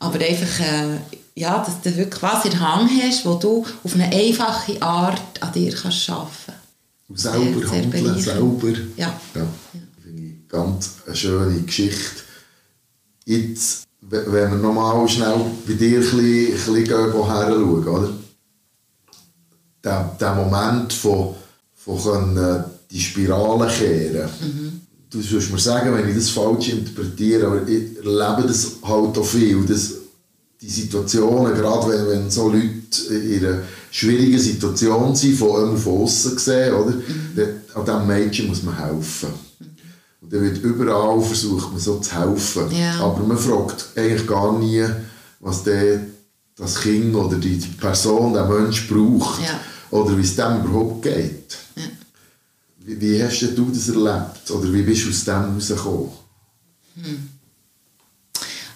aber 0.00 0.18
einfach, 0.18 0.60
äh, 0.60 0.98
ja, 1.36 1.58
dass 1.58 1.80
du 1.80 1.96
wirklich 1.96 2.22
was 2.22 2.44
in 2.44 2.50
der 2.50 2.60
Hand 2.60 2.90
hast, 3.02 3.24
wo 3.24 3.34
du 3.34 3.64
auf 3.84 3.94
eine 3.94 4.10
einfache 4.12 4.80
Art 4.82 5.40
an 5.40 5.52
dir 5.52 5.72
kannst 5.74 6.10
arbeiten 6.10 6.30
kannst. 6.46 6.63
Selber 7.12 7.60
sehr, 7.60 7.68
sehr 7.68 7.82
handeln, 7.82 8.20
selber. 8.20 8.78
Ja. 8.96 9.20
ja. 9.34 9.46
Finde 10.02 10.22
ich 10.22 10.48
ganz 10.48 10.90
eine 11.06 11.16
schöne 11.16 11.60
Geschichte. 11.60 12.22
Jetzt 13.26 13.84
wenn 14.10 14.32
wir 14.32 14.48
nochmal 14.48 15.08
schnell 15.08 15.40
bei 15.66 15.74
dir 15.74 15.98
ein 15.98 16.00
bisschen, 16.00 16.20
ein 16.20 16.52
bisschen 16.52 16.86
schauen, 16.86 17.88
oder? 17.88 18.10
Der, 19.82 20.16
der 20.18 20.34
Moment 20.34 20.92
von, 20.92 21.34
von 21.74 22.02
können 22.02 22.64
die 22.90 23.00
Spirale 23.00 23.70
kehren. 23.70 24.30
Mhm. 24.40 24.80
Du 25.10 25.20
sollst 25.20 25.52
mir 25.52 25.58
sagen, 25.58 25.94
wenn 25.94 26.08
ich 26.08 26.16
das 26.16 26.30
falsch 26.30 26.70
interpretiere, 26.70 27.46
aber 27.46 27.68
ich 27.68 27.96
erlebe 27.98 28.48
das 28.48 28.72
halt 28.82 29.16
auch 29.18 29.24
viel, 29.24 29.64
dass 29.64 29.92
die 30.64 30.70
Situationen, 30.70 31.54
gerade 31.54 31.88
wenn, 31.88 32.08
wenn 32.08 32.30
so 32.30 32.48
Leute 32.48 33.14
in 33.14 33.44
einer 33.44 33.62
schwierigen 33.90 34.38
Situation 34.38 35.14
sind, 35.14 35.36
von, 35.36 35.76
von 35.76 36.02
außen 36.02 36.36
gesehen, 36.36 36.74
oder? 36.74 36.92
Mhm. 36.92 37.60
an 37.74 37.84
diesem 37.84 38.06
Mädchen 38.06 38.48
muss 38.48 38.62
man 38.62 38.78
helfen. 38.78 39.28
Und 40.22 40.32
dann 40.32 40.40
wird 40.40 40.62
überall 40.62 41.20
versucht 41.20 41.70
man 41.70 41.80
so 41.80 41.98
zu 41.98 42.18
helfen. 42.18 42.64
Ja. 42.72 42.98
Aber 43.00 43.22
man 43.24 43.36
fragt 43.36 43.88
eigentlich 43.94 44.26
gar 44.26 44.58
nie, 44.58 44.82
was 45.40 45.64
der, 45.64 46.00
das 46.56 46.80
Kind 46.80 47.14
oder 47.14 47.36
die, 47.36 47.56
Person, 47.78 48.32
der 48.32 48.46
Mensch 48.46 48.88
braucht. 48.88 49.42
Ja. 49.42 49.60
Oder 49.90 50.16
wie 50.16 50.22
es 50.22 50.34
dem 50.34 50.64
überhaupt 50.64 51.02
geht. 51.02 51.58
Ja. 51.76 51.82
Wie, 52.78 53.00
wie, 53.00 53.22
hast 53.22 53.42
du 53.54 53.70
das 53.70 53.88
erlebt? 53.90 54.50
Oder 54.50 54.72
wie 54.72 54.82
bist 54.82 55.04
du 55.04 55.10
aus 55.10 55.24
dem 55.24 55.54
rausgekommen? 55.54 56.08
Hm. 56.94 57.28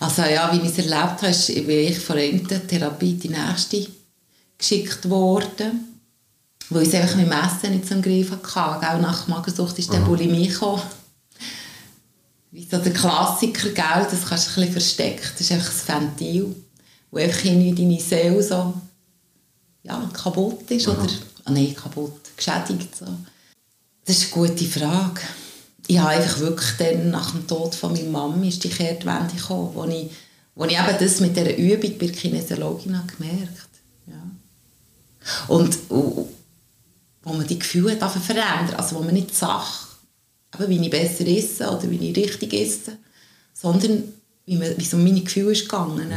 Also 0.00 0.22
ja, 0.22 0.52
wie 0.52 0.64
ich 0.64 0.78
es 0.78 0.78
erlebt 0.78 1.22
habe, 1.22 1.62
bin 1.62 1.78
ich 1.78 1.98
von 1.98 2.16
einer 2.16 2.66
Therapie 2.66 3.14
die 3.14 3.30
nächste 3.30 3.86
geschickt 4.56 5.08
worden. 5.08 5.94
Weil 6.70 6.82
ich 6.82 6.88
es 6.88 6.94
einfach 6.94 7.16
mit 7.16 7.26
dem 7.26 7.32
Essen 7.32 7.74
nicht 7.74 7.88
zum 7.88 8.02
Griff 8.02 8.30
hatte. 8.30 8.90
Auch 8.90 9.00
nach 9.00 9.26
Magersucht 9.26 9.78
ist 9.78 9.92
der 9.92 10.00
Bulimie 10.00 10.48
gekommen 10.48 10.82
wie 12.50 12.66
so 12.68 12.78
der 12.78 12.92
Klassiker, 12.92 13.68
gell, 13.70 14.06
das 14.10 14.26
kannst 14.26 14.48
du 14.48 14.60
ein 14.60 14.66
bisschen 14.66 14.72
versteckt. 14.72 15.32
Das 15.34 15.40
ist 15.42 15.52
einfach 15.52 15.70
ein 15.70 16.02
Ventil, 16.02 16.56
wo 17.10 17.18
einfach 17.18 17.44
in 17.44 17.76
deine 17.76 18.00
Seele 18.00 18.42
so 18.42 18.74
ja, 19.82 20.10
kaputt 20.12 20.70
ist. 20.70 20.88
Oder, 20.88 21.06
ah, 21.44 21.50
nein, 21.50 21.74
kaputt, 21.74 22.36
geschädigt. 22.36 22.96
So. 22.96 23.06
Das 24.04 24.16
ist 24.16 24.32
eine 24.34 24.48
gute 24.48 24.64
Frage. 24.64 25.20
Ich 25.88 25.98
habe 25.98 26.10
einfach 26.10 26.38
wirklich 26.40 26.70
dann, 26.78 27.10
nach 27.10 27.30
dem 27.30 27.46
Tod 27.46 27.74
von 27.74 27.92
meiner 27.92 28.10
Mama 28.10 28.46
ist 28.46 28.62
die 28.62 28.68
Kehrtwende 28.68 29.34
gekommen, 29.34 29.70
wo 29.74 29.84
ich, 29.84 30.10
wo 30.54 30.64
ich 30.66 30.78
eben 30.78 30.96
das 31.00 31.20
mit 31.20 31.34
dieser 31.34 31.56
Übung 31.56 31.98
bei 31.98 32.06
der 32.06 32.14
Kinesiologin 32.14 32.96
habe 32.96 33.12
gemerkt 33.12 33.68
ja. 34.06 34.22
Und 35.48 35.78
wo 35.88 37.32
man 37.32 37.46
die 37.46 37.58
Gefühle 37.58 37.96
verändern 37.96 38.74
also 38.76 38.96
wo 38.96 39.00
man 39.00 39.14
nicht 39.14 39.30
die 39.30 39.34
Sache 39.34 39.88
eben, 40.54 40.68
wie 40.68 40.84
ich 40.84 40.90
besser 40.90 41.26
esse 41.26 41.68
oder 41.70 41.90
wie 41.90 42.10
ich 42.10 42.16
richtig 42.16 42.52
esse, 42.52 42.98
sondern 43.54 44.04
wie, 44.46 44.56
man, 44.56 44.76
wie 44.76 44.84
so 44.84 44.96
meine 44.96 45.22
Gefühle 45.22 45.52
ist 45.52 45.68
gegangen. 45.68 46.12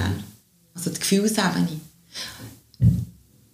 Also 0.73 0.89
die 0.89 0.99
Gefühlsebene. 0.99 1.79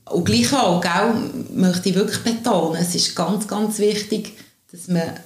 Und 0.05 0.25
gleich 0.25 0.53
auch, 0.53 0.81
gell, 0.81 1.13
möchte 1.53 1.89
ich 1.89 1.95
wirklich 1.95 2.23
betonen, 2.23 2.81
es 2.81 2.95
ist 2.95 3.15
ganz, 3.15 3.47
ganz 3.47 3.79
wichtig, 3.79 4.33
dass 4.71 4.87
man 4.87 5.19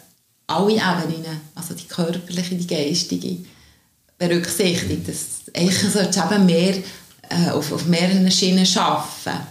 alle 0.52 0.74
Ebenen, 0.74 1.41
also 1.56 1.74
die 1.74 1.88
körperliche, 1.88 2.56
die 2.56 2.68
geistige, 2.68 3.38
berücksichtigt. 4.18 5.08
Dass 5.08 5.54
eigentlich 5.56 5.91
sollte 5.91 6.20
eben 6.20 6.45
mehr 6.45 6.76
äh, 7.30 7.49
auf, 7.52 7.72
auf 7.72 7.86
mehreren 7.86 8.30
Schienen 8.32 8.68
arbeiten. 8.76 9.47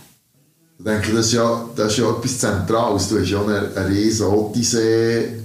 Ich 0.79 0.85
denke, 0.85 1.13
das 1.13 1.27
ist 1.27 1.33
ja, 1.33 1.69
das 1.77 1.93
ist 1.93 1.99
ja 1.99 2.11
etwas 2.11 2.39
Zentrales. 2.39 3.09
Du 3.09 3.21
hast 3.21 3.29
ja 3.29 3.43
eine, 3.43 3.71
eine 3.75 3.89
riesige 3.89 4.31
Odyssee 4.31 5.41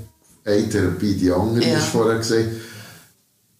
eine 0.46 0.70
Therapie 0.70 1.16
die 1.16 1.32
andere, 1.32 1.68
ja. 1.68 1.78
hast 1.78 1.90
vorher 1.90 2.20
gesagt. 2.20 2.50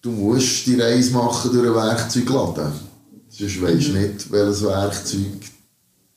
Du 0.00 0.12
musst 0.12 0.66
die 0.66 0.80
Reise 0.80 1.10
machen 1.10 1.50
durch 1.52 1.66
einen 1.66 1.74
Werkzeugladen. 1.74 2.72
Sonst 3.28 3.60
weisst 3.60 3.88
du 3.88 3.92
mhm. 3.92 4.02
nicht, 4.02 4.32
welches 4.32 4.62
Werkzeug 4.62 5.40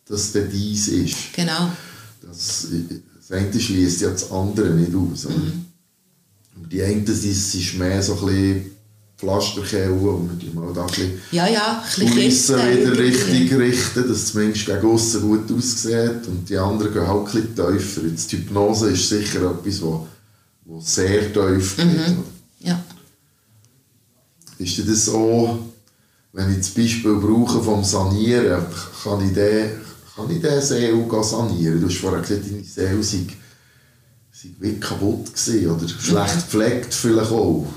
das 0.08 0.32
denn 0.32 0.50
dies 0.52 0.88
ist. 0.90 1.34
Genau. 1.34 1.72
Das, 2.22 2.68
das 3.18 3.32
eine 3.38 3.60
schließt 3.60 4.02
ja 4.02 4.10
das 4.12 4.32
andere 4.32 4.70
nicht 4.70 4.92
aus. 4.94 5.26
Mhm. 5.26 5.66
Die 6.72 6.84
eine 6.84 7.02
das 7.02 7.24
ist 7.24 7.74
mehr 7.76 8.02
so 8.02 8.16
ein 8.16 8.26
bisschen 8.26 8.72
Pflasterkehle 9.18 9.92
und 9.92 10.40
die 10.42 10.50
mal 10.52 10.72
da 10.74 10.82
ein 10.82 10.88
bisschen 10.88 11.22
ja, 11.32 11.48
ja, 11.48 11.84
ein 11.98 12.10
Kulissen 12.10 12.56
wieder 12.56 12.98
richtig 12.98 13.54
richten, 13.54 14.08
dass 14.08 14.18
es 14.18 14.32
zumindest 14.32 14.66
gegen 14.66 14.86
aussen 14.86 15.22
gut 15.22 15.52
aussieht 15.52 16.26
und 16.28 16.48
die 16.48 16.58
anderen 16.58 16.94
gehen 16.94 17.08
halt 17.08 17.20
ein 17.20 17.26
bisschen 17.26 17.56
tiefer. 17.56 18.02
Jetzt, 18.08 18.32
die 18.32 18.38
Hypnose 18.38 18.92
ist 18.92 19.10
sicher 19.10 19.52
etwas, 19.52 19.82
was 19.82 20.00
wo 20.70 20.80
sehr 20.80 21.34
tief 21.34 21.76
geht. 21.78 21.86
Mhm. 21.86 22.24
Ja. 22.60 22.84
Ist 24.60 24.88
das 24.88 25.06
so, 25.06 25.60
wenn 26.32 26.52
ich 26.52 26.58
das 26.58 26.70
Beispiel 26.70 27.16
brauche 27.16 27.62
vom 27.62 27.84
Sanieren, 27.84 28.66
kann 29.04 29.26
ich 29.26 29.34
den, 29.34 29.72
kann 30.16 30.30
ich 30.30 30.42
den 30.42 30.62
Seele 30.62 31.24
sanieren? 31.24 31.82
Du 31.82 31.88
hast 31.88 31.98
vorhin 31.98 32.22
gesagt, 32.22 32.46
deine 32.46 32.64
Seele 32.64 33.04
sei, 33.04 33.26
sie 34.42 34.56
wie 34.60 34.80
kaputt 34.80 35.34
gewesen, 35.34 35.70
oder 35.70 35.88
schlecht 35.88 36.36
gepflegt 36.36 36.94
vielleicht 36.94 37.32
auch. 37.32 37.68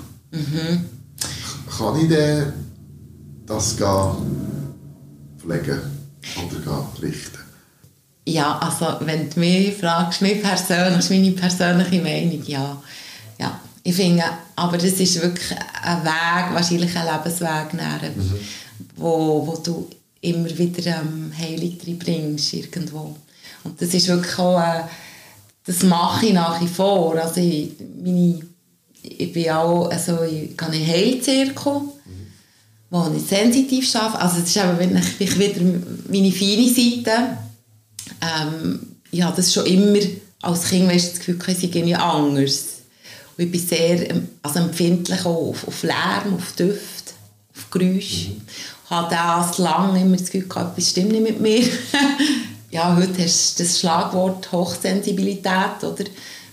Kann 1.76 2.00
ich 2.00 2.08
denn 2.08 2.52
das 3.46 3.76
gehen 3.76 4.74
pflegen 5.38 5.80
oder 6.36 6.60
gehen 6.60 7.02
richten? 7.02 7.38
Ja, 8.26 8.58
also 8.58 9.04
wenn 9.04 9.28
du 9.28 9.40
mich 9.40 9.76
fragst, 9.76 10.22
mich 10.22 10.40
persönlich, 10.40 11.10
meine 11.10 11.32
persönliche 11.32 12.00
Meinung, 12.00 12.42
ja. 12.46 12.80
ja. 13.38 13.60
Ich 13.82 13.96
finde, 13.96 14.22
aber 14.54 14.78
das 14.78 14.92
ist 14.92 15.20
wirklich 15.20 15.58
ein 15.82 16.04
Weg, 16.04 16.54
wahrscheinlich 16.54 16.96
ein 16.96 17.06
Lebensweg, 17.06 17.74
nachher, 17.74 18.10
wo, 18.94 19.44
wo 19.44 19.56
du 19.56 19.88
immer 20.20 20.56
wieder 20.56 21.00
ähm, 21.00 21.32
Heilung 21.36 21.76
reinbringst 21.84 22.52
irgendwo. 22.52 23.16
Und 23.64 23.82
das 23.82 23.92
ist 23.92 24.06
wirklich 24.06 24.38
auch, 24.38 24.60
äh, 24.60 24.84
das 25.64 25.82
mache 25.82 26.26
ich 26.26 26.32
nach 26.32 26.60
wie 26.60 26.68
vor. 26.68 27.16
Also 27.16 27.40
ich, 27.40 27.72
meine, 28.02 28.40
ich 29.02 29.32
bin 29.32 29.50
auch, 29.50 29.90
also 29.90 30.22
ich 30.22 30.56
gehe 30.56 30.68
in 30.72 30.86
Heilzirkel, 30.86 31.82
wo 32.90 33.12
ich 33.16 33.22
sensitiv 33.22 33.94
arbeite. 33.96 34.20
Also 34.20 34.40
das 34.40 34.48
ist 34.48 34.56
eben 34.56 34.78
wirklich 34.78 35.38
wieder 35.38 35.60
meine 36.08 36.32
feine 36.32 36.68
Seite. 36.68 37.38
Ähm, 38.20 38.80
ich 39.10 39.22
habe 39.22 39.36
das 39.36 39.52
schon 39.52 39.66
immer 39.66 39.98
als 40.42 40.64
Kind 40.64 40.88
weißt, 40.88 41.12
das 41.12 41.18
Gefühl, 41.18 41.38
ich 41.46 41.58
sei 41.58 41.64
irgendwie 41.64 41.94
anders. 41.94 42.64
Und 43.36 43.44
ich 43.44 43.50
bin 43.50 43.60
sehr 43.60 44.10
ähm, 44.10 44.28
also 44.42 44.60
empfindlich 44.60 45.24
auf, 45.24 45.66
auf 45.66 45.82
Lärm, 45.82 46.34
auf 46.36 46.52
Düfte, 46.52 47.12
auf 47.54 47.70
Geräusche. 47.70 48.30
Mhm. 48.30 48.42
Ich 48.84 48.90
habe 48.90 49.14
das 49.14 49.56
lange 49.58 50.00
immer 50.00 50.16
das 50.16 50.30
Gefühl 50.30 50.48
gehabt, 50.48 50.76
etwas 50.76 50.90
stimmt 50.90 51.12
nicht 51.12 51.22
mit 51.22 51.40
mir. 51.40 51.62
ja, 52.72 52.96
heute 52.96 53.22
hast 53.22 53.58
du 53.58 53.62
das 53.62 53.78
Schlagwort 53.78 54.50
Hochsensibilität, 54.50 55.82
oder? 55.82 56.04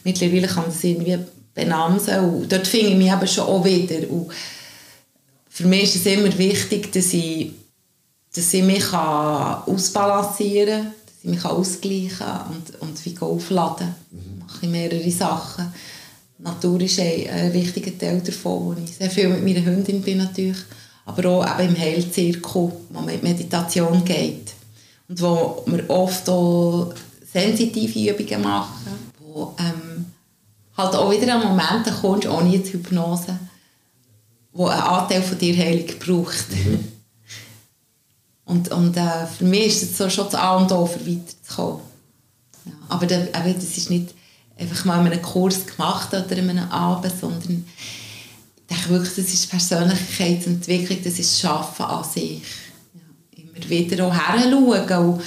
Mittlerweile 0.03 0.47
kann 0.47 0.65
das 0.65 0.83
irgendwie 0.83 1.17
benamsen 1.55 2.19
und 2.19 2.51
dort 2.51 2.67
finde 2.67 2.89
ich 2.89 2.97
mich 2.97 3.11
eben 3.11 3.27
schon 3.27 3.45
auch 3.45 3.63
wieder. 3.63 4.09
Und 4.09 4.27
für 5.49 5.65
mich 5.65 5.83
ist 5.83 5.95
es 5.95 6.05
immer 6.05 6.37
wichtig, 6.37 6.91
dass 6.91 7.13
ich, 7.13 7.53
dass 8.35 8.53
ich 8.53 8.63
mich 8.63 8.93
ausbalancieren 8.93 10.83
kann, 10.83 10.93
dass 11.05 11.15
ich 11.23 11.29
mich 11.29 11.45
ausgleichen 11.45 12.17
kann 12.19 12.47
und, 12.49 12.81
und 12.81 13.05
wie 13.05 13.17
aufladen 13.19 13.95
mhm. 14.11 14.39
mache 14.39 14.65
ich 14.65 14.69
mehrere 14.69 15.11
Sachen. 15.11 15.73
Die 16.37 16.43
Natur 16.43 16.81
ist 16.81 16.99
ein, 16.99 17.29
ein 17.29 17.53
wichtiger 17.53 17.97
Teil 17.97 18.21
davon, 18.21 18.65
wo 18.65 18.75
ich 18.81 18.95
sehr 18.95 19.09
viel 19.09 19.29
mit 19.29 19.43
meiner 19.43 19.65
Hündin 19.65 20.01
bin 20.01 20.17
natürlich, 20.17 20.57
aber 21.05 21.29
auch 21.29 21.59
eben 21.59 21.69
im 21.75 21.81
Heilzirkel, 21.81 22.71
wo 22.89 22.99
man 23.01 23.09
in 23.09 23.21
Meditation 23.21 24.03
geht 24.03 24.58
und 25.09 25.21
wo 25.21 25.63
wir 25.65 25.89
oft 25.89 26.29
auch 26.29 26.93
sensitive 27.31 28.11
Übungen 28.11 28.43
machen, 28.43 29.11
wo 29.19 29.55
ähm, 29.59 30.05
halt 30.77 30.95
auch 30.95 31.11
wieder 31.11 31.35
an 31.35 31.47
Momente 31.47 31.91
kommst, 31.91 32.27
ohne 32.27 32.55
jetzt 32.55 32.71
Hypnose, 32.71 33.37
wo 34.53 34.67
ein 34.67 34.79
Anteil 34.79 35.21
von 35.21 35.37
dir 35.37 35.57
Heilung 35.57 35.87
braucht. 35.99 36.51
Mhm. 36.51 36.87
Und, 38.45 38.71
und 38.71 38.97
äh, 38.97 39.27
für 39.27 39.43
mich 39.43 39.67
ist 39.67 39.83
es 39.83 39.97
so 39.99 40.09
schon 40.09 40.25
das 40.25 40.33
A 40.33 40.55
und 40.55 40.71
O, 40.71 40.83
für 40.83 41.05
weiterzukommen. 41.05 41.81
Ja, 42.65 42.71
aber 42.87 43.05
da, 43.05 43.17
aber 43.33 43.53
das 43.53 43.77
ist 43.77 43.91
nicht 43.91 44.15
einfach 44.57 44.85
mal 44.85 44.99
einen 45.01 45.21
Kurs 45.21 45.67
gemacht 45.67 46.09
oder 46.15 46.31
in 46.35 46.49
einem 46.49 46.71
Abend, 46.71 47.13
sondern 47.21 47.63
ich 48.57 48.75
denke 48.75 48.89
wirklich, 48.89 49.15
das 49.15 49.31
ist 49.31 49.51
Persönlichkeitsentwicklung, 49.51 50.97
das 51.03 51.19
ist 51.19 51.39
Schaffen 51.39 51.85
an 51.85 52.03
sich. 52.03 52.41
Wieder 53.67 54.07
auch. 54.07 54.99
Und 54.99 55.21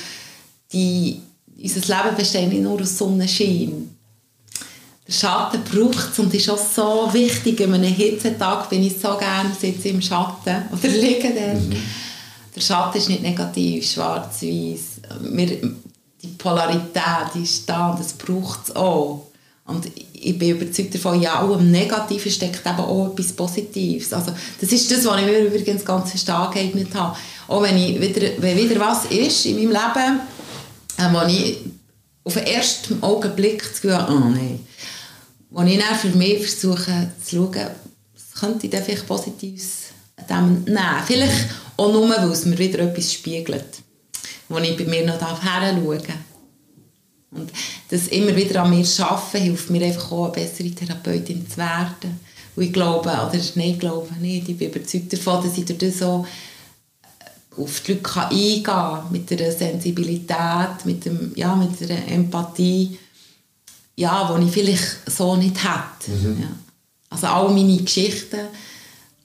die, 0.73 1.21
unser 1.61 1.81
Leben 1.81 2.17
besteht 2.17 2.49
nicht 2.49 2.63
nur 2.63 2.81
aus 2.81 2.97
Sonnenschein. 2.97 3.91
Der 5.07 5.13
Schatten 5.13 5.61
braucht 5.65 6.13
es 6.13 6.19
und 6.21 6.33
ist 6.33 6.49
auch 6.49 6.57
so 6.57 7.09
wichtig. 7.13 7.61
An 7.61 7.75
einem 7.75 7.93
Hitzetag 7.93 8.71
bin 8.71 8.87
ich 8.87 8.97
so 8.99 9.17
gerne 9.17 9.51
sitze 9.59 9.89
im 9.89 10.01
Schatten 10.01 10.63
oder 10.73 10.89
liege 10.89 11.33
dort. 11.35 11.69
Mhm 11.69 11.83
der 12.55 12.61
Schatten 12.61 12.99
ist 12.99 13.09
nicht 13.09 13.23
negativ, 13.23 13.91
schwarz-weiß. 13.91 14.81
Die 16.23 16.29
Polarität 16.39 17.35
die 17.35 17.43
ist 17.43 17.69
da, 17.69 17.95
das 17.97 18.13
braucht 18.13 18.69
es 18.69 18.77
auch. 18.77 19.27
Und 19.65 19.91
ich 20.13 20.39
bin 20.39 20.51
überzeugt 20.51 20.95
davon, 20.95 21.21
ja, 21.21 21.41
auch 21.41 21.59
im 21.59 21.71
Negativen 21.71 22.31
steckt 22.31 22.67
eben 22.67 22.79
auch 22.79 23.13
etwas 23.13 23.33
Positives. 23.33 24.13
Also, 24.13 24.33
das 24.61 24.73
ist 24.73 24.91
das, 24.91 25.05
was 25.05 25.21
ich 25.21 25.27
mir 25.27 25.39
übrigens 25.39 25.85
ganz 25.85 26.11
fest 26.11 26.29
angeeignet 26.29 26.95
habe. 26.95 27.17
Auch 27.53 27.63
wenn, 27.63 27.77
ich 27.77 28.01
wieder, 28.01 28.29
wenn 28.39 28.57
wieder 28.57 28.81
was 28.81 29.05
ist 29.07 29.45
in 29.45 29.57
meinem 29.57 29.73
Leben, 29.73 30.21
äh, 30.97 31.13
wo 31.13 31.27
ich 31.27 31.59
auf 32.25 32.35
den 32.35 32.47
ersten 32.47 33.03
Augenblick 33.03 33.63
das 33.63 33.73
Gefühl 33.73 33.99
habe, 33.99 34.13
oh 34.13 34.19
nein, 34.19 34.61
wo 35.51 35.63
ich 35.63 35.79
dann 35.79 35.99
für 35.99 36.17
mich 36.17 36.39
versuche 36.39 37.11
zu 37.23 37.37
schauen, 37.37 37.67
was 38.15 38.41
könnte 38.41 38.67
ich 38.67 38.71
denn 38.71 38.83
vielleicht 38.83 39.07
Positives 39.07 39.83
dem 40.31 40.65
nehmen. 40.65 40.79
Vielleicht 41.07 41.49
auch 41.77 41.93
nur, 41.93 42.09
weil 42.09 42.31
es 42.31 42.47
mir 42.47 42.57
wieder 42.57 42.79
etwas 42.79 43.13
spiegelt, 43.13 43.83
wo 44.49 44.57
ich 44.57 44.77
bei 44.77 44.85
mir 44.85 45.07
noch 45.07 45.21
heranschauen 45.21 45.99
darf. 45.99 46.17
Und 47.33 47.51
das 47.91 48.09
immer 48.09 48.35
wieder 48.35 48.63
an 48.63 48.71
mir 48.71 48.87
arbeiten, 48.99 49.43
hilft 49.43 49.69
mir 49.69 49.85
einfach 49.85 50.11
auch, 50.13 50.25
eine 50.25 50.33
bessere 50.33 50.71
Therapeutin 50.71 51.47
zu 51.49 51.59
werden. 51.59 52.21
Und 52.57 52.63
ich 52.63 52.73
glaube, 52.73 53.09
oder 53.09 53.41
nein, 53.55 53.71
ich 53.71 53.79
glaube 53.79 54.09
nicht, 54.21 54.49
ich 54.49 54.57
bin 54.57 54.71
überzeugt 54.71 55.13
davon, 55.13 55.43
dass 55.43 55.59
ich 55.59 55.67
durch 55.67 55.79
das 55.79 55.99
so 55.99 56.27
auf 57.57 57.81
die 57.81 57.93
Leute 57.95 58.21
eingehen 58.21 58.63
kann, 58.63 59.05
mit 59.11 59.31
der 59.31 59.53
Sensibilität, 59.53 60.85
mit, 60.85 61.05
dem, 61.05 61.33
ja, 61.35 61.55
mit 61.55 61.81
der 61.81 62.09
Empathie, 62.09 62.99
ja, 63.97 64.37
die 64.39 64.47
ich 64.47 64.53
vielleicht 64.53 65.11
so 65.11 65.37
nicht 65.37 65.57
hätte. 65.63 66.11
Mhm. 66.11 66.43
Ja. 66.43 66.49
Also 67.11 67.27
all 67.27 67.51
meine 67.51 67.77
Geschichten, 67.77 68.41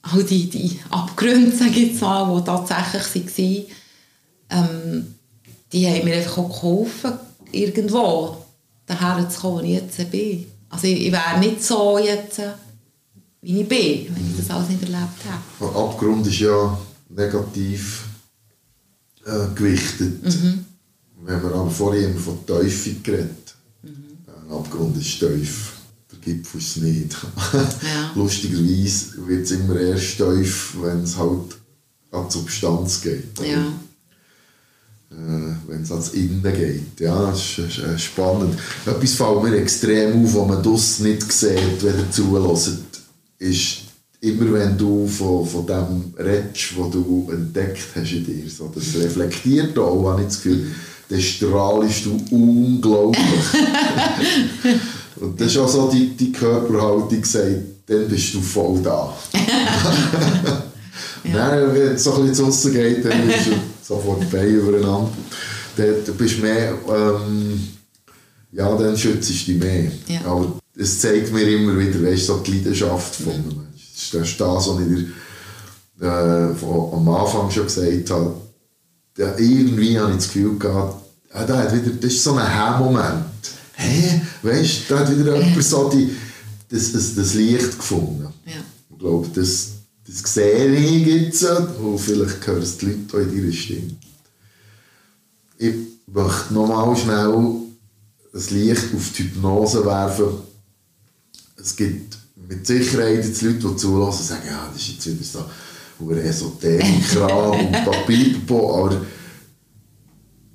all 0.02 0.22
die, 0.24 0.48
die 0.50 0.78
Abgründe, 0.90 1.56
sage 1.56 1.80
ich 1.80 2.00
mal, 2.00 2.38
die 2.38 2.44
tatsächlich 2.44 3.38
waren, 3.38 3.64
ähm, 4.50 5.14
die 5.72 5.86
haben 5.86 6.04
mir 6.04 6.16
einfach 6.16 6.38
auch 6.38 6.48
geholfen, 6.48 7.12
irgendwo 7.52 8.36
daher 8.86 9.28
zu 9.28 9.40
kommen, 9.40 9.58
wo 9.58 9.60
ich 9.62 9.74
jetzt 9.74 10.10
bin. 10.10 10.46
Also 10.70 10.86
ich, 10.86 11.06
ich 11.06 11.12
wäre 11.12 11.38
nicht 11.38 11.62
so 11.62 11.98
jetzt, 11.98 12.40
wie 13.40 13.60
ich 13.60 13.68
bin, 13.68 14.14
wenn 14.14 14.30
ich 14.30 14.36
das 14.36 14.50
alles 14.50 14.68
nicht 14.68 14.82
erlebt 14.82 15.24
hätte. 15.24 15.78
Abgrund 15.78 16.26
ist 16.26 16.40
ja 16.40 16.78
negativ 17.08 18.07
äh, 19.26 19.54
gewichtet. 19.54 20.22
Mhm. 20.24 20.64
Wir 21.24 21.34
haben 21.34 21.70
vorhin 21.70 22.16
von 22.16 22.46
Teufel 22.46 22.96
geredet. 23.02 23.54
Mhm. 23.82 24.18
Ein 24.26 24.56
Abgrund 24.56 24.96
ist 24.96 25.18
tief 25.18 25.78
der 26.10 26.18
Gipfel 26.20 26.60
ist 26.60 26.76
nicht. 26.78 27.16
Ja. 27.82 28.12
Lustigerweise 28.14 29.26
wird 29.26 29.44
es 29.44 29.50
immer 29.52 29.78
erst 29.78 30.16
tief, 30.16 30.76
wenn 30.80 31.02
es 31.02 31.16
halt 31.16 31.56
an 32.10 32.26
die 32.28 32.32
Substanz 32.32 33.00
geht. 33.00 33.38
Ja. 33.40 33.66
Äh, 35.10 35.54
wenn 35.66 35.82
es 35.82 35.90
ans 35.90 36.10
Innen 36.10 36.42
geht. 36.42 37.00
Ja, 37.00 37.30
das 37.30 37.58
ist, 37.58 37.58
ist, 37.58 37.78
ist 37.78 38.02
spannend. 38.02 38.58
Etwas 38.86 39.14
fällt 39.14 39.42
mir 39.42 39.56
extrem 39.56 40.24
auf, 40.24 40.34
was 40.34 40.48
man 40.48 40.62
das 40.62 40.98
nicht 41.00 41.30
sieht, 41.30 41.82
wenn 41.82 41.98
ihr 41.98 42.10
zuhört, 42.10 42.58
ist 43.38 43.78
immer 44.20 44.52
wenn 44.52 44.76
du 44.76 45.06
von, 45.06 45.46
von 45.46 45.66
dem 45.66 46.14
redest, 46.18 46.76
was 46.76 46.90
du 46.90 47.28
entdeckt 47.30 47.86
hast 47.94 48.12
in 48.12 48.24
dir, 48.24 48.50
so, 48.50 48.70
das 48.74 49.00
reflektiert 49.00 49.78
auch, 49.78 50.10
habe 50.10 50.22
ich 50.22 50.28
das 50.28 50.42
Gefühl, 50.42 50.66
dann 51.08 51.20
strahlst 51.20 52.04
du 52.04 52.20
unglaublich. 52.30 53.22
Und 55.20 55.40
das 55.40 55.48
ist 55.48 55.58
auch 55.58 55.68
so 55.68 55.90
die, 55.90 56.10
die 56.16 56.32
Körperhaltung, 56.32 57.24
sagt, 57.24 57.56
dann 57.86 58.08
bist 58.08 58.34
du 58.34 58.40
voll 58.40 58.80
da. 58.82 59.16
ja. 61.24 61.32
Dann, 61.32 61.74
wenn 61.74 61.94
es 61.94 62.04
so 62.04 62.14
ein 62.14 62.28
bisschen 62.28 62.52
zu 62.52 62.70
geht, 62.70 63.04
dann 63.04 63.26
bist 63.26 63.46
du 63.46 63.52
sofort 63.82 64.30
Beine 64.30 64.48
übereinander. 64.48 65.10
Dann 65.76 66.16
bist 66.16 66.40
mehr, 66.40 66.74
ähm, 66.88 67.60
ja, 68.52 68.76
dann 68.76 68.96
schützt 68.96 69.28
du 69.30 69.32
dich 69.32 69.48
mehr. 69.48 69.90
Ja. 70.06 70.20
Aber 70.26 70.60
es 70.76 71.00
zeigt 71.00 71.32
mir 71.32 71.48
immer 71.48 71.78
wieder, 71.78 72.02
weißt, 72.02 72.26
so 72.26 72.38
die 72.38 72.58
Leidenschaft 72.58 73.16
von 73.16 73.32
einem 73.32 73.67
Menschen. 73.98 74.20
Das 74.20 74.28
ist 74.28 74.40
das, 74.40 74.68
was 74.68 74.80
ich 74.80 75.06
dir 75.98 76.06
äh, 76.06 76.54
von, 76.54 76.92
am 76.92 77.08
Anfang 77.08 77.50
schon 77.50 77.64
gesagt 77.64 78.10
habe. 78.10 78.34
Ja, 79.16 79.36
irgendwie 79.36 79.98
habe 79.98 80.10
ich 80.10 80.16
das 80.18 80.26
Gefühl 80.26 80.58
gehabt, 80.58 81.02
ja, 81.34 81.44
da 81.44 81.58
hat 81.58 81.74
wieder, 81.74 81.90
das 81.90 82.12
ist 82.12 82.24
so 82.24 82.34
ein 82.34 82.46
Hä-Moment 82.46 83.24
hä, 83.78 84.20
weißt 84.42 84.90
du, 84.90 84.94
da 84.94 85.00
hat 85.00 85.18
wieder 85.18 85.36
jemand 85.40 85.64
so 85.64 85.88
die, 85.88 86.10
das, 86.68 86.92
das, 86.92 87.14
das 87.14 87.34
Licht 87.34 87.78
gefunden. 87.78 88.28
Ja. 88.44 88.52
Ich 88.90 88.98
glaube, 88.98 89.28
das, 89.34 89.68
das 90.06 90.34
sehe 90.34 90.74
ich 90.74 91.06
jetzt 91.06 91.44
und 91.44 91.98
vielleicht 91.98 92.46
hören 92.46 92.62
es 92.62 92.76
die 92.78 92.86
Leute 92.86 93.16
auch 93.16 93.20
in 93.20 93.36
deiner 93.36 93.52
Stimme. 93.52 93.96
Ich 95.58 95.74
möchte 96.06 96.54
nochmal 96.54 96.96
schnell 96.96 97.34
das 98.32 98.50
Licht 98.50 98.94
auf 98.94 99.12
die 99.16 99.24
Hypnose 99.24 99.84
werfen. 99.84 100.28
Es 101.56 101.74
gibt 101.74 102.17
mit 102.48 102.66
Sicherheit 102.66 103.24
jetzt 103.24 103.42
Leute, 103.42 103.58
die 103.68 103.76
zulassen, 103.76 104.24
sagen, 104.24 104.42
ja, 104.48 104.68
das 104.72 104.82
ist 104.82 104.88
jetzt 104.94 105.06
wieder 105.06 105.24
so 105.24 105.44
über 106.04 106.16
Esoterik-Kram 106.16 107.50
und 107.60 107.72
Papier, 107.84 108.36
aber 108.48 109.00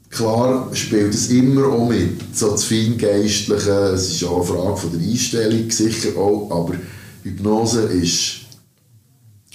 Klar 0.10 0.70
spielt 0.76 1.12
es 1.14 1.30
immer 1.30 1.66
auch 1.70 1.90
mit, 1.90 2.36
so 2.38 2.52
das 2.52 2.66
Feingeistliche, 2.66 3.72
es 3.96 4.12
ist 4.12 4.24
auch 4.24 4.38
eine 4.38 4.46
Frage 4.46 4.78
von 4.78 4.92
der 5.00 5.10
Einstellung 5.10 5.72
sicher 5.72 6.16
auch, 6.16 6.52
aber 6.52 6.76
Hypnose 7.24 7.82
ist 7.84 8.42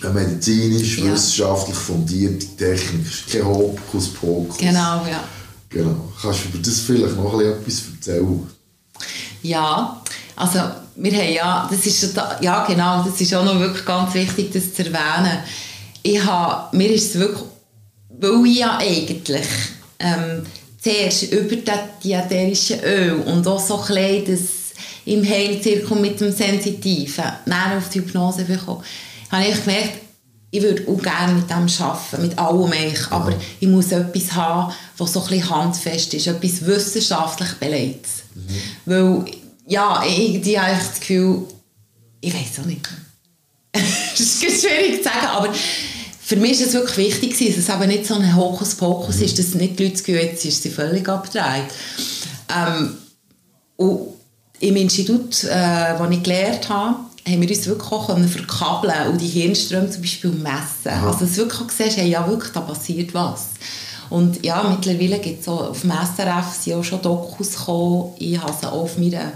eine 0.03 0.14
medizinisch, 0.14 0.99
Ja. 0.99 1.12
wissenschaftlich 1.12 1.76
fundierte 1.76 2.47
Technik, 2.57 3.07
es 3.07 3.20
ist 3.20 3.30
kein 3.30 3.47
Hokuspokus. 3.47 4.57
Genau, 4.59 5.07
ja. 5.07 5.22
genau. 5.68 6.12
Kannst 6.20 6.41
du 6.45 6.49
über 6.49 6.59
das 6.59 6.80
vielleicht 6.80 7.16
noch 7.16 7.34
ein 7.34 7.47
etwas 7.47 7.82
erzählen? 7.95 8.47
Ja, 9.43 10.03
also 10.34 10.59
wir 11.01 11.12
haben 11.12 11.32
ja, 11.32 11.68
das 11.70 11.86
ist, 11.86 12.16
ja 12.40 12.64
genau, 12.66 13.05
das 13.05 13.20
ist 13.20 13.34
auch 13.34 13.44
noch 13.44 13.59
wirklich 13.61 13.84
ganz 13.84 14.14
wichtig, 14.14 14.51
das 14.53 14.74
zu 14.74 14.84
erwähnen. 14.84 15.38
Ich 16.03 16.24
habe, 16.24 16.76
mir 16.76 16.90
ist 16.90 17.14
es 17.14 17.20
wirklich, 17.20 17.44
weil 18.09 18.46
ich 18.46 18.59
ja 18.59 18.78
eigentlich 18.78 19.46
ähm, 20.01 20.42
zuerst 20.80 21.32
über 21.32 21.57
das 21.57 21.78
diäterische 22.03 22.80
Öl 22.84 23.14
und 23.26 23.46
auch 23.46 23.61
so 23.61 23.80
ein 23.80 23.86
bisschen 23.86 24.26
das 24.26 24.40
im 25.05 25.26
Heilzirkel 25.26 25.96
mit 25.99 26.20
dem 26.20 26.32
Sensitiven, 26.32 27.24
dann 27.46 27.78
auf 27.78 27.88
die 27.88 28.01
Hypnose 28.01 28.44
bekommen, 28.44 28.82
habe 29.30 29.46
ich 29.46 29.64
gemerkt, 29.64 29.99
ich 30.51 30.62
würde 30.62 30.82
auch 30.88 31.01
gerne 31.01 31.34
mit 31.34 31.49
dem 31.49 31.66
arbeiten, 31.78 32.22
mit 32.22 32.38
allem 32.38 32.72
eigentlich, 32.72 33.11
aber 33.11 33.34
ich 33.61 33.68
muss 33.68 33.92
etwas 33.92 34.32
haben, 34.32 34.72
was 34.96 35.12
so 35.12 35.22
ein 35.22 35.28
bisschen 35.28 35.51
handfest 35.51 36.14
ist, 36.14 36.26
etwas 36.26 36.64
wissenschaftlich 36.66 37.53
belegtes. 37.61 38.22
Weil, 38.86 39.24
ja, 39.69 40.03
irgendwie 40.05 40.59
habe 40.59 40.73
ich 40.73 40.89
das 40.89 41.01
Gefühl, 41.01 41.43
ich 42.21 42.35
weiß 42.35 42.61
auch 42.61 42.66
nicht. 42.66 42.89
das 43.73 43.83
ist 44.19 44.41
schwierig 44.41 44.99
zu 44.99 45.05
sagen, 45.05 45.27
aber 45.27 45.55
für 46.21 46.37
mich 46.37 46.53
ist 46.53 46.69
es 46.69 46.75
wirklich 46.75 47.23
wichtig, 47.23 47.55
dass 47.55 47.59
es 47.59 47.69
eben 47.69 47.89
nicht 47.89 48.07
so 48.07 48.14
ein 48.14 48.37
Hokuspokus 48.37 49.21
ist, 49.21 49.39
dass 49.39 49.55
nicht 49.55 49.79
die 49.79 49.85
Leute 49.85 49.97
das 49.97 50.05
Gefühl 50.05 50.23
jetzt 50.23 50.45
ist 50.45 50.62
sie 50.62 50.71
völlig 50.71 51.09
abgedreht. 51.09 51.71
Ähm, 52.55 52.97
und 53.77 54.09
im 54.61 54.77
Institut, 54.77 55.45
äh, 55.45 55.99
wo 55.99 56.05
ich 56.11 56.23
gelernt 56.23 56.69
habe, 56.69 56.97
haben 57.27 57.41
wir 57.41 57.49
uns 57.49 57.66
wirklich 57.66 57.93
auch 57.93 58.07
können 58.07 58.29
verkabeln 58.29 59.09
und 59.09 59.21
die 59.21 59.29
Hirnströme 59.29 59.91
zum 59.91 60.03
Beispiel 60.03 60.31
messen. 60.31 61.05
Also 61.05 61.21
dass 61.21 61.33
du 61.33 61.37
wirklich 61.39 61.61
auch 61.61 61.71
siehst, 61.71 61.97
hey, 61.99 62.09
ja 62.09 62.27
wirklich, 62.27 62.53
da 62.53 62.61
passiert 62.61 63.14
was. 63.14 63.49
Und 64.11 64.45
ja, 64.45 64.62
mittlerweile 64.62 65.19
gibt 65.19 65.43
es 65.43 65.49
auf 65.49 65.83
dem 65.83 65.91
SRF 65.93 66.53
sind 66.59 66.75
auch 66.75 66.85
schon 66.85 67.03
Dokus 67.03 67.57
gekommen. 67.57 68.14
Ich 68.19 68.41
habe 68.41 68.55
sie 68.59 68.66
auch 68.66 68.83
auf 68.83 68.99
meiner, 68.99 69.33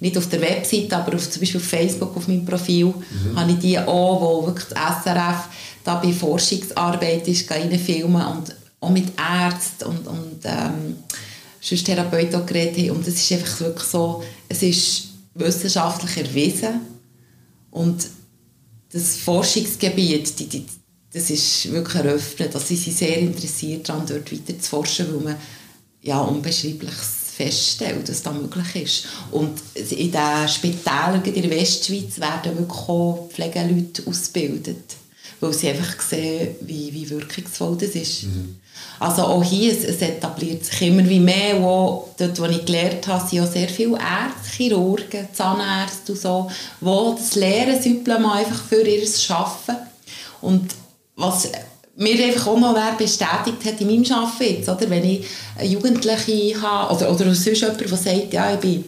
nicht 0.00 0.16
auf 0.16 0.28
der 0.28 0.40
Webseite, 0.40 0.96
aber 0.96 1.14
auf, 1.14 1.30
zum 1.30 1.40
Beispiel 1.40 1.60
auf 1.60 1.66
Facebook, 1.66 2.16
auf 2.16 2.26
meinem 2.26 2.44
Profil, 2.44 2.92
habe 3.36 3.52
ich 3.52 3.58
die 3.58 3.78
auch, 3.78 4.20
wo 4.20 4.46
wirklich 4.46 4.66
das 4.68 5.04
SRF 5.04 5.48
da 5.84 5.96
bei 5.96 6.12
Forschungsarbeit 6.12 7.28
ist, 7.28 7.50
reinfilmen 7.50 8.26
und 8.26 8.54
auch 8.80 8.90
mit 8.90 9.12
Ärzten 9.18 9.84
und, 9.84 10.06
und 10.06 10.40
ähm, 10.44 10.96
sonst 11.60 11.84
Therapeuten 11.84 12.46
geredet 12.46 12.78
haben. 12.78 12.96
Und 12.96 13.06
es 13.06 13.16
ist 13.16 13.32
einfach 13.32 13.60
wirklich 13.60 13.88
so, 13.88 14.22
es 14.48 14.62
ist 14.62 15.08
wissenschaftlich 15.34 16.16
erwiesen 16.16 16.80
und 17.70 18.08
das 18.92 19.16
Forschungsgebiet, 19.18 20.38
die, 20.38 20.46
die, 20.46 20.66
das 21.12 21.30
ist 21.30 21.70
wirklich 21.70 22.04
eröffnet. 22.04 22.54
Also 22.54 22.66
sie 22.66 22.76
sind 22.76 22.96
sehr 22.96 23.18
interessiert 23.18 23.88
daran, 23.88 24.06
dort 24.06 24.32
weiter 24.32 24.58
zu 24.58 24.68
forschen, 24.68 25.14
weil 25.14 25.20
man 25.20 25.36
ja 26.02 26.20
Unbeschreibliches 26.20 27.19
feststellt, 27.40 28.08
dass 28.08 28.22
das 28.22 28.34
möglich 28.34 28.84
ist. 28.84 29.06
Und 29.30 29.60
in 29.74 30.12
den 30.12 30.48
Spitälern 30.48 31.22
in 31.24 31.42
der 31.42 31.50
Westschweiz 31.50 32.20
werden 32.20 32.58
wirklich 32.58 32.88
auch 32.88 33.28
Pflegeleute 33.32 34.02
ausgebildet, 34.06 34.96
weil 35.40 35.52
sie 35.54 35.70
einfach 35.70 36.00
sehen, 36.02 36.56
wie, 36.60 36.92
wie 36.92 37.08
wirkungsvoll 37.08 37.76
das 37.78 37.90
ist. 37.90 38.26
Also 38.98 39.22
auch 39.22 39.42
hier, 39.42 39.72
es, 39.72 39.84
es 39.84 40.02
etabliert 40.02 40.64
sich 40.64 40.82
immer 40.82 41.08
wie 41.08 41.20
mehr, 41.20 41.56
auch 41.56 42.08
dort, 42.18 42.38
wo 42.38 42.44
ich 42.44 42.64
gelernt 42.66 43.06
habe, 43.06 43.26
sind 43.26 43.40
auch 43.40 43.50
sehr 43.50 43.68
viele 43.68 43.92
Ärzte, 43.92 44.56
Chirurgen, 44.56 45.28
Zahnärzte 45.32 46.12
und 46.12 46.20
so, 46.20 46.50
die 46.80 47.16
das 47.18 47.34
Lehren 47.36 48.24
einfach 48.24 48.62
für 48.64 48.82
ihr 48.82 49.08
Arbeiten. 49.30 49.86
Und 50.42 50.74
was 51.16 51.48
mir 52.00 52.24
einfach 52.24 52.46
auch 52.46 52.58
noch 52.58 52.74
wer 52.74 52.92
bestätigt 52.96 53.64
hat 53.64 53.80
in 53.80 53.86
meinem 53.86 54.10
Arbeiten 54.12 54.54
jetzt, 54.54 54.68
oder? 54.68 54.88
wenn 54.88 55.04
ich 55.04 55.26
eine 55.58 55.68
Jugendliche 55.68 56.60
habe, 56.60 56.94
oder, 56.94 57.12
oder 57.12 57.34
sonst 57.34 57.60
jemand, 57.60 57.80
der 57.80 57.88
sagt, 57.88 58.32
ja, 58.32 58.54
ich 58.54 58.60
bin 58.60 58.84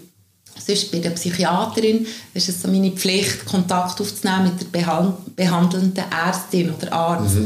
sonst 0.58 0.90
bei 0.90 0.98
der 0.98 1.10
Psychiaterin, 1.10 2.06
ist 2.32 2.48
es 2.48 2.62
so 2.62 2.68
meine 2.68 2.90
Pflicht, 2.92 3.44
Kontakt 3.44 4.00
aufzunehmen 4.00 4.44
mit 4.44 4.60
der 4.60 4.78
behand 4.78 5.36
behandelnden 5.36 6.04
Ärztin 6.10 6.72
oder 6.72 6.92
Arzt. 6.92 7.36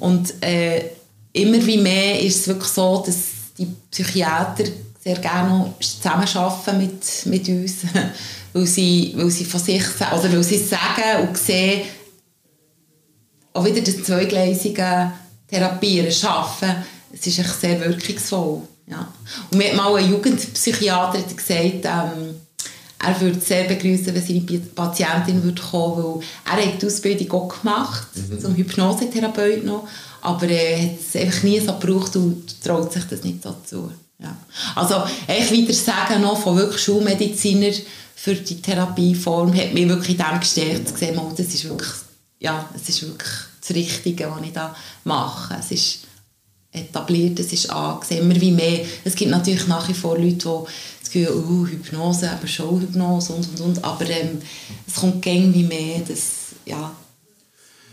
Und 0.00 0.42
äh, 0.42 0.84
immer 1.32 1.64
wie 1.64 1.78
mehr 1.78 2.20
ist 2.20 2.40
es 2.40 2.48
wirklich 2.48 2.68
so, 2.68 3.02
dass 3.06 3.16
die 3.56 3.68
Psychiater 3.92 4.64
sehr 5.02 5.16
gerne 5.16 5.74
zusammenarbeiten 5.78 6.78
mit, 6.78 7.26
mit 7.26 7.48
uns, 7.48 7.74
weil 8.52 8.66
sie, 8.66 9.14
weil 9.16 9.30
sie 9.30 9.44
von 9.44 9.60
sich, 9.60 9.84
oder 10.00 10.32
weil 10.32 10.42
sie 10.42 10.58
sagen 10.58 11.28
und 11.28 11.38
sehen, 11.38 11.82
auch 13.58 13.64
wieder 13.64 13.80
das 13.80 14.02
zweigleisige 14.02 15.12
Therapieren, 15.48 16.12
Schaffen, 16.12 16.74
es 17.12 17.26
ist 17.26 17.38
echt 17.38 17.60
sehr 17.60 17.80
wirkungsvoll. 17.80 18.62
Ja. 18.86 19.12
Und 19.50 19.58
mir 19.58 19.70
hat 19.70 19.76
mal 19.76 19.96
ein 19.96 20.10
Jugendpsychiater 20.10 21.22
gesagt, 21.22 21.84
ähm, 21.84 22.34
er 23.00 23.20
würde 23.20 23.40
sehr 23.40 23.64
begrüßen, 23.64 24.14
wenn 24.14 24.26
seine 24.26 24.60
Patientin 24.74 25.42
würde 25.42 25.62
kommen 25.62 25.96
würde, 25.96 26.26
weil 26.44 26.58
er 26.58 26.72
hat 26.72 26.82
die 26.82 26.86
Ausbildung 26.86 27.30
auch 27.32 27.60
gemacht, 27.60 28.08
zum 28.40 28.56
Hypnosetherapeut 28.56 29.64
noch, 29.64 29.86
aber 30.20 30.48
er 30.48 30.82
hat 30.82 30.98
es 30.98 31.20
einfach 31.20 31.42
nie 31.44 31.60
so 31.60 31.72
gebraucht 31.78 32.16
und 32.16 32.62
traut 32.62 32.92
sich 32.92 33.04
das 33.04 33.22
nicht 33.22 33.44
dazu. 33.44 33.92
Ja. 34.18 34.36
Also 34.74 35.04
echt 35.28 35.52
wieder 35.52 35.72
sagen 35.72 36.22
noch 36.22 36.40
von 36.40 36.56
wirklich 36.56 36.82
Schulmediziner 36.82 37.72
für 38.16 38.34
die 38.34 38.60
Therapieform 38.60 39.54
hat 39.56 39.72
mich 39.72 39.88
wirklich 39.88 40.18
in 40.18 40.24
dem 40.24 40.40
gestärkt, 40.40 40.88
zu 40.88 40.96
sehen, 40.96 41.18
oh, 41.18 41.32
das 41.36 41.46
ist 41.54 41.64
wirklich, 41.64 41.92
ja, 42.40 42.68
es 42.74 42.88
ist 42.88 43.02
wirklich 43.02 43.30
das 43.68 43.76
Richtige, 43.76 44.30
was 44.30 44.46
ich 44.46 44.52
da 44.52 44.74
mache. 45.04 45.56
Es 45.60 45.70
ist 45.70 45.98
etabliert, 46.72 47.38
es 47.38 47.52
ist 47.52 47.70
angesehen, 47.70 48.30
immer 48.30 48.40
wie 48.40 48.52
mehr. 48.52 48.84
Es 49.04 49.14
gibt 49.14 49.30
natürlich 49.30 49.66
nach 49.66 49.88
wie 49.88 49.94
vor 49.94 50.18
Leute, 50.18 50.36
die 50.36 51.00
das 51.00 51.10
Gefühl 51.10 51.28
oh, 51.28 51.66
Hypnose, 51.66 52.30
aber 52.30 52.46
schon 52.46 52.80
Hypnose 52.80 53.32
und, 53.32 53.48
und, 53.48 53.60
und. 53.60 53.84
Aber 53.84 54.08
ähm, 54.08 54.38
es 54.86 54.94
kommt 54.94 55.22
gäng 55.22 55.52
wie 55.54 55.64
mehr, 55.64 56.00
das, 56.06 56.20
ja. 56.66 56.94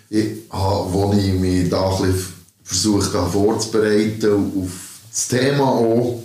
Ich 0.09 0.27
habe, 0.49 1.07
als 1.07 1.17
ich 1.23 1.33
mich 1.33 1.69
da 1.69 1.89
ein 1.89 2.01
bisschen 2.01 2.33
versucht 2.63 3.13
habe 3.13 3.31
vorzubereiten 3.31 4.51
auf 4.57 4.71
das 5.09 5.27
Thema 5.27 5.63
auch, 5.63 6.21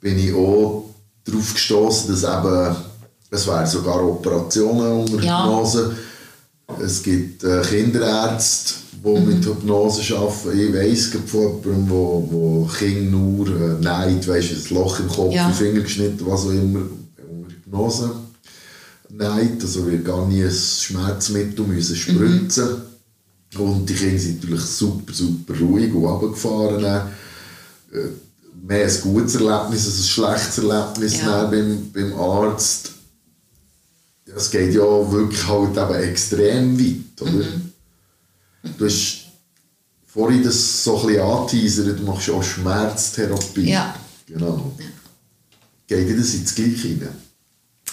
bin 0.00 0.18
ich 0.18 0.34
auch 0.34 0.84
darauf 1.24 1.54
gestoßen, 1.54 2.10
dass 2.10 2.22
eben, 2.22 2.76
es 3.30 3.46
wären 3.46 3.66
sogar 3.66 4.04
Operationen 4.04 5.00
unter 5.00 5.22
Ja. 5.22 5.46
Es 6.78 7.02
gibt 7.02 7.42
äh, 7.44 7.62
Kinderärzte, 7.62 8.74
die 9.04 9.20
mit 9.20 9.44
Hypnose 9.44 10.16
arbeiten. 10.16 10.58
Ich 10.60 10.74
weiss 10.74 11.06
von 11.26 11.40
jemandem, 11.62 11.90
wo, 11.90 12.28
wo 12.30 12.70
Kinder 12.78 13.10
nur 13.16 13.46
äh, 13.48 13.82
neigt, 13.82 14.28
weißt, 14.28 14.50
ein 14.52 14.74
Loch 14.74 15.00
im 15.00 15.08
Kopf, 15.08 15.34
Ja. 15.34 15.50
Finger 15.50 15.80
geschnitten, 15.80 16.24
was 16.26 16.44
auch 16.44 16.50
immer, 16.50 16.80
unter 17.28 17.54
Hypnose 17.54 18.10
neigt. 19.10 19.62
Also 19.62 19.90
wir 19.90 19.98
gar 19.98 20.26
nie 20.26 20.42
ein 20.44 20.50
Schmerzmittel 20.52 21.66
müssen 21.66 21.96
spritzen. 21.96 22.68
Und 23.58 23.88
die 23.88 23.94
Kinder 23.94 24.18
sind 24.18 24.42
natürlich 24.44 24.64
super, 24.64 25.12
super 25.12 25.54
ruhig 25.58 25.92
und 25.92 26.04
runtergefahren. 26.04 26.84
Äh, 26.84 27.00
mehr 28.62 28.86
ein 28.86 29.00
gutes 29.02 29.34
Erlebnis 29.34 29.86
als 29.86 29.98
ein 29.98 30.04
schlechtes 30.04 30.58
Erlebnis 30.58 31.20
Ja. 31.20 31.44
beim, 31.46 31.90
beim 31.92 32.12
Arzt. 32.14 32.92
Es 34.36 34.50
geht 34.50 34.74
ja 34.74 35.12
wirklich 35.12 35.46
halt 35.46 35.76
eben 35.76 36.08
extrem 36.10 36.78
weit, 36.78 37.22
oder? 37.22 37.44
Du 38.78 38.84
hast 38.84 39.26
vorhin 40.06 40.42
das 40.42 40.84
so 40.84 41.00
ein 41.00 41.06
bisschen 41.06 41.22
angeteasert, 41.22 41.98
du 41.98 42.02
machst 42.04 42.30
auch 42.30 42.42
Schmerztherapie. 42.42 43.70
Ja. 43.70 43.94
Genau. 44.26 44.72
Geht 45.86 46.08
dir 46.08 46.16
das 46.16 46.34
ins 46.34 46.54
Gleiche 46.54 46.88
rein? 46.88 47.08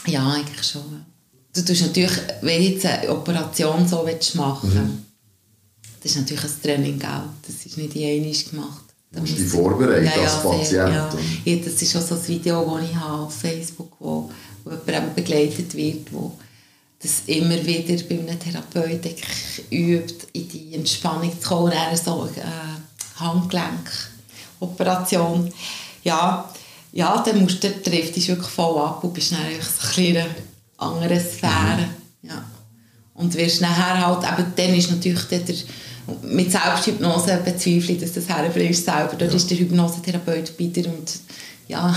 Ja, 0.05 0.31
eigentlich 0.31 0.63
schon. 0.65 1.05
Du 1.53 1.65
tust 1.65 1.81
natürlich, 1.81 2.17
wenn 2.41 2.61
du 2.61 2.69
jetzt 2.69 2.85
eine 2.85 3.09
Operation 3.09 3.87
so 3.87 4.05
willst 4.05 4.35
machen 4.35 5.03
das 6.07 6.11
ist 6.11 6.17
natürlich 6.21 6.43
ein 6.43 6.61
Training, 6.61 6.99
gell? 6.99 7.23
das 7.45 7.65
ist 7.65 7.77
nicht 7.77 7.95
in 7.95 8.03
einmal 8.03 8.43
gemacht. 8.43 8.83
Da 9.11 9.19
musst 9.19 9.37
dich 9.37 9.47
vorbereiten 9.47 10.07
als 10.07 10.31
sehr, 10.33 10.41
Patient, 10.41 10.71
Ja. 10.93 11.09
oder? 11.09 11.19
Ja, 11.45 11.55
das 11.65 11.81
ist 11.81 11.95
auch 11.95 12.01
so 12.01 12.15
ein 12.15 12.27
Video, 12.27 12.77
das 12.77 12.89
ich 12.89 12.95
habe 12.95 13.23
auf 13.23 13.33
Facebook 13.33 13.91
wo, 13.99 14.29
wo 14.69 14.91
jemand 14.91 15.15
begleitet 15.15 15.73
wird, 15.75 16.11
wo 16.11 16.33
das 17.01 17.21
immer 17.27 17.65
wieder 17.65 17.95
bei 18.03 18.19
einem 18.19 18.37
Therapeuten 18.39 19.13
übt, 19.69 20.27
in 20.33 20.49
die 20.49 20.73
Entspannung 20.73 21.31
zu 21.39 21.47
kommen. 21.47 21.71
Dann 21.71 21.95
so 21.95 22.27
äh, 22.35 22.41
Handgelenkoperation. 23.19 25.53
Ja, 26.03 26.51
ja, 26.91 27.23
dann 27.23 27.41
musst 27.41 27.63
du, 27.63 27.69
trifft 27.81 28.15
dich 28.15 28.27
wirklich 28.27 28.49
voll 28.49 28.81
ab 28.81 29.03
und 29.03 29.13
bist 29.13 29.31
dann 29.31 29.39
so 29.61 30.01
in 30.01 30.17
einer 30.17 30.25
anderen 30.77 31.19
Sphäre. 31.19 31.89
Ja. 32.23 32.43
Und 33.13 33.35
wirst 33.35 33.61
nachher 33.61 34.03
halt, 34.05 34.23
eben, 34.23 34.51
dann 34.55 34.73
ist 34.75 34.91
natürlich 34.91 35.23
der, 35.25 35.41
mit 36.23 36.51
Selbsthypnose 36.51 37.41
bezweifle 37.43 37.93
ich, 37.93 37.99
dass 37.99 38.13
das 38.13 38.29
herbringst 38.29 38.85
selber. 38.85 39.15
Dort 39.17 39.31
ja. 39.31 39.37
ist 39.37 39.49
der 39.49 39.57
Hypnosetherapeut 39.59 40.57
bei 40.57 40.65
dir 40.65 40.87
und 40.87 41.19
ja, 41.67 41.95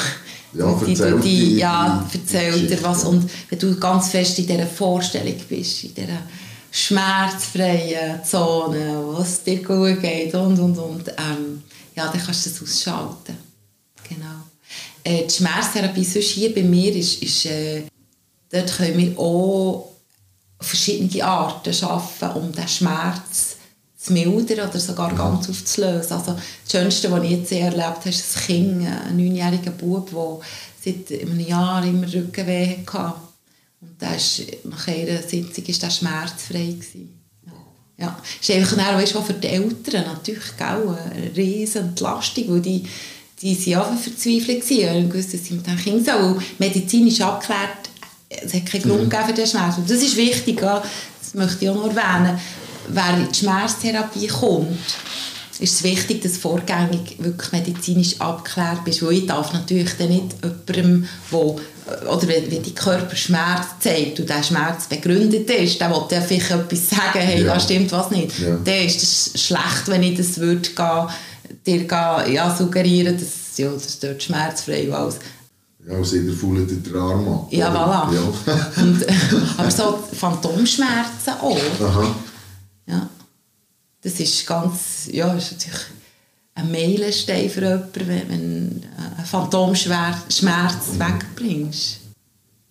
ja, 0.52 0.80
die, 0.86 0.94
die, 0.94 1.20
die, 1.22 1.56
ja, 1.56 2.08
erzählt 2.12 2.70
dir 2.70 2.82
was. 2.82 3.04
Und 3.04 3.30
wenn 3.48 3.58
du 3.58 3.78
ganz 3.78 4.08
fest 4.08 4.38
in 4.38 4.46
dieser 4.46 4.66
Vorstellung 4.66 5.36
bist, 5.48 5.84
in 5.84 5.94
dieser 5.94 6.22
schmerzfreien 6.70 8.24
Zone, 8.24 9.02
wo 9.04 9.20
es 9.20 9.42
dir 9.42 9.62
gut 9.62 10.00
geht 10.00 10.34
und, 10.34 10.58
und, 10.58 10.78
und, 10.78 11.08
ähm, 11.08 11.62
ja, 11.94 12.08
dann 12.08 12.20
kannst 12.22 12.46
du 12.46 12.50
das 12.50 12.62
ausschalten. 12.62 13.36
Genau. 14.08 14.26
Äh, 15.04 15.26
die 15.26 15.34
Schmerztherapie 15.34 16.04
sonst 16.04 16.30
hier 16.30 16.54
bei 16.54 16.62
mir 16.62 16.94
ist, 16.94 17.22
ist 17.22 17.46
äh, 17.46 17.82
dort 18.50 18.76
können 18.76 18.98
wir 18.98 19.18
auch 19.18 19.90
verschiedene 20.60 21.24
Arten 21.24 21.72
schaffen, 21.72 22.30
um 22.32 22.52
den 22.52 22.68
Schmerz 22.68 23.49
zu 24.02 24.12
mildern 24.12 24.68
oder 24.68 24.80
sogar 24.80 25.14
ganz 25.14 25.48
aufzulösen. 25.48 26.16
Also 26.16 26.32
das 26.32 26.72
Schönste, 26.72 27.10
was 27.10 27.24
ich 27.24 27.30
jetzt 27.30 27.52
erlebt 27.52 27.82
habe, 27.82 28.08
ist 28.08 28.36
ein 28.36 28.42
Kind, 28.46 28.86
ein 28.86 29.16
neunjähriger 29.16 29.72
Bub, 29.72 30.10
der 30.10 30.92
seit 30.92 31.20
einem 31.20 31.40
Jahr 31.40 31.84
immer 31.84 32.12
Rückenweh 32.12 32.78
hatte. 32.86 33.14
Und 33.82 34.00
der 34.00 34.16
ist, 34.16 34.42
nach 34.64 34.88
einer 34.88 35.22
Sitzung 35.22 35.68
war 35.68 35.74
der 35.74 35.90
schmerzfrei. 35.90 36.66
Gewesen. 36.66 37.20
Ja. 37.98 38.18
Das 38.38 38.48
ist 38.48 38.56
einfach 38.56 38.76
dann, 38.76 38.96
weißt, 38.96 39.12
für 39.12 39.34
die 39.34 39.48
Eltern 39.48 40.04
natürlich 40.06 40.56
gell, 40.56 40.98
eine 41.12 41.36
riesige 41.36 41.80
Entlastung, 41.80 42.48
weil 42.48 42.60
die, 42.60 42.84
die 43.42 43.54
sind 43.54 43.76
einfach 43.76 43.98
verzweifelt 43.98 44.70
waren. 44.70 45.04
Und 45.04 45.14
wussten, 45.14 45.32
dass 45.32 45.46
sie 45.46 45.54
mit 45.54 45.66
dem 45.66 45.76
Kind 45.76 46.06
so 46.06 46.42
medizinisch 46.58 47.20
abgeklärt 47.20 47.90
es 48.30 48.54
hat 48.54 48.66
keine 48.66 48.84
Grund 48.84 49.12
mhm. 49.12 49.26
für 49.26 49.32
den 49.32 49.46
Schmerz. 49.46 49.76
Und 49.76 49.90
das 49.90 50.02
ist 50.02 50.16
wichtig, 50.16 50.60
das 50.60 51.34
möchte 51.34 51.64
ich 51.64 51.70
auch 51.70 51.74
noch 51.74 51.94
erwähnen. 51.94 52.38
Wer 52.92 53.16
in 53.16 53.28
die 53.28 53.38
Schmerztherapie 53.38 54.26
kommt, 54.28 54.78
ist 55.58 55.74
es 55.74 55.82
wichtig, 55.82 56.22
dass 56.22 56.38
vorgängig 56.38 57.16
wirklich 57.18 57.52
medizinisch 57.52 58.20
abgeklärt 58.20 58.84
bist. 58.84 59.04
Weil 59.04 59.12
ich 59.12 59.26
darf 59.26 59.52
natürlich 59.52 59.90
dann 59.98 60.08
nicht 60.08 60.36
jemandem, 60.42 61.08
wo 61.30 61.60
oder 62.08 62.28
wenn, 62.28 62.50
wenn 62.50 62.62
die 62.62 62.74
Körper 62.74 63.16
Schmerz 63.16 63.66
zeigt 63.80 64.20
und 64.20 64.28
der 64.28 64.42
Schmerz 64.42 64.86
begründet 64.86 65.50
ist, 65.50 65.80
dann 65.80 65.90
will 65.90 66.02
der 66.10 66.22
vielleicht 66.22 66.50
etwas 66.50 66.90
sagen, 66.90 67.18
hey, 67.18 67.42
ja. 67.42 67.54
da 67.54 67.60
stimmt 67.60 67.90
was 67.92 68.10
nicht. 68.10 68.38
Ja. 68.38 68.56
Dann 68.64 68.86
ist 68.86 69.02
es 69.02 69.42
schlecht, 69.42 69.86
wenn 69.86 70.02
ich 70.02 70.16
das 70.16 70.38
würde 70.38 70.68
gehen, 70.70 71.08
dir 71.66 71.84
gehen, 71.86 72.32
ja, 72.32 72.54
suggerieren, 72.54 73.18
dass 73.18 73.58
ja, 73.58 73.70
das 73.70 73.98
dort 73.98 74.22
schmerzfrei 74.22 74.88
und 74.88 74.94
alles. 74.94 75.18
Ja, 75.86 75.96
aus 75.96 76.12
jeder 76.12 76.32
Fulle 76.32 76.66
der 76.66 77.00
Arm 77.00 77.26
ab. 77.26 77.46
Ja, 77.50 77.68
voilà. 77.70 78.14
Ja. 78.14 78.82
Und, 78.82 79.02
äh, 79.02 79.12
aber 79.56 79.70
so 79.70 79.98
Phantomschmerzen 80.12 81.32
auch. 81.40 81.58
Aha. 81.82 82.14
Ja. 82.90 83.08
Das 84.02 84.18
ist 84.18 84.46
ganz, 84.46 85.08
ja, 85.10 85.32
ist 85.34 85.52
natürlich 85.52 85.80
ein 86.54 86.72
Meilenstein 86.72 87.50
für 87.50 87.62
jemanden, 87.62 88.08
wenn 88.08 88.80
du 88.80 88.86
einen 88.96 89.24
Phantomschmerz 89.24 90.42
mhm. 90.42 90.98
wegbringst. 90.98 92.00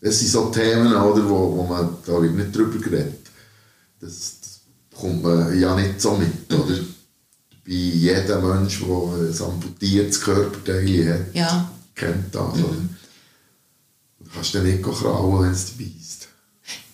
Das 0.02 0.20
sind 0.20 0.30
so 0.30 0.50
Themen, 0.50 0.94
oder, 0.94 1.30
wo, 1.30 1.58
wo 1.58 1.64
man 1.64 1.98
da 2.06 2.20
nicht 2.20 2.56
drüber 2.56 2.80
geredet. 2.80 3.28
Das, 4.00 4.40
das 4.42 4.60
bekommt 4.90 5.24
man 5.24 5.60
ja 5.60 5.76
nicht 5.76 6.00
so 6.00 6.16
mit, 6.16 6.52
oder? 6.54 6.80
Bei 7.66 7.74
jedem 7.74 8.48
Mensch, 8.48 8.80
der 8.80 8.88
ein 8.88 9.52
amputiertes 9.52 10.22
Körperteil 10.22 11.14
hat, 11.14 11.36
ja. 11.36 11.72
kennt 11.94 12.34
das, 12.34 12.56
mhm. 12.56 12.64
oder? 12.64 12.78
Du 14.20 14.30
kannst 14.34 14.56
dann 14.56 14.64
nicht 14.64 14.84
krauen, 14.84 15.44
wenn 15.44 15.52
es 15.52 15.66
dich 15.66 15.94
beißt. 15.94 16.28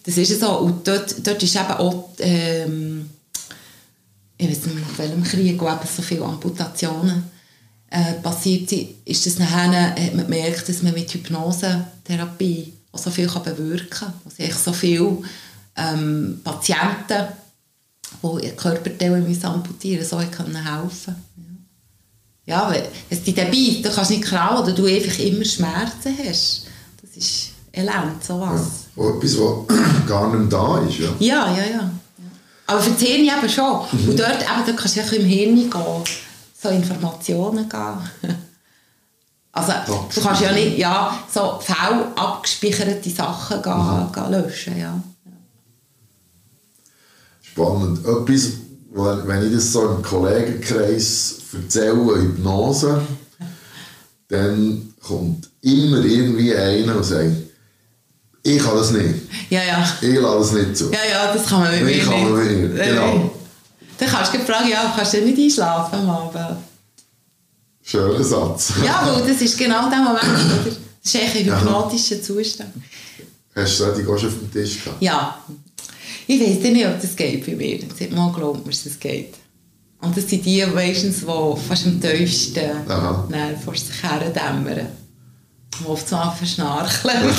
Das 0.04 0.18
ist 0.18 0.40
so. 0.40 0.60
Und 0.60 0.88
dort, 0.88 1.16
dort 1.26 1.42
ist 1.42 1.56
eben 1.56 1.72
auch, 1.72 2.10
ähm, 2.20 3.10
ich 4.38 4.50
weiß 4.50 4.66
nicht, 4.66 4.88
nach 4.88 4.98
welchem 4.98 5.24
Krieg, 5.24 5.62
wo 5.62 5.68
eben 5.68 5.80
so 5.96 6.02
viele 6.02 6.26
Amputationen 6.26 7.24
äh, 7.90 8.14
passiert 8.22 8.70
sind, 8.70 8.90
ist 9.06 9.26
das 9.26 9.40
nachher, 9.40 9.92
hat 9.92 10.16
man 10.16 10.26
gemerkt, 10.26 10.68
dass 10.68 10.84
man 10.84 10.94
mit 10.94 11.14
Hypnosetherapie 11.14 12.74
auch 12.92 13.00
so 13.00 13.10
viel 13.10 13.28
kann 13.28 13.44
bewirken 13.44 13.90
kann. 13.90 14.14
Also 14.26 14.44
so 14.64 14.74
viele 14.74 15.18
ähm, 15.76 16.42
Patienten, 16.44 17.28
die 18.22 18.46
ihr 18.46 18.56
Körperteile 18.56 19.26
amputieren 19.44 20.00
müssen, 20.00 20.10
so 20.10 20.18
können 20.32 20.56
helfen 20.56 21.16
Ja, 22.46 22.70
wenn 22.72 22.84
es 23.10 23.24
dich 23.24 23.36
beißt, 23.36 23.86
dann 23.86 23.94
kannst 23.94 24.12
du 24.12 24.16
nicht 24.16 24.26
krauen 24.26 24.64
oder 24.64 24.74
du 24.74 24.86
einfach 24.86 25.20
immer 25.20 25.46
Schmerzen 25.46 26.18
hast 26.26 26.66
das 27.16 27.26
ist 27.26 27.52
elend, 27.72 28.24
sowas. 28.24 28.86
Ja. 28.96 29.10
Etwas, 29.10 29.38
was 29.38 30.06
gar 30.08 30.36
nicht 30.36 30.52
da 30.52 30.80
ist, 30.80 31.00
ja? 31.00 31.10
Ja, 31.20 31.56
ja, 31.56 31.66
ja. 31.66 31.92
Aber 32.68 32.82
für 32.82 32.92
die 32.92 33.06
Hirn 33.06 33.38
eben 33.38 33.50
schon. 33.50 33.86
Mhm. 33.92 34.10
Und 34.10 34.20
dort, 34.20 34.42
eben, 34.42 34.66
dort 34.66 34.78
kannst 34.78 34.96
du 34.96 35.00
ja 35.02 35.12
im 35.12 35.26
Hirn 35.26 35.70
gehen, 35.70 36.04
so 36.62 36.70
Informationen 36.70 37.70
gehen. 37.70 38.36
Also, 39.58 39.72
du 40.14 40.22
kannst 40.22 40.42
ja 40.42 40.52
nicht 40.52 40.78
ja, 40.78 41.18
so 41.34 41.62
faul 41.62 42.08
abgespeicherte 42.14 43.10
Sachen 43.10 43.62
gehen, 43.62 43.74
mhm. 43.74 44.12
gehen 44.12 44.32
löschen. 44.32 44.78
Ja. 44.78 45.02
Spannend. 47.42 48.00
Etwas, 48.06 48.52
wenn 48.92 49.48
ich 49.48 49.54
das 49.54 49.72
so 49.72 49.92
im 49.92 50.04
Kollegenkreis 50.04 51.38
erzähle, 51.54 52.22
Hypnose, 52.22 53.02
dann 54.28 54.94
kommt 55.02 55.50
immer 55.62 56.04
irgendwie 56.04 56.54
einer 56.54 56.98
und 56.98 57.06
sagt, 57.06 57.32
ich 58.46 58.64
kann 58.64 58.78
das 58.78 58.92
nicht. 58.92 59.16
Ja, 59.50 59.64
ja. 59.64 59.98
Ich 60.02 60.20
lasse 60.20 60.38
das 60.38 60.52
nicht 60.52 60.78
zu. 60.78 60.92
Ja, 60.92 61.00
ja, 61.10 61.34
das 61.34 61.48
kann 61.48 61.62
man 61.62 61.72
mit 61.72 61.84
mir 61.84 61.96
nicht. 61.96 62.06
Kann 62.06 62.32
man 62.32 62.48
mit 62.48 62.74
mir. 62.74 62.84
Genau. 62.86 63.32
Dann 63.98 64.10
kannst 64.10 64.34
du 64.36 64.40
fragen, 64.40 64.70
ja, 64.70 64.94
kannst 64.96 65.14
du 65.14 65.22
nicht 65.22 65.40
einschlafen 65.40 66.00
am 66.00 66.10
Abend? 66.12 66.58
Schöner 67.84 68.24
Satz. 68.24 68.74
ja, 68.86 69.02
weil 69.04 69.28
das 69.28 69.42
ist 69.42 69.58
genau 69.58 69.90
der 69.90 69.98
Moment, 70.00 70.24
oder? 70.24 70.76
Das 71.04 71.14
ist 71.14 71.16
echt 71.16 71.38
ein 71.38 71.46
hypnotischer 71.46 72.22
Zustand. 72.22 72.74
Hast 73.56 73.80
du 73.80 73.86
das 73.86 74.00
auch 74.00 74.18
schon 74.18 74.30
auf 74.30 74.40
dem 74.40 74.52
Tisch 74.52 74.84
gehabt? 74.84 75.02
Ja. 75.02 75.40
Ich 76.28 76.40
weiß 76.40 76.72
nicht, 76.72 76.86
ob 76.86 77.02
das 77.02 77.16
geht 77.16 77.46
bei 77.46 77.56
mir. 77.56 77.80
Seit 77.98 78.12
mal 78.12 78.32
glaubt 78.32 78.64
mir, 78.64 78.72
dass 78.72 78.86
es 78.86 79.00
geht. 79.00 79.34
Und 80.02 80.16
das 80.16 80.30
sind 80.30 80.46
die 80.46 80.64
meistens, 80.68 81.22
die 81.22 81.68
fast 81.68 81.86
am 81.88 82.00
tiefsten 82.00 82.70
vor 83.64 83.76
sich 83.76 84.04
her 84.04 84.30
dämmern. 84.30 84.88
Oft 85.86 86.08
so 86.08 86.18
verschnarcheln. 86.38 87.30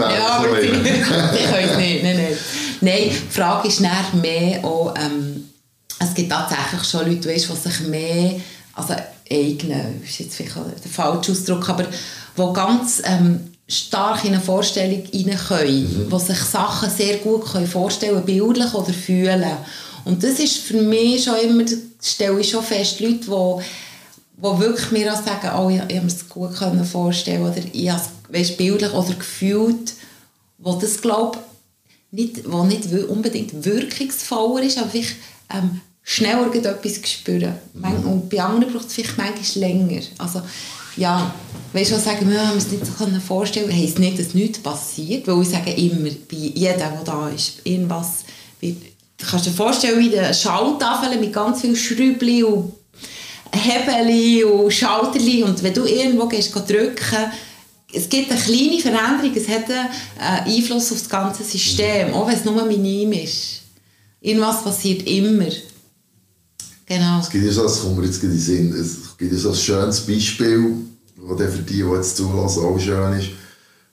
ja, 0.00 0.26
aber 0.28 0.60
die, 0.60 0.68
die 0.72 0.72
können 0.72 1.68
es 1.70 1.76
nicht. 1.76 2.02
Nein, 2.02 2.16
nein. 2.16 2.38
nein, 2.80 3.10
die 3.10 3.32
Frage 3.32 3.68
ist 3.68 3.80
mehr 4.14 4.64
auch, 4.64 4.94
ähm, 4.96 5.48
es 5.98 6.14
gibt 6.14 6.30
tatsächlich 6.30 6.84
schon 6.84 7.06
Leute, 7.08 7.28
weißt, 7.28 7.48
die 7.50 7.68
sich 7.68 7.80
mehr, 7.88 8.40
also 8.74 8.94
eignen, 9.30 10.02
ist 10.02 10.18
jetzt 10.18 10.34
vielleicht 10.34 10.56
der 10.56 10.90
falsche 10.90 11.32
Ausdruck, 11.32 11.68
aber 11.68 11.84
die 11.84 12.52
ganz 12.52 13.02
ähm, 13.04 13.50
stark 13.68 14.24
in 14.24 14.34
eine 14.34 14.40
Vorstellung 14.40 15.02
rein 15.12 15.38
können, 15.48 16.08
mhm. 16.08 16.10
die 16.10 16.24
sich 16.24 16.38
Sachen 16.38 16.90
sehr 16.90 17.18
gut 17.18 17.44
können 17.52 17.66
vorstellen 17.66 18.24
bildlich 18.24 18.74
oder 18.74 18.92
fühlen 18.92 19.44
und 20.04 20.22
das 20.24 20.38
ist 20.38 20.58
für 20.58 20.80
mich 20.80 21.24
schon 21.24 21.36
immer, 21.36 21.64
stelle 22.02 22.40
ich 22.40 22.50
schon 22.50 22.64
fest, 22.64 23.00
Leute, 23.00 23.18
die 23.26 23.64
wo 24.40 24.58
wirklich 24.58 24.90
mir 24.90 25.12
auch 25.12 25.22
sagen, 25.22 25.50
oh, 25.58 25.68
ich, 25.68 25.76
ich 25.76 25.82
habe 25.82 25.94
mir 25.94 26.12
das 26.12 26.28
gut 26.28 26.50
vorstellen 26.86 27.42
oder 27.42 27.62
ich 27.72 27.90
habe 27.90 28.02
es 28.32 28.56
bildlich 28.56 28.92
oder 28.92 29.14
gefühlt, 29.14 29.94
wo 30.58 30.74
das 30.74 31.00
glaube 31.00 31.38
nicht, 32.10 32.50
wo 32.50 32.64
nicht 32.64 32.92
unbedingt 33.08 33.64
wirkungsvoller 33.64 34.62
ist, 34.64 34.78
aber 34.78 34.88
vielleicht 34.88 35.16
ähm, 35.52 35.80
schneller 36.02 36.52
etwas 36.54 37.10
spüren. 37.10 37.54
Mhm. 37.74 38.06
Und 38.06 38.30
bei 38.30 38.42
anderen 38.42 38.72
braucht 38.72 38.88
es 38.88 38.94
vielleicht 38.94 39.18
manchmal 39.18 39.68
länger. 39.68 40.02
Also, 40.18 40.42
ja, 40.96 41.32
weißt 41.72 41.92
du, 41.92 41.98
sagen, 41.98 42.28
wir 42.28 42.46
haben 42.46 42.58
es 42.58 42.70
nicht 42.70 42.84
so 42.84 42.92
vorstellen 43.20 43.72
heisst 43.72 43.98
nicht, 43.98 44.18
dass 44.18 44.34
nichts 44.34 44.58
passiert, 44.58 45.26
weil 45.26 45.42
ich 45.42 45.48
sage 45.48 45.72
immer, 45.72 46.10
bei 46.28 46.36
jedem, 46.36 46.78
der 46.78 47.02
da 47.04 47.28
ist, 47.28 47.60
irgendwas 47.64 48.24
Du 49.20 49.26
kannst 49.26 49.46
dir 49.46 49.50
vorstellen, 49.50 50.00
wie 50.00 50.18
eine 50.18 50.32
Schalltafel 50.32 51.18
mit 51.18 51.32
ganz 51.32 51.60
vielen 51.60 51.76
Schrübli 51.76 52.42
und 52.42 52.72
Hebeli 53.52 54.44
und 54.44 54.72
Schalterli 54.72 55.42
und 55.42 55.62
wenn 55.62 55.74
du 55.74 55.84
irgendwo 55.84 56.26
gehst, 56.26 56.54
drücken 56.54 57.30
es 57.92 58.08
gibt 58.08 58.30
eine 58.30 58.40
kleine 58.40 58.78
Veränderung, 58.80 59.34
es 59.34 59.48
hat 59.48 59.64
einen 59.68 60.56
Einfluss 60.56 60.92
auf 60.92 60.98
das 60.98 61.08
ganze 61.08 61.42
System, 61.42 62.14
auch 62.14 62.28
wenn 62.28 62.36
es 62.36 62.44
nur 62.44 62.64
minim 62.64 63.12
ist. 63.12 63.62
Irgendwas 64.20 64.62
passiert 64.62 65.08
immer. 65.08 65.48
Genau. 66.86 67.20
Es 67.20 67.30
gibt 67.30 67.44
ja 67.44 67.52
so, 67.52 67.62
das 67.64 67.80
kommt 67.80 67.98
mir 67.98 68.06
jetzt 68.06 68.22
in 68.22 68.30
den 68.30 68.38
Sinn, 68.38 68.72
es 68.72 69.16
gibt 69.16 69.32
ja 69.32 69.38
so 69.38 69.50
ein 69.50 69.56
schönes 69.56 70.00
Beispiel, 70.00 70.72
das 71.16 71.54
für 71.54 71.62
die, 71.62 71.74
die 71.74 71.78
jetzt 71.80 72.16
zulassen, 72.16 72.64
auch 72.64 72.78
schön 72.78 73.18
ist. 73.18 73.28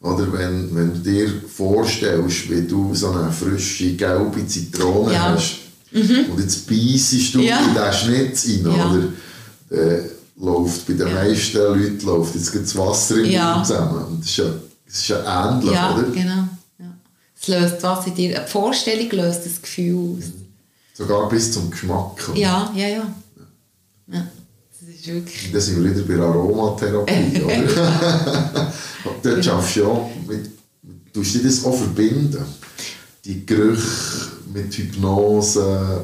Oder 0.01 0.31
wenn, 0.31 0.75
wenn 0.75 0.93
du 0.93 0.99
dir 0.99 1.31
vorstellst, 1.47 2.49
wie 2.51 2.61
du 2.67 2.93
so 2.93 3.11
eine 3.11 3.31
frische, 3.31 3.93
gelbe 3.93 4.45
Zitrone 4.45 5.13
ja. 5.13 5.33
hast 5.33 5.57
mhm. 5.91 6.31
und 6.31 6.39
jetzt 6.39 6.67
beißest 6.67 7.33
du 7.33 7.41
ja. 7.41 7.59
in 7.59 7.73
diesen 7.73 7.93
Schnitz 7.93 8.47
rein, 8.47 8.77
ja. 8.77 8.89
oder? 8.89 9.07
Dann 9.70 10.09
läuft 10.38 10.86
bei 10.88 10.93
den 10.93 11.13
meisten 11.13 11.57
Leuten 11.57 12.05
läuft 12.05 12.36
jetzt 12.36 12.55
das 12.55 12.78
Wasser 12.78 13.18
im 13.18 13.26
ja. 13.26 13.55
Mund 13.55 13.65
zusammen. 13.65 14.05
Und 14.05 14.20
das 14.22 14.30
ist 14.30 14.38
ja, 14.38 14.45
das 14.86 14.95
ist 14.95 15.07
ja 15.07 15.51
ähnlich, 15.51 15.72
ja, 15.72 15.93
oder? 15.95 16.03
genau. 16.03 16.47
Ja. 16.80 16.97
Es 17.39 17.47
löst 17.47 17.84
was 17.84 18.07
in 18.07 18.15
dir, 18.15 18.38
eine 18.38 18.47
Vorstellung 18.47 19.09
löst 19.11 19.45
das 19.45 19.61
Gefühl 19.61 20.18
aus. 20.18 20.26
Sogar 20.93 21.30
bis 21.30 21.51
zum 21.51 21.70
Geschmack. 21.70 22.30
oder? 22.30 22.38
Ja, 22.38 22.72
ja, 22.76 22.88
ja. 22.88 23.13
ja. 24.07 24.28
Das 24.80 24.89
ist 24.89 25.07
wirklich... 25.07 25.51
Dann 25.51 25.61
sind 25.61 25.84
wir 25.84 25.91
wieder 25.91 26.03
bei 26.03 26.15
der 26.15 26.26
Aromatherapie, 26.26 27.41
oder? 27.43 28.74
Dort 29.24 29.45
schaffst 29.45 29.76
du 29.76 29.82
ja 29.82 30.09
mit, 30.28 30.49
du 31.13 31.22
das 31.22 31.65
auch 31.65 31.76
verbinden? 31.76 32.43
Die 33.26 33.45
Gerüche 33.45 34.32
mit 34.53 34.74
Hypnose. 34.74 36.03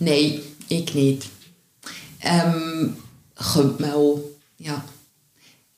Nein, 0.00 0.40
ich 0.68 0.94
nicht. 0.94 1.30
Ähm, 2.22 2.96
könnte 3.34 3.82
man 3.82 3.92
auch, 3.92 4.20
ja. 4.58 4.82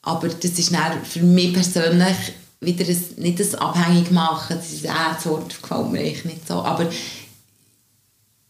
Aber 0.03 0.28
das 0.28 0.51
ist 0.59 0.72
dann 0.72 1.05
für 1.05 1.20
mich 1.22 1.53
persönlich 1.53 2.16
wieder 2.61 2.86
ein, 2.86 3.05
nicht 3.16 3.41
das 3.41 3.55
abhängig 3.55 4.11
machen. 4.11 4.57
Das 4.57 4.70
ist 4.72 4.84
das 4.84 5.26
Wort 5.26 5.61
gefällt 5.61 5.91
mir 5.93 6.01
eigentlich 6.01 6.24
nicht 6.24 6.49
so. 6.49 6.55
Aber 6.62 6.88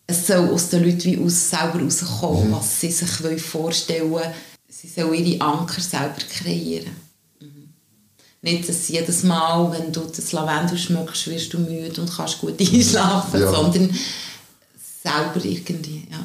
es 0.07 0.27
soll 0.27 0.49
aus 0.51 0.69
den 0.69 0.85
Leuten 0.85 1.05
wie 1.05 1.19
aus 1.19 1.51
selber 1.51 1.81
rauskommen, 1.83 2.53
was 2.53 2.81
sie 2.81 2.91
sich 2.91 3.23
wollen 3.23 3.39
vorstellen 3.39 4.11
wollen. 4.11 4.33
Sie 4.69 4.89
sollen 4.89 5.15
ihre 5.15 5.41
Anker 5.45 5.81
selber 5.81 6.17
kreieren. 6.29 6.95
Mhm. 7.41 7.69
Nicht, 8.43 8.69
dass 8.69 8.89
jedes 8.89 9.23
Mal, 9.25 9.73
wenn 9.73 9.93
du 9.93 10.01
das 10.03 10.33
Lavendel 10.33 10.79
schmeckst, 10.79 11.27
wirst 11.29 11.53
du 11.53 11.59
müde 11.59 12.01
und 12.01 12.13
kannst 12.17 12.39
gut 12.41 12.61
einschlafen, 12.61 13.41
Ja. 13.41 13.51
sondern 13.53 13.91
selber 15.03 15.45
irgendwie, 15.45 16.07
ja. 16.11 16.25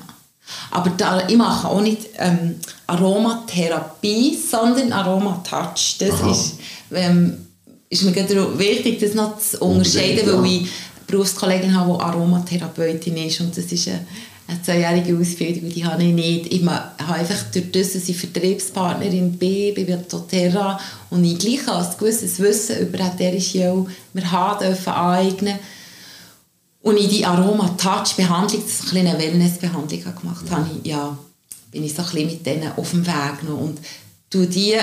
Aber 0.72 0.92
da, 0.92 1.28
ich 1.28 1.38
mache 1.38 1.68
auch 1.68 1.82
nicht 1.82 2.10
ähm, 2.18 2.56
Aromatherapie, 2.88 4.38
sondern 4.38 4.92
Aromatouch. 4.92 5.98
Das 6.00 6.22
Aha. 6.22 6.32
ist, 6.32 6.56
ähm, 6.94 7.46
ist 7.90 8.04
mir 8.04 8.12
gerade 8.12 8.58
wichtig, 8.58 9.00
das 9.00 9.14
noch 9.14 9.38
zu 9.38 9.60
unterscheiden, 9.60 10.30
Unbedingt, 10.30 10.44
weil 10.44 10.52
ja. 10.52 10.58
ich 10.58 10.62
eine 10.62 10.70
Berufskollegin 11.08 11.76
habe, 11.76 11.98
die 11.98 12.04
Aromatherapeutin 12.04 13.18
ist 13.18 13.42
und 13.42 13.56
das 13.58 13.66
ist 13.66 13.88
eine, 13.88 14.06
eine 14.48 14.62
zweijährige 14.62 15.18
Ausbildung, 15.18 15.70
die 15.70 15.86
habe 15.86 16.04
ich 16.04 16.14
nicht. 16.14 16.54
Ich 16.54 16.66
habe 16.66 17.14
einfach 17.14 17.44
durch 17.52 17.72
das, 17.72 17.94
dass 17.94 18.10
ich 18.10 18.18
Vertriebspartnerin 18.18 19.34
bin, 19.34 19.74
bei 19.74 19.84
doTERRA 19.84 20.80
und 21.10 21.24
ich 21.24 21.40
gleich 21.40 21.68
als 21.68 21.98
gewisses 21.98 22.40
Wissen 22.40 22.80
über 22.80 23.00
ätherische 23.00 23.60
Öl 23.60 23.86
mir 24.14 24.32
haben 24.32 24.64
dürfen 24.64 24.94
aneignen 24.94 25.60
und 26.86 26.98
in 26.98 27.10
die 27.10 27.26
Aroma-Touch-Behandlung, 27.26 28.62
das 28.62 28.82
ist 28.82 28.96
eine 28.96 29.18
Wellness-Behandlung 29.18 30.04
gemacht 30.04 30.46
habe, 30.52 30.70
ich, 30.84 30.92
ja, 30.92 31.18
bin 31.72 31.84
ich 31.84 31.96
so 31.96 32.04
ein 32.04 32.10
bisschen 32.10 32.28
mit 32.28 32.46
denen 32.46 32.72
auf 32.78 32.92
dem 32.92 33.04
Weg 33.08 33.44
noch. 33.44 33.58
Und 33.60 33.80
tue 34.30 34.46
die 34.46 34.76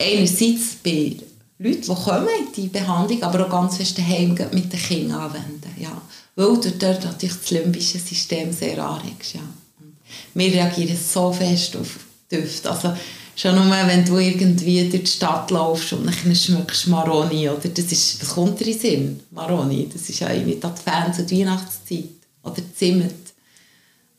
einerseits 0.00 0.76
bei 0.82 1.16
Leuten, 1.58 1.82
die 1.82 1.86
kommen 1.86 2.28
in 2.46 2.52
die 2.56 2.68
Behandlung, 2.68 3.22
aber 3.22 3.44
auch 3.44 3.50
ganz 3.50 3.76
fest 3.76 3.98
daheim 3.98 4.30
mit 4.52 4.72
den 4.72 4.80
Kindern 4.80 5.20
anwenden. 5.20 5.70
Ja. 5.78 6.00
Weil 6.34 6.58
du 6.58 6.70
dort 6.70 7.04
natürlich 7.04 7.36
das 7.36 7.50
limbische 7.50 7.98
System 7.98 8.50
sehr 8.54 8.82
anregst. 8.82 9.34
Ja. 9.34 9.40
Und 9.40 9.96
wir 10.32 10.54
reagieren 10.54 10.96
so 10.96 11.30
fest 11.30 11.76
auf 11.76 11.98
Düfte. 12.32 12.70
Also, 12.70 12.94
schon 13.40 13.54
nur, 13.54 13.70
wenn 13.70 14.04
du 14.04 14.18
irgendwie 14.18 14.88
durch 14.88 15.02
die 15.04 15.10
Stadt 15.10 15.50
laufst 15.50 15.92
und 15.94 16.04
dann 16.06 16.34
schmeckst 16.36 16.86
du 16.86 16.90
Maroni, 16.90 17.48
oder? 17.48 17.68
Das 17.68 17.84
ist, 17.92 18.20
was 18.20 18.28
kommt 18.30 18.60
dir 18.60 18.66
in 18.66 18.78
Sinn? 18.78 19.20
Maroni, 19.30 19.88
das 19.92 20.08
ist 20.08 20.20
ja 20.20 20.30
irgendwie 20.32 20.56
die 20.56 20.62
Advents- 20.64 21.18
und 21.20 21.30
Weihnachtszeit. 21.30 22.04
Oder 22.42 22.62
Zimt. 22.76 23.12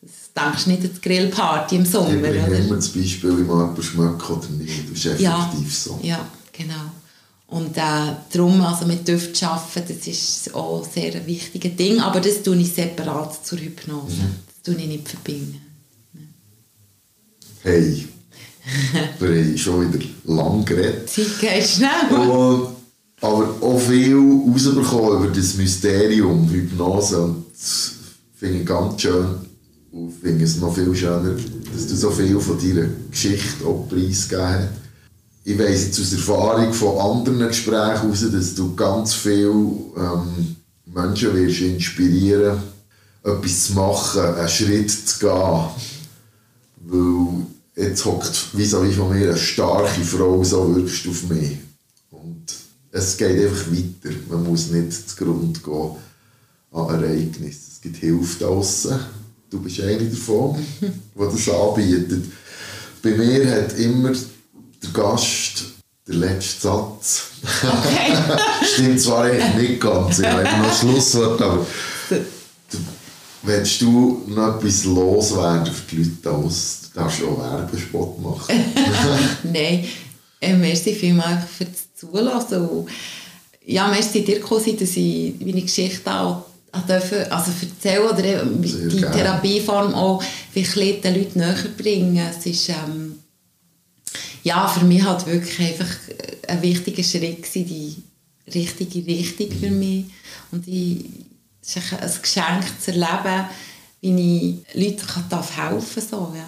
Das 0.02 0.12
denkst 0.36 0.64
du 0.66 0.70
nicht 0.72 0.84
an 0.84 0.90
die 0.96 1.02
Grillparty 1.02 1.76
im 1.76 1.86
Sommer, 1.86 2.14
Ich 2.14 2.20
oder? 2.20 2.58
immer 2.58 2.76
das 2.76 2.90
Beispiel, 2.90 3.30
man 3.32 3.38
jemanden 3.40 3.84
schmeckt 3.84 4.30
oder 4.30 4.48
nicht. 4.50 4.90
Das 4.92 4.98
ist 4.98 5.06
effektiv 5.06 5.22
Ja, 5.22 5.52
so. 5.70 6.00
ja, 6.02 6.28
genau. 6.54 6.92
Und 7.48 7.76
äh, 7.76 8.14
darum, 8.32 8.62
also 8.62 8.86
mit 8.86 9.06
zu 9.06 9.46
arbeiten, 9.46 9.96
das 9.98 10.08
ist 10.08 10.56
auch 10.56 10.88
sehr 10.90 11.14
ein 11.14 11.28
wichtiges 11.28 11.76
Ding, 11.76 12.00
aber 12.00 12.22
das 12.22 12.42
tue 12.42 12.56
ich 12.56 12.74
separat 12.74 13.46
zur 13.46 13.60
Hypnose. 13.60 14.16
Mhm. 14.16 14.36
Das 14.48 14.64
tue 14.64 14.82
ich 14.82 14.88
nicht 14.88 15.10
verbinden. 15.10 15.60
Hey, 17.64 18.08
wir 19.20 19.30
haben 19.30 19.58
schon 19.58 19.94
wieder 19.94 20.06
lang 20.26 20.66
geredet. 20.66 21.10
Zeit 21.10 21.40
geht 21.40 21.64
schnell. 21.64 22.30
Und, 22.30 22.70
aber 23.22 23.56
auch 23.62 23.80
viel 23.80 24.18
rausbekommen 24.18 25.24
über 25.24 25.28
das 25.28 25.56
Mysterium 25.56 26.50
Hypnose. 26.50 27.22
Und 27.22 27.46
das 27.54 27.92
finde 28.36 28.60
ich 28.60 28.66
ganz 28.66 29.02
schön. 29.02 29.26
Und 29.92 30.14
finde 30.22 30.46
es 30.46 30.58
noch 30.58 30.74
viel 30.74 30.96
schöner, 30.96 31.36
dass 31.74 31.88
du 31.88 31.96
so 31.96 32.12
viel 32.12 32.40
von 32.40 32.58
deiner 32.58 32.88
Geschichte 33.10 33.66
auch 33.66 33.88
preisgegeben 33.90 34.48
hast. 34.48 34.70
Ich 35.44 35.58
weiss 35.58 35.86
jetzt 35.86 36.00
aus 36.00 36.14
Erfahrung 36.14 36.72
von 36.72 37.00
anderen 37.00 37.48
Gesprächen 37.48 38.02
heraus, 38.02 38.26
dass 38.32 38.56
du 38.56 38.76
ganz 38.76 39.14
viele 39.16 39.50
ähm, 39.50 40.56
Menschen 40.86 41.36
wirst 41.36 41.62
inspirieren, 41.62 42.58
etwas 43.24 43.66
zu 43.66 43.74
machen, 43.74 44.22
einen 44.22 44.48
Schritt 44.48 44.92
zu 44.92 45.20
gehen. 45.20 45.60
Weil 46.84 47.46
jetzt 47.76 48.06
hockt 48.06 48.50
vis-à-vis 48.54 48.96
von 48.96 49.10
mir 49.10 49.30
eine 49.30 49.38
starke 49.38 50.02
Frau, 50.02 50.44
so 50.44 50.76
wirkst 50.76 51.06
du 51.06 51.12
auf 51.12 51.24
mich. 51.30 51.58
Und 52.12 52.54
es 52.92 53.18
geht 53.18 53.42
einfach 53.42 53.72
weiter. 53.72 54.16
Man 54.30 54.44
muss 54.44 54.70
nicht 54.70 55.10
zugrunde 55.10 55.60
gehen 55.60 55.96
an 56.72 57.04
Ereignissen. 57.04 57.72
Es 57.72 57.82
gibt 57.82 57.98
Hilfe 57.98 58.44
draussen. 58.44 59.00
Du 59.50 59.60
bist 59.60 59.82
eine 59.82 60.10
davon, 60.10 60.56
die 60.82 60.92
das 61.16 61.50
anbietet. 61.50 62.26
Bei 63.02 63.12
mir 63.12 63.52
hat 63.52 63.78
immer 63.78 64.12
der 64.12 64.90
Gast 64.94 65.64
den 66.08 66.20
letzten 66.20 66.62
Satz. 66.62 67.24
Okay. 67.64 68.36
Stimmt 68.74 69.02
zwar 69.02 69.24
eigentlich 69.26 69.70
nicht 69.70 69.82
ganz, 69.82 70.20
ich 70.20 70.28
habe 70.28 70.44
noch 70.44 70.80
Schlusswort, 70.80 71.42
aber 71.42 71.66
du, 72.10 72.78
willst 73.44 73.82
du 73.82 74.24
noch 74.28 74.58
etwas 74.58 74.86
loswerden 74.86 75.74
für 75.74 75.96
die 75.96 76.04
Leute 76.04 76.18
aus? 76.96 77.18
Du 77.18 77.24
darfst 77.24 77.24
auch 77.24 77.40
Werbespot 77.40 78.22
machen. 78.22 78.56
Nein, 79.44 79.86
äh, 80.40 80.54
merci 80.54 80.94
vielmals 80.94 81.46
für 81.58 81.66
das 81.66 81.94
Zulassen. 81.96 82.88
Ja, 83.66 83.88
merci 83.88 84.24
dir, 84.24 84.42
Cosi, 84.42 84.76
dass 84.76 84.98
ich 84.98 85.36
meine 85.40 85.62
Geschichte 85.62 86.12
auch 86.12 86.46
auch 86.72 86.86
dürfen, 86.86 87.30
also 87.32 87.52
erzählen 87.62 88.08
oder 88.08 88.24
eben 88.24 88.62
die 88.62 88.98
gerne. 88.98 89.12
Therapieform 89.12 89.94
auch 89.94 90.24
wirklich 90.54 91.02
den 91.02 91.16
Leuten 91.16 91.40
näher 91.40 91.56
bringen. 91.78 92.30
Es 92.30 92.46
ist 92.46 92.70
ähm, 92.70 93.20
ja, 94.44 94.68
für 94.68 94.86
mich 94.86 95.04
halt 95.04 95.26
wirklich 95.28 95.60
einfach 95.60 95.94
ein 96.48 96.62
wichtiger 96.62 97.04
Schritt 97.04 97.44
gewesen, 97.44 97.66
die 97.68 98.04
richtige 98.54 99.06
Richtung 99.06 99.52
für 99.52 99.72
mich. 99.72 100.06
Und 100.52 100.68
ich, 100.68 101.06
es 101.62 101.76
ist 101.76 101.94
ein 101.94 102.22
Geschenk 102.22 102.82
zu 102.82 102.92
erleben, 102.92 103.46
wie 104.02 104.64
ich 104.74 104.76
Leuten 104.76 105.08
kann 105.08 105.26
darf 105.30 105.58
helfen 105.58 106.02
so, 106.10 106.34
ja. 106.36 106.48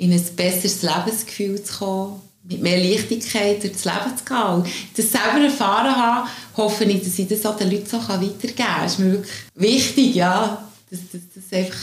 In 0.00 0.12
ein 0.12 0.24
besseres 0.34 0.82
Lebensgefühl 0.82 1.62
zu 1.62 1.78
kommen, 1.78 2.20
mit 2.44 2.62
mehr 2.62 2.78
Leichtigkeit 2.78 3.62
durchs 3.62 3.84
Leben 3.84 4.16
zu 4.16 4.24
gehen. 4.24 4.54
Und 4.54 4.66
das 4.96 5.10
selber 5.10 5.44
erfahren 5.44 5.94
habe, 5.94 6.28
hoffe 6.56 6.84
ich, 6.84 7.02
dass 7.02 7.18
ich 7.18 7.28
das 7.28 7.44
auch 7.44 7.56
den 7.56 7.70
Leuten 7.70 7.86
so 7.86 7.98
weitergeben 7.98 8.56
kann. 8.56 8.86
Es 8.86 8.92
ist 8.92 8.98
mir 8.98 9.12
wirklich 9.12 9.36
wichtig, 9.54 10.14
ja, 10.14 10.64
dass 10.90 11.00
das 11.12 11.58
einfach 11.58 11.78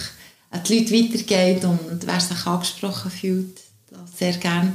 an 0.50 0.64
die 0.64 0.80
Leute 0.80 0.94
weitergeht 0.94 1.64
und 1.64 2.08
wer 2.08 2.20
sich 2.20 2.46
angesprochen 2.46 3.12
fühlt, 3.12 3.60
sehr 4.18 4.34
gerne 4.34 4.74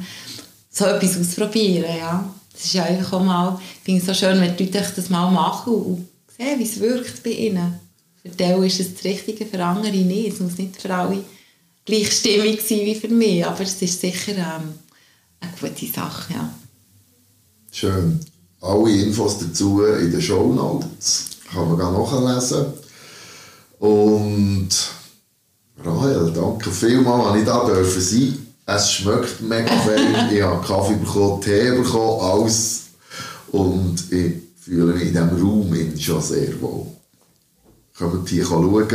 so 0.71 0.87
etwas 0.87 1.19
ausprobieren, 1.19 1.97
ja. 1.99 2.33
Das 2.53 2.65
ist 2.65 2.75
ja 2.75 2.87
auch 3.11 3.25
mal, 3.25 3.59
finde 3.83 4.01
es 4.01 4.07
so 4.07 4.15
schön, 4.15 4.41
wenn 4.41 4.57
die 4.57 4.65
Leute 4.65 4.93
das 4.95 5.11
mal 5.11 5.31
machen 5.31 5.73
und 5.73 6.09
sehen, 6.37 6.59
wie 6.59 6.65
es 6.65 6.79
wirkt 6.79 7.23
bei 7.23 7.31
ihnen. 7.31 7.81
Für 8.23 8.29
die 8.29 8.67
ist 8.67 8.81
es 8.81 8.95
das 8.95 9.05
Richtige, 9.05 9.47
für 9.47 9.65
andere 9.65 9.91
nicht. 9.91 10.35
Es 10.35 10.41
muss 10.41 10.59
nicht 10.59 10.81
für 10.81 10.95
alle 10.95 11.25
gleich 11.85 12.13
stimmig 12.13 12.61
sein 12.61 12.81
wie 12.81 12.95
für 12.95 13.09
mich, 13.09 13.45
aber 13.45 13.61
es 13.61 13.81
ist 13.81 14.01
sicher 14.01 14.33
ähm, 14.37 14.75
eine 15.41 15.53
gute 15.61 15.87
Sache, 15.87 16.35
ja. 16.35 16.55
Schön. 17.71 18.21
Alle 18.61 18.91
Infos 18.91 19.39
dazu 19.39 19.83
in 19.83 20.11
den 20.13 20.23
Shownotes. 20.23 21.27
Kann 21.51 21.69
man 21.69 21.79
gerne 21.79 21.99
nachlesen. 21.99 22.67
Und 23.79 24.69
Rahel, 25.85 26.33
danke 26.33 26.71
vielmals, 26.71 27.33
dass 27.33 27.39
ich 27.39 27.45
da 27.45 27.67
dürfen 27.67 28.01
sein 28.01 28.47
Es 28.67 28.93
schmeckt 28.93 29.41
mega 29.41 29.77
fein. 29.85 30.33
ich 30.33 30.43
habe 30.43 30.65
Kaffee 30.65 30.95
bekommen, 30.95 31.41
Tee 31.41 31.71
bekommen, 31.73 32.21
alles. 32.21 32.83
Und 33.51 34.13
ich 34.13 34.35
fühle 34.61 34.95
mich 34.95 35.09
in 35.09 35.13
diesem 35.13 35.29
Raum 35.31 35.99
schon 35.99 36.23
sehr 36.23 36.61
wohl. 36.61 36.87
Kommt 37.99 38.29
hier 38.29 38.45
schauen. 38.45 38.87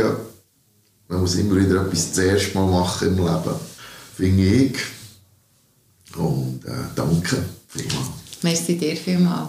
Man 1.08 1.20
muss 1.20 1.36
immer 1.36 1.56
wieder 1.56 1.82
etwas 1.86 2.12
zuerst 2.12 2.54
mal 2.54 2.66
machen 2.66 3.08
im 3.08 3.16
Leben. 3.16 3.54
Finde 4.14 4.44
ich. 4.44 4.78
Und 6.16 6.64
äh, 6.66 6.70
danke 6.94 7.44
vielmals. 7.68 8.08
Merci 8.42 8.76
dir 8.76 8.96
vielmals. 8.96 9.48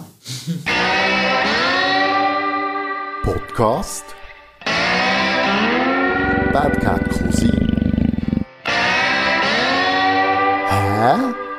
Podcast 3.22 4.04
Bad 6.52 6.80
Cat 6.80 7.08
Cousin. 7.10 7.50
Hä? 10.68 11.49